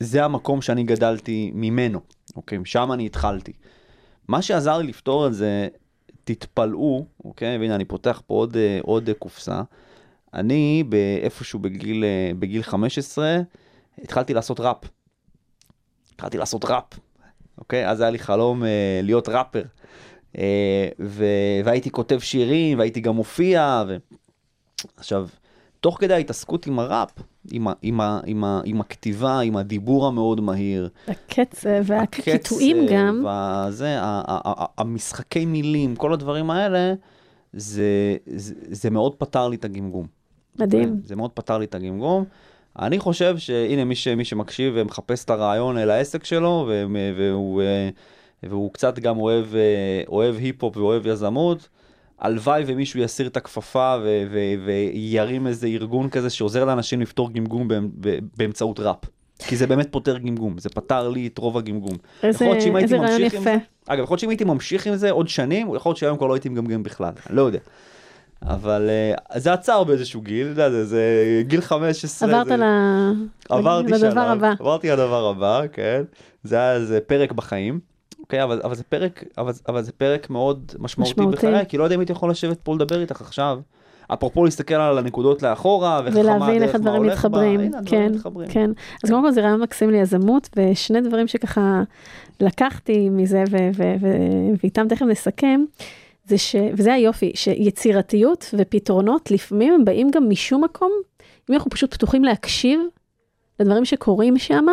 זה 0.00 0.24
המקום 0.24 0.62
שאני 0.62 0.84
גדלתי 0.84 1.50
ממנו, 1.54 2.00
אוקיי? 2.36 2.58
שם 2.64 2.92
אני 2.92 3.06
התחלתי. 3.06 3.52
מה 4.28 4.42
שעזר 4.42 4.78
לי 4.78 4.86
לפתור 4.86 5.26
את 5.26 5.34
זה, 5.34 5.68
תתפלאו, 6.24 7.06
אוקיי? 7.24 7.58
והנה 7.58 7.74
אני 7.74 7.84
פותח 7.84 8.22
פה 8.26 8.34
עוד, 8.34 8.56
אה, 8.56 8.78
עוד 8.82 9.08
אה, 9.08 9.14
קופסה. 9.14 9.62
אני 10.34 10.84
באיפשהו 10.88 11.58
בגיל, 11.58 12.04
בגיל 12.38 12.62
15 12.62 13.36
התחלתי 13.98 14.34
לעשות 14.34 14.60
ראפ. 14.60 14.84
התחלתי 16.14 16.38
לעשות 16.38 16.64
ראפ, 16.64 16.98
אוקיי? 17.58 17.88
אז 17.88 18.00
היה 18.00 18.10
לי 18.10 18.18
חלום 18.18 18.64
אה, 18.64 19.00
להיות 19.02 19.28
ראפר. 19.28 19.62
אה, 20.38 20.88
ו... 21.00 21.24
והייתי 21.64 21.90
כותב 21.90 22.18
שירים, 22.18 22.78
והייתי 22.78 23.00
גם 23.00 23.14
מופיע. 23.14 23.84
ו... 23.88 23.96
עכשיו, 24.96 25.28
תוך 25.80 25.96
כדי 26.00 26.14
ההתעסקות 26.14 26.66
עם 26.66 26.78
הראפ, 26.78 27.10
עם, 27.50 27.68
ה... 27.68 27.72
עם, 27.82 28.00
ה... 28.00 28.20
עם, 28.26 28.44
ה... 28.44 28.60
עם 28.64 28.80
הכתיבה, 28.80 29.40
עם 29.40 29.56
הדיבור 29.56 30.06
המאוד 30.06 30.40
מהיר, 30.40 30.88
הקצב 31.08 31.68
והקיטועים 31.84 32.86
גם. 32.90 33.22
והזה, 33.24 34.00
ה- 34.00 34.22
ה- 34.28 34.62
ה- 34.62 34.66
המשחקי 34.78 35.46
מילים, 35.46 35.96
כל 35.96 36.12
הדברים 36.12 36.50
האלה, 36.50 36.94
זה, 37.52 38.16
זה, 38.26 38.54
זה 38.70 38.90
מאוד 38.90 39.14
פתר 39.14 39.48
לי 39.48 39.56
את 39.56 39.64
הגמגום. 39.64 40.06
מדהים. 40.58 41.00
זה 41.04 41.16
מאוד 41.16 41.30
פתר 41.30 41.58
לי 41.58 41.64
את 41.64 41.74
הגמגום. 41.74 42.24
אני 42.78 42.98
חושב 42.98 43.38
שהנה 43.38 43.84
מי, 43.84 43.94
ש, 43.94 44.08
מי 44.08 44.24
שמקשיב 44.24 44.72
ומחפש 44.76 45.24
את 45.24 45.30
הרעיון 45.30 45.78
אה, 45.78 45.84
לעסק 45.84 46.24
שלו, 46.24 46.68
ו, 46.68 46.86
והוא, 47.16 47.62
אה, 47.62 47.88
והוא 48.42 48.72
קצת 48.72 48.98
גם 48.98 49.18
אוהב, 49.18 49.54
אה, 49.54 50.02
אוהב 50.08 50.36
היפ-הופ 50.36 50.76
ואוהב 50.76 51.06
יזמות, 51.06 51.68
הלוואי 52.18 52.64
ומישהו 52.66 53.00
יסיר 53.00 53.26
את 53.26 53.36
הכפפה 53.36 53.96
ו, 54.02 54.22
ו, 54.30 54.38
וירים 54.64 55.46
איזה 55.46 55.66
ארגון 55.66 56.10
כזה 56.10 56.30
שעוזר 56.30 56.64
לאנשים 56.64 57.00
לפתור 57.00 57.32
גמגום 57.32 57.68
באמצעות 58.36 58.80
ראפ. 58.80 59.04
כי 59.38 59.56
זה 59.56 59.66
באמת 59.66 59.88
פותר 59.90 60.18
גמגום, 60.18 60.58
זה 60.58 60.68
פתר 60.68 61.08
לי 61.08 61.26
את 61.26 61.38
רוב 61.38 61.56
הגמגום. 61.56 61.96
איזה 62.22 62.44
איזה 62.78 62.96
רעיון 62.96 63.20
עם 63.20 63.26
יפה. 63.26 63.38
זה, 63.38 63.56
אגב, 63.86 64.02
יכול 64.02 64.14
להיות 64.14 64.20
שאם 64.20 64.28
הייתי 64.28 64.44
ממשיך 64.44 64.86
עם 64.86 64.96
זה 64.96 65.10
עוד 65.10 65.28
שנים, 65.28 65.74
יכול 65.74 65.90
להיות 65.90 65.96
שהיום 65.96 66.16
כבר 66.16 66.26
לא 66.26 66.34
הייתי 66.34 66.48
מגמגם 66.48 66.82
בכלל, 66.82 67.12
אני 67.26 67.36
לא 67.36 67.42
יודע. 67.42 67.58
אבל 68.42 68.90
uh, 69.30 69.38
זה 69.38 69.52
עצר 69.52 69.84
באיזשהו 69.84 70.20
גיל, 70.20 70.46
יודע, 70.46 70.70
זה, 70.70 70.84
זה 70.84 71.02
גיל 71.46 71.60
15. 71.60 72.28
עברת 72.28 72.46
זה... 72.46 72.56
ל... 72.56 72.62
עברתי 73.48 73.92
לדבר 73.92 74.10
שלב, 74.10 74.18
הבא. 74.18 74.52
עברתי 74.60 74.90
לדבר 74.90 75.28
הבא, 75.28 75.62
כן. 75.72 76.02
זה 76.42 76.56
היה 76.56 76.74
איזה 76.74 77.00
פרק 77.00 77.32
בחיים. 77.32 77.91
אוקיי, 78.32 78.42
אבל, 78.42 78.60
אבל 78.64 78.74
זה 78.74 78.82
פרק, 78.82 79.24
אבל, 79.38 79.52
אבל 79.68 79.82
זה 79.82 79.92
פרק 79.92 80.30
מאוד 80.30 80.72
משמעותי, 80.78 81.12
משמעותי. 81.12 81.36
בחיי, 81.36 81.66
כי 81.68 81.78
לא 81.78 81.84
יודע 81.84 81.94
אם 81.94 82.00
הייתי 82.00 82.12
יכול 82.12 82.30
לשבת 82.30 82.60
פה 82.60 82.74
לדבר 82.74 83.00
איתך 83.00 83.20
עכשיו. 83.20 83.60
אפרופו 84.12 84.44
להסתכל 84.44 84.74
על 84.74 84.98
הנקודות 84.98 85.42
לאחורה, 85.42 86.00
ולהבין 86.04 86.62
איך 86.62 86.74
הדברים 86.74 87.02
הולך 87.02 87.24
בה, 87.24 87.28
מתחברים. 87.28 87.60
הנה, 87.60 87.78
כן, 87.86 88.12
מתחברים. 88.12 88.48
כן. 88.48 88.70
אז 89.04 89.10
קודם 89.10 89.22
כל 89.22 89.30
זה 89.30 89.40
רעיון 89.40 89.60
מקסים 89.60 89.90
ליזמות, 89.90 90.48
ושני 90.56 91.00
דברים 91.00 91.26
שככה 91.26 91.82
לקחתי 92.40 93.08
מזה, 93.08 93.44
ואיתם 94.62 94.88
תכף 94.88 95.02
נסכם, 95.02 95.64
זה 96.24 96.38
ש... 96.38 96.56
וזה 96.72 96.92
היופי, 96.92 97.32
שיצירתיות 97.34 98.54
ופתרונות 98.58 99.30
לפעמים 99.30 99.74
הם 99.74 99.84
באים 99.84 100.10
גם 100.10 100.28
משום 100.28 100.64
מקום, 100.64 100.92
אם 101.50 101.54
אנחנו 101.54 101.70
פשוט 101.70 101.94
פתוחים 101.94 102.24
להקשיב 102.24 102.80
לדברים 103.60 103.84
שקורים 103.84 104.38
שם, 104.38 104.64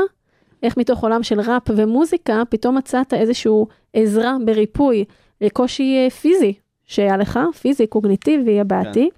איך 0.64 0.78
מתוך 0.78 1.04
עולם 1.04 1.24
של 1.24 1.40
ראפ 1.40 1.64
ומוזיקה, 1.76 2.44
פתאום 2.50 2.78
מצאת 2.78 3.14
איזושהי 3.14 3.52
עזרה 3.94 4.38
בריפוי 4.46 5.06
לקושי 5.42 5.98
אה, 5.98 6.10
פיזי 6.10 6.54
שהיה 6.86 7.18
לך, 7.18 7.40
פיזי, 7.62 7.88
קוגניטיבי, 7.88 8.60
הבעתי. 8.60 9.10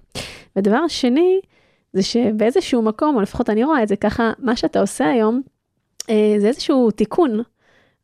ודבר 0.56 0.88
שני, 0.88 1.40
זה 1.92 2.02
שבאיזשהו 2.02 2.82
מקום, 2.82 3.16
או 3.16 3.20
לפחות 3.20 3.50
אני 3.50 3.64
רואה 3.64 3.82
את 3.82 3.88
זה 3.88 3.96
ככה, 3.96 4.32
מה 4.38 4.56
שאתה 4.56 4.80
עושה 4.80 5.08
היום, 5.08 5.42
אה, 6.10 6.34
זה 6.38 6.48
איזשהו 6.48 6.90
תיקון. 6.90 7.42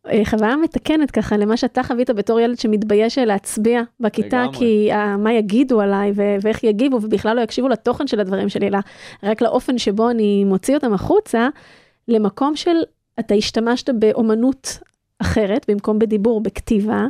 אה, 0.06 0.22
חוויה 0.24 0.56
מתקנת 0.56 1.10
ככה 1.10 1.36
למה 1.36 1.56
שאתה 1.56 1.82
חווית 1.82 2.10
בתור 2.10 2.40
ילד 2.40 2.58
שמתבייש 2.58 3.18
להצביע 3.18 3.82
בכיתה, 4.00 4.42
לגמרי. 4.42 4.58
כי 4.58 4.92
אה, 4.92 5.16
מה 5.16 5.32
יגידו 5.32 5.80
עליי 5.80 6.12
ו- 6.14 6.36
ואיך 6.42 6.64
יגיבו, 6.64 6.96
ובכלל 7.02 7.36
לא 7.36 7.40
יקשיבו 7.40 7.68
לתוכן 7.68 8.06
של 8.06 8.20
הדברים 8.20 8.48
שלי, 8.48 8.68
אלא 8.68 8.78
רק 9.22 9.42
לאופן 9.42 9.78
שבו 9.78 10.10
אני 10.10 10.44
מוציא 10.44 10.74
אותם 10.74 10.92
החוצה, 10.92 11.48
למקום 12.08 12.56
של 12.56 12.76
אתה 13.20 13.34
השתמשת 13.34 13.90
באומנות 13.90 14.78
אחרת, 15.18 15.66
במקום 15.70 15.98
בדיבור, 15.98 16.40
בכתיבה, 16.40 17.06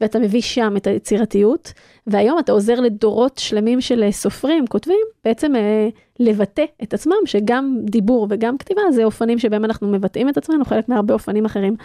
ואתה 0.00 0.18
מביא 0.18 0.40
שם 0.40 0.74
את 0.76 0.86
היצירתיות, 0.86 1.72
והיום 2.06 2.38
אתה 2.38 2.52
עוזר 2.52 2.80
לדורות 2.80 3.38
שלמים 3.38 3.80
של 3.80 4.02
אה, 4.02 4.12
סופרים, 4.12 4.66
כותבים, 4.66 5.00
בעצם 5.24 5.56
אה, 5.56 5.88
לבטא 6.18 6.64
את 6.82 6.94
עצמם, 6.94 7.16
שגם 7.24 7.78
דיבור 7.82 8.26
וגם 8.30 8.58
כתיבה 8.58 8.82
זה 8.90 9.04
אופנים 9.04 9.38
שבהם 9.38 9.64
אנחנו 9.64 9.88
מבטאים 9.88 10.28
את 10.28 10.36
עצמנו, 10.36 10.64
חלק 10.64 10.88
מהרבה 10.88 11.14
אופנים 11.14 11.44
אחרים. 11.44 11.76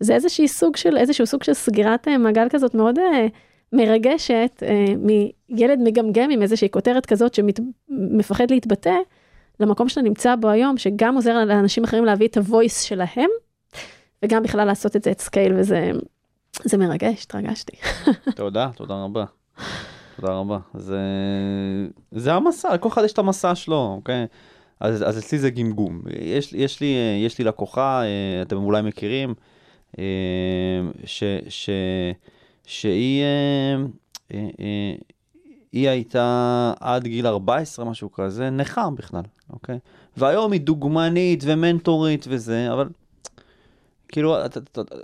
זה 0.00 0.14
איזשהו 0.14 0.48
סוג 0.48 0.76
של, 0.76 0.96
איזשהו 0.96 1.26
סוג 1.26 1.42
של 1.42 1.54
סגירת 1.54 2.08
אה, 2.08 2.18
מעגל 2.18 2.48
כזאת 2.50 2.74
מאוד 2.74 2.98
אה, 2.98 3.26
מרגשת, 3.72 4.62
אה, 4.62 4.94
מילד 5.48 5.78
מגמגם 5.84 6.30
עם 6.30 6.42
איזושהי 6.42 6.70
כותרת 6.70 7.06
כזאת 7.06 7.34
שמפחד 7.34 8.50
להתבטא, 8.50 8.96
למקום 9.60 9.88
שאתה 9.88 10.02
נמצא 10.02 10.36
בו 10.36 10.48
היום, 10.48 10.78
שגם 10.78 11.14
עוזר 11.14 11.44
לאנשים 11.44 11.84
אחרים 11.84 12.04
להביא 12.04 12.28
את 12.28 12.36
הוויס 12.36 12.82
שלהם, 12.82 13.30
וגם 14.22 14.42
בכלל 14.42 14.64
לעשות 14.64 14.96
את 14.96 15.02
זה 15.02 15.10
at 15.10 15.20
scale, 15.20 15.52
וזה 15.58 15.90
זה 16.64 16.76
מרגש, 16.76 17.24
התרגשתי. 17.24 17.76
תודה, 18.36 18.70
תודה 18.76 18.94
רבה. 18.94 19.24
תודה 20.16 20.32
רבה. 20.32 20.58
זה, 20.74 21.00
זה 22.10 22.34
המסע, 22.34 22.74
לכל 22.74 22.88
אחד 22.88 23.04
יש 23.04 23.12
את 23.12 23.18
המסע 23.18 23.54
שלו, 23.54 23.94
אוקיי? 23.96 24.26
אז, 24.80 25.02
אז 25.08 25.18
אצלי 25.18 25.38
זה 25.38 25.50
גמגום. 25.50 26.02
יש, 26.20 26.52
יש, 26.52 26.80
לי, 26.80 26.96
יש 27.24 27.38
לי 27.38 27.44
לקוחה, 27.44 28.02
אה, 28.02 28.42
אתם 28.42 28.56
אולי 28.56 28.82
מכירים, 28.82 29.34
אה, 29.98 30.04
ש, 31.04 31.24
ש, 31.48 31.70
שהיא 32.66 33.22
אה, 33.22 33.76
היא 35.72 35.88
הייתה 35.88 36.72
עד 36.80 37.04
גיל 37.04 37.26
14, 37.26 37.84
משהו 37.84 38.12
כזה, 38.12 38.50
נכה 38.50 38.90
בכלל, 38.90 39.22
אוקיי? 39.50 39.78
והיום 40.16 40.52
היא 40.52 40.60
דוגמנית 40.60 41.44
ומנטורית 41.46 42.24
וזה, 42.28 42.72
אבל 42.72 42.88
כאילו, 44.08 44.44
אתה, 44.46 44.60
אתה, 44.60 44.80
אתה, 44.80 44.94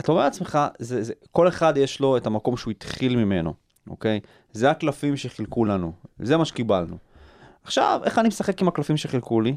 אתה 0.00 0.12
אומר 0.12 0.22
לעצמך, 0.22 0.58
זה, 0.78 1.02
זה, 1.02 1.12
כל 1.32 1.48
אחד 1.48 1.76
יש 1.76 2.00
לו 2.00 2.16
את 2.16 2.26
המקום 2.26 2.56
שהוא 2.56 2.70
התחיל 2.70 3.16
ממנו, 3.16 3.54
אוקיי? 3.90 4.20
זה 4.52 4.70
הקלפים 4.70 5.16
שחילקו 5.16 5.64
לנו, 5.64 5.92
זה 6.18 6.36
מה 6.36 6.44
שקיבלנו. 6.44 6.96
עכשיו, 7.64 8.00
איך 8.04 8.18
אני 8.18 8.28
משחק 8.28 8.62
עם 8.62 8.68
הקלפים 8.68 8.96
שחילקו 8.96 9.40
לי, 9.40 9.56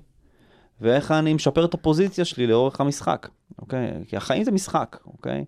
ואיך 0.82 1.12
אני 1.12 1.34
משפר 1.34 1.66
את 1.66 1.74
הפוזיציה 1.74 2.26
שלי 2.26 2.48
לאורך 2.48 2.82
המשחק, 2.82 3.30
אוקיי? 3.60 3.92
כי 4.08 4.18
החיים 4.18 4.44
זה 4.44 4.52
משחק, 4.52 4.98
אוקיי? 5.06 5.46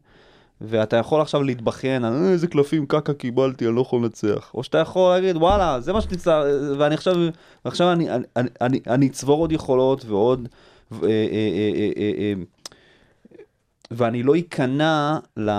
ואתה 0.64 0.98
יכול 0.98 1.22
עכשיו 1.22 1.44
להתבכיין 1.44 2.06
"אה, 2.06 2.32
איזה 2.32 2.48
קלפים 2.48 2.86
קקה 2.86 3.14
קיבלתי, 3.14 3.68
אני 3.68 3.76
לא 3.76 3.82
יכול 3.82 4.00
לנצח. 4.00 4.52
או 4.54 4.64
שאתה 4.64 4.78
יכול 4.78 5.14
להגיד, 5.14 5.36
וואלה, 5.36 5.80
זה 5.80 5.94
מה 5.94 6.02
שתצטרך, 6.02 6.46
ואני 6.78 6.96
עכשיו, 6.96 7.16
ועכשיו 7.66 7.92
אני, 7.92 8.10
אני, 8.10 8.26
אני, 8.36 8.50
אני, 8.62 8.80
אני 8.88 9.08
אצבור 9.08 9.40
עוד 9.40 9.52
יכולות 9.52 10.06
ועוד, 10.06 10.48
ו, 10.92 11.06
אה, 11.06 11.10
אה, 11.10 11.72
אה, 11.76 11.90
אה, 11.98 12.12
אה, 12.18 12.34
ואני 13.92 14.24
לא 14.24 14.34
אכנע 14.40 15.20
ל... 15.38 15.50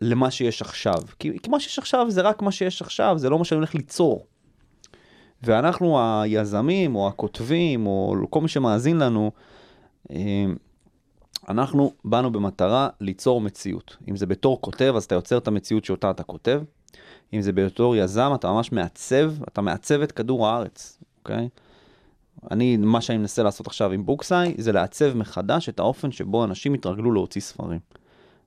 למה 0.00 0.30
שיש 0.30 0.62
עכשיו. 0.62 1.02
כי, 1.18 1.38
כי 1.42 1.50
מה 1.50 1.60
שיש 1.60 1.78
עכשיו 1.78 2.10
זה 2.10 2.20
רק 2.20 2.42
מה 2.42 2.52
שיש 2.52 2.82
עכשיו, 2.82 3.18
זה 3.18 3.30
לא 3.30 3.38
מה 3.38 3.44
שאני 3.44 3.56
הולך 3.56 3.74
ליצור. 3.74 4.26
ואנחנו 5.42 6.00
היזמים, 6.00 6.96
או 6.96 7.08
הכותבים, 7.08 7.86
או 7.86 8.16
כל 8.30 8.40
מי 8.40 8.48
שמאזין 8.48 8.98
לנו, 8.98 9.30
אה, 10.10 10.16
אנחנו 11.48 11.92
באנו 12.04 12.32
במטרה 12.32 12.88
ליצור 13.00 13.40
מציאות. 13.40 13.96
אם 14.08 14.16
זה 14.16 14.26
בתור 14.26 14.60
כותב, 14.60 14.92
אז 14.96 15.04
אתה 15.04 15.14
יוצר 15.14 15.38
את 15.38 15.48
המציאות 15.48 15.84
שאותה 15.84 16.10
אתה 16.10 16.22
כותב. 16.22 16.62
אם 17.32 17.40
זה 17.40 17.52
בתור 17.52 17.96
יזם, 17.96 18.32
אתה 18.34 18.52
ממש 18.52 18.72
מעצב, 18.72 19.32
אתה 19.42 19.60
מעצב 19.60 20.00
את 20.00 20.12
כדור 20.12 20.46
הארץ, 20.46 20.98
אוקיי? 21.18 21.48
אני, 22.50 22.76
מה 22.76 23.00
שאני 23.00 23.18
מנסה 23.18 23.42
לעשות 23.42 23.66
עכשיו 23.66 23.92
עם 23.92 24.06
בוקסאי, 24.06 24.54
זה 24.58 24.72
לעצב 24.72 25.16
מחדש 25.16 25.68
את 25.68 25.80
האופן 25.80 26.12
שבו 26.12 26.44
אנשים 26.44 26.74
יתרגלו 26.74 27.12
להוציא 27.12 27.40
ספרים. 27.40 27.80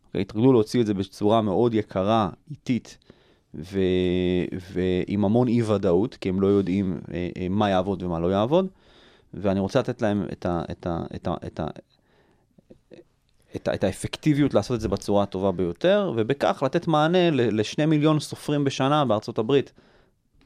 אוקיי? 0.08 0.22
יתרגלו 0.22 0.52
להוציא 0.52 0.82
את 0.82 0.86
זה 0.86 0.94
בצורה 0.94 1.42
מאוד 1.42 1.74
יקרה, 1.74 2.30
איטית, 2.52 2.98
ו... 3.56 3.80
ועם 4.72 5.26
המון 5.26 5.48
אי 5.48 5.62
ודאות, 5.62 6.16
כי 6.16 6.30
הם 6.30 6.42
לא 6.42 6.48
יודעים 6.48 7.00
אה, 7.14 7.30
אה, 7.38 7.48
מה 7.50 7.70
יעבוד 7.70 8.04
ומה 8.04 8.20
לא 8.20 8.28
יעבוד, 8.28 8.68
ואני 9.34 9.60
רוצה 9.60 9.80
לתת 9.80 10.02
להם 10.02 10.26
את, 10.32 10.46
ה... 10.46 10.62
את, 10.72 10.88
ה... 10.88 11.04
את, 11.16 11.28
ה... 11.28 11.34
את, 11.48 11.60
ה... 11.60 11.68
את. 13.56 13.70
את 13.74 13.84
האפקטיביות 13.84 14.54
לעשות 14.54 14.76
את 14.76 14.82
זה 14.82 14.88
בצורה 14.88 15.24
הטובה 15.24 15.52
ביותר, 15.52 16.14
ובכך 16.16 16.64
לתת 16.66 16.88
מענה 16.88 17.32
ל... 17.32 17.60
לשני 17.60 17.86
מיליון 17.86 18.20
סופרים 18.20 18.64
בשנה 18.64 19.06
בארצות 19.06 19.38
הברית, 19.38 19.72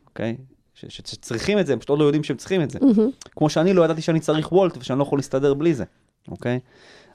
אוקיי? 0.06 0.38
ש... 0.74 0.86
ש... 0.90 1.02
שצריכים 1.06 1.60
את 1.60 1.68
זה, 1.68 1.74
הם 1.74 1.80
פשוט 1.80 1.90
עוד 1.90 2.00
לא 2.00 2.04
יודעים 2.04 2.24
שהם 2.24 2.38
צריכים 2.38 2.62
את 2.62 2.72
זה. 2.72 2.80
מהמם. 2.82 3.10
כמו 3.32 3.50
שאני 3.50 3.74
לא 3.74 3.86
ידעתי 3.86 4.02
שאני 4.02 4.20
צריך 4.20 4.52
וולט 4.52 4.78
ושאני 4.78 5.00
לא 5.00 5.04
יכול 5.04 5.20
להסתדר 5.20 5.54
בלי 5.54 5.74
זה, 5.74 5.84
אוקיי? 6.28 6.60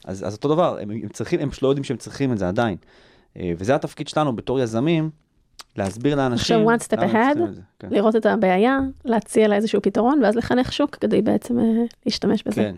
אז, 0.04 0.26
אז 0.26 0.34
אותו 0.34 0.48
דבר, 0.48 0.78
הם, 0.80 0.90
הם 0.90 1.08
צריכים, 1.08 1.40
הם 1.40 1.50
פשוט 1.50 1.62
לא 1.62 1.68
יודעים 1.68 1.84
שהם 1.84 1.96
צריכים 1.96 2.32
את 2.32 2.38
זה 2.38 2.48
עדיין. 2.48 2.76
אה, 3.36 3.52
וזה 3.58 3.74
התפקיד 3.74 4.08
שלנו 4.08 4.36
בתור 4.36 4.61
יזמים, 4.61 5.11
להסביר 5.76 6.16
לאנשים... 6.16 6.68
עכשיו, 6.68 6.96
one 6.96 7.00
step 7.00 7.04
הם 7.04 7.11
ahead. 7.11 7.38
כן, 7.78 7.88
לראות 7.90 8.16
את 8.16 8.26
הבעיה, 8.26 8.78
להציע 9.04 9.48
לה 9.48 9.56
איזשהו 9.56 9.82
פתרון, 9.82 10.20
ואז 10.22 10.36
לחנך 10.36 10.72
שוק 10.72 10.96
כדי 10.96 11.22
בעצם 11.22 11.58
אה, 11.58 11.64
להשתמש 12.06 12.42
בזה. 12.42 12.62
כן, 12.62 12.74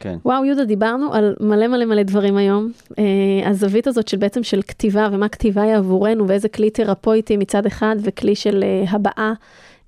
כן. 0.00 0.16
וואו, 0.24 0.44
יהודה, 0.44 0.64
דיברנו 0.64 1.14
על 1.14 1.36
מלא 1.40 1.66
מלא 1.66 1.84
מלא 1.84 2.02
דברים 2.02 2.36
היום. 2.36 2.72
אה, 2.98 3.48
הזווית 3.50 3.86
הזאת 3.86 4.08
של 4.08 4.16
בעצם 4.16 4.42
של 4.42 4.62
כתיבה, 4.62 5.08
ומה 5.12 5.28
כתיבה 5.28 5.62
היא 5.62 5.74
עבורנו, 5.74 6.28
ואיזה 6.28 6.48
כלי 6.48 6.70
תרפויטי 6.70 7.36
מצד 7.36 7.66
אחד, 7.66 7.96
וכלי 8.00 8.34
של 8.34 8.64
אה, 8.64 8.84
הבעה 8.90 9.32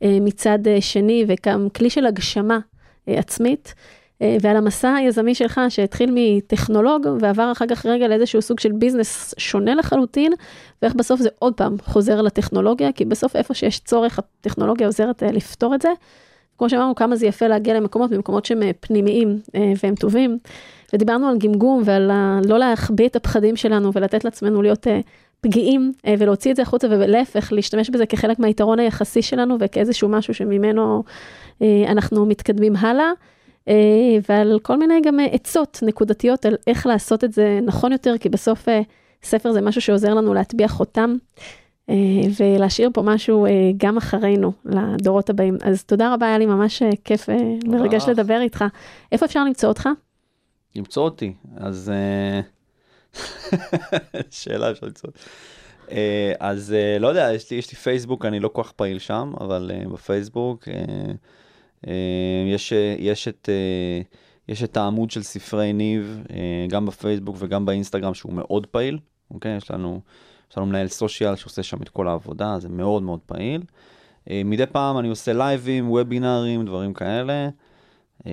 אה, 0.03 0.19
מצד 0.21 0.59
אה, 0.67 0.81
שני, 0.81 1.25
וגם 1.29 1.69
כלי 1.77 1.91
של 1.91 2.07
הגשמה 2.07 2.59
אה, 3.09 3.19
עצמית. 3.19 3.75
אה, 4.23 4.37
ועל 4.41 4.57
המסע 4.57 4.95
היזמי 4.95 5.35
שלך, 5.35 5.61
שהתחיל 5.69 6.11
מטכנולוג, 6.15 7.07
ועבר 7.21 7.53
אחר 7.53 7.67
כך 7.67 7.87
רגע 7.87 8.09
לאיזשהו 8.09 8.43
סוג 8.43 8.61
של 8.61 8.73
ביזנס 8.73 9.35
שונה 9.39 9.75
לחלוטין, 9.75 10.33
ואיך 10.83 10.95
בסוף 10.95 11.21
זה 11.21 11.29
עוד 11.39 11.55
פעם 11.55 11.77
חוזר 11.85 12.23
לטכנולוגיה, 12.23 12.93
כי 12.93 13.05
בסוף 13.05 13.37
איפה 13.37 13.55
שיש 13.55 13.79
צורך, 13.79 14.19
הטכנולוגיה 14.19 14.87
עוזרת 14.87 15.23
אה, 15.23 15.33
לפתור 15.33 15.75
את 15.75 15.83
זה. 15.83 15.89
כמו 16.61 16.71
שאמרנו, 16.71 16.95
כמה 16.95 17.17
זה 17.17 17.27
יפה 17.27 17.47
להגיע 17.47 17.75
למקומות, 17.75 18.11
ממקומות 18.11 18.45
שהם 18.45 18.63
אה, 18.63 18.71
פנימיים 18.81 19.39
אה, 19.55 19.73
והם 19.83 19.95
טובים. 19.95 20.39
ודיברנו 20.93 21.29
על 21.29 21.39
גמגום 21.39 21.83
ועל 21.85 22.11
לא 22.45 22.59
להחביא 22.59 23.09
את 23.09 23.17
הפחדים 23.17 23.57
שלנו 23.57 23.91
ולתת 23.95 24.25
לעצמנו 24.25 24.63
להיות 24.63 24.87
אה, 24.87 25.01
פגיעים 25.41 25.93
ולהוציא 26.19 26.51
את 26.51 26.57
זה 26.57 26.63
החוצה 26.63 26.87
ולהפך, 26.91 27.53
להשתמש 27.53 27.91
בזה 27.91 28.07
כחלק 28.07 28.39
מהיתרון 28.39 28.79
היחסי 28.79 29.23
שלנו 29.23 29.57
וכאיזשהו 29.61 30.09
משהו 30.09 30.35
שממנו 30.35 31.03
אנחנו 31.87 32.27
מתקדמים 32.27 32.77
הלאה. 32.77 33.11
אה, 33.69 33.75
ועל 34.29 34.59
כל 34.63 34.77
מיני 34.77 35.01
גם 35.01 35.19
עצות 35.33 35.79
נקודתיות 35.83 36.47
על 36.47 36.57
איך 36.67 36.87
לעשות 36.87 37.25
את 37.25 37.33
זה 37.33 37.61
נכון 37.63 37.93
יותר, 37.93 38.19
כי 38.19 38.29
בסוף 38.29 38.69
ספר 39.23 39.53
זה 39.53 39.61
משהו 39.61 39.81
שעוזר 39.81 40.15
לנו 40.15 40.35
להטביע 40.35 40.69
חותם. 40.69 41.17
אה, 41.91 41.97
ולהשאיר 42.41 42.91
פה 42.95 43.03
משהו 43.03 43.47
אה, 43.47 43.51
גם 43.77 43.97
אחרינו, 43.97 44.53
לדורות 44.65 45.31
הבאים. 45.31 45.57
אז 45.63 45.85
תודה 45.85 46.15
רבה, 46.15 46.27
היה 46.27 46.39
לי 46.39 46.47
ממש 46.47 46.83
אה, 46.83 46.91
כיף, 47.05 47.29
מרגש 47.65 48.03
לך. 48.03 48.09
לדבר 48.09 48.41
איתך. 48.41 48.65
איפה 49.13 49.27
אפשר 49.27 49.45
למצוא 49.45 49.69
אותך? 49.69 49.89
למצוא 50.77 51.03
אותי, 51.03 51.33
אז... 51.57 51.93
שאלה 54.31 54.71
אפשר 54.71 54.87
למצוא. 54.87 55.11
אז 56.41 56.75
לא 57.01 57.09
יודע, 57.09 57.33
יש 57.35 57.51
לי, 57.51 57.57
יש 57.57 57.71
לי 57.71 57.77
פייסבוק, 57.79 58.25
אני 58.25 58.41
לא 58.41 58.49
כל 58.49 58.63
כך 58.63 58.73
פעיל 58.73 58.99
שם, 58.99 59.33
אבל 59.41 59.71
בפייסבוק 59.93 60.69
יש, 62.47 62.73
יש, 62.99 63.29
את, 63.29 63.49
יש 64.49 64.65
את 64.65 64.77
העמוד 64.77 65.11
של 65.11 65.23
ספרי 65.23 65.73
ניב, 65.73 66.23
גם 66.69 66.87
בפייסבוק 66.87 67.37
וגם 67.39 67.67
באינסטגרם, 67.67 68.15
שהוא 68.15 68.33
מאוד 68.33 68.67
פעיל, 68.67 68.99
אוקיי? 69.31 69.57
יש 69.57 69.71
לנו, 69.71 70.01
יש 70.51 70.59
לנו 70.59 70.67
מנהל 70.67 70.89
סושיאל 70.89 71.37
שעושה 71.37 71.63
שם 71.63 71.83
את 71.83 71.89
כל 71.89 72.09
העבודה, 72.09 72.59
זה 72.59 72.69
מאוד 72.69 73.03
מאוד 73.03 73.21
פעיל. 73.27 73.63
אה, 74.31 74.43
מדי 74.45 74.67
פעם 74.67 74.99
אני 74.99 75.09
עושה 75.09 75.33
לייבים, 75.33 75.91
וובינארים, 75.91 76.65
דברים 76.65 76.95
כאלה. 76.95 77.49
אה, 78.27 78.33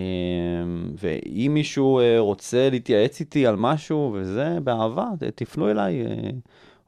ואם 0.98 1.52
מישהו 1.54 2.00
אה, 2.00 2.20
רוצה 2.20 2.70
להתייעץ 2.70 3.20
איתי 3.20 3.48
על 3.48 3.56
משהו 3.56 4.16
וזה, 4.16 4.58
באהבה, 4.64 5.06
תפנו 5.36 5.72
אליי, 5.72 6.04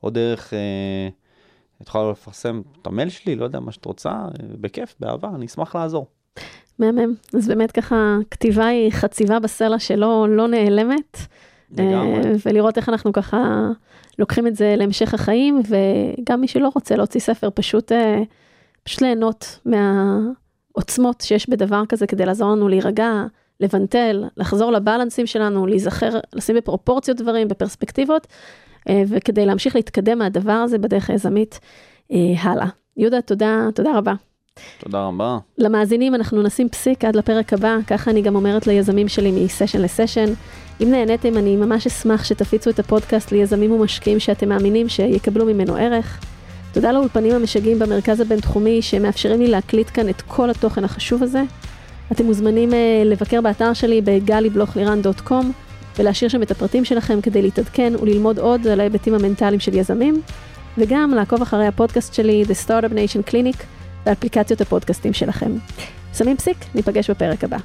או 0.03 0.09
דרך, 0.09 0.53
את 1.81 1.87
יכולה 1.87 2.11
לפרסם 2.11 2.61
את 2.81 2.87
המייל 2.87 3.09
שלי, 3.09 3.35
לא 3.35 3.43
יודע, 3.43 3.59
מה 3.59 3.71
שאת 3.71 3.85
רוצה, 3.85 4.11
בכיף, 4.61 4.95
באהבה, 4.99 5.29
אני 5.35 5.45
אשמח 5.45 5.75
לעזור. 5.75 6.07
מהמם. 6.79 7.13
אז 7.33 7.47
באמת 7.47 7.71
ככה, 7.71 8.17
כתיבה 8.31 8.65
היא 8.65 8.91
חציבה 8.91 9.39
בסלע 9.39 9.79
שלא 9.79 10.27
לא 10.29 10.47
נעלמת. 10.47 11.17
לגמרי. 11.71 12.21
ולראות 12.45 12.77
איך 12.77 12.89
אנחנו 12.89 13.13
ככה 13.13 13.67
לוקחים 14.19 14.47
את 14.47 14.55
זה 14.55 14.75
להמשך 14.77 15.13
החיים, 15.13 15.61
וגם 15.69 16.41
מי 16.41 16.47
שלא 16.47 16.69
רוצה 16.75 16.95
להוציא 16.95 17.19
ספר, 17.19 17.49
פשוט, 17.53 17.91
אה, 17.91 18.21
פשוט 18.83 19.01
ליהנות 19.01 19.59
מהעוצמות 19.65 21.21
שיש 21.21 21.49
בדבר 21.49 21.83
כזה 21.89 22.07
כדי 22.07 22.25
לעזור 22.25 22.51
לנו 22.51 22.67
להירגע, 22.67 23.11
לבנטל, 23.59 24.23
לחזור 24.37 24.71
לבלנסים 24.71 25.27
שלנו, 25.27 25.67
להיזכר, 25.67 26.19
לשים 26.33 26.55
בפרופורציות 26.55 27.17
דברים, 27.17 27.47
בפרספקטיבות, 27.47 28.27
אה, 28.89 29.03
וכדי 29.07 29.45
להמשיך 29.45 29.75
להתקדם 29.75 30.19
מהדבר 30.19 30.51
הזה 30.51 30.77
בדרך 30.77 31.09
היזמית 31.09 31.59
אה, 32.11 32.17
הלאה. 32.41 32.67
יהודה, 32.97 33.21
תודה, 33.21 33.67
תודה 33.75 33.97
רבה. 33.97 34.13
תודה 34.79 35.03
רבה. 35.03 35.37
למאזינים 35.57 36.15
אנחנו 36.15 36.43
נשים 36.43 36.69
פסיק 36.69 37.05
עד 37.05 37.15
לפרק 37.15 37.53
הבא, 37.53 37.77
ככה 37.87 38.11
אני 38.11 38.21
גם 38.21 38.35
אומרת 38.35 38.67
ליזמים 38.67 39.07
שלי 39.07 39.31
מסשן 39.31 39.81
לסשן. 39.81 40.33
אם 40.83 40.91
נהניתם, 40.91 41.37
אני 41.37 41.55
ממש 41.55 41.87
אשמח 41.87 42.23
שתפיצו 42.23 42.69
את 42.69 42.79
הפודקאסט 42.79 43.31
ליזמים 43.31 43.71
ומשקיעים 43.71 44.19
שאתם 44.19 44.49
מאמינים 44.49 44.89
שיקבלו 44.89 45.45
ממנו 45.45 45.75
ערך. 45.75 46.19
תודה 46.73 46.91
לאולפנים 46.91 47.35
המשגעים 47.35 47.79
במרכז 47.79 48.19
הבינתחומי 48.19 48.81
שמאפשרים 48.81 49.41
לי 49.41 49.47
להקליט 49.47 49.89
כאן 49.93 50.09
את 50.09 50.21
כל 50.21 50.49
התוכן 50.49 50.83
החשוב 50.83 51.23
הזה. 51.23 51.43
אתם 52.11 52.25
מוזמנים 52.25 52.69
uh, 52.69 52.75
לבקר 53.05 53.41
באתר 53.41 53.73
שלי 53.73 54.01
בגלי-בלוך-לירן.קום 54.01 55.51
ולהשאיר 55.99 56.29
שם 56.29 56.41
את 56.41 56.51
הפרטים 56.51 56.85
שלכם 56.85 57.21
כדי 57.21 57.41
להתעדכן 57.41 57.93
וללמוד 58.01 58.39
עוד 58.39 58.67
על 58.67 58.79
ההיבטים 58.79 59.13
המנטליים 59.13 59.59
של 59.59 59.73
יזמים, 59.73 60.21
וגם 60.77 61.11
לעקוב 61.15 61.41
אחרי 61.41 61.67
הפודקאסט 61.67 62.13
שלי, 62.13 62.43
The 62.47 62.67
Startup 62.67 62.91
Nation 62.91 63.31
Clinic, 63.31 63.63
באפליקציות 64.09 64.61
הפודקאסטים 64.61 65.13
שלכם. 65.13 65.51
שמים 66.13 66.37
פסיק, 66.37 66.57
ניפגש 66.75 67.09
בפרק 67.09 67.43
הבא. 67.43 67.57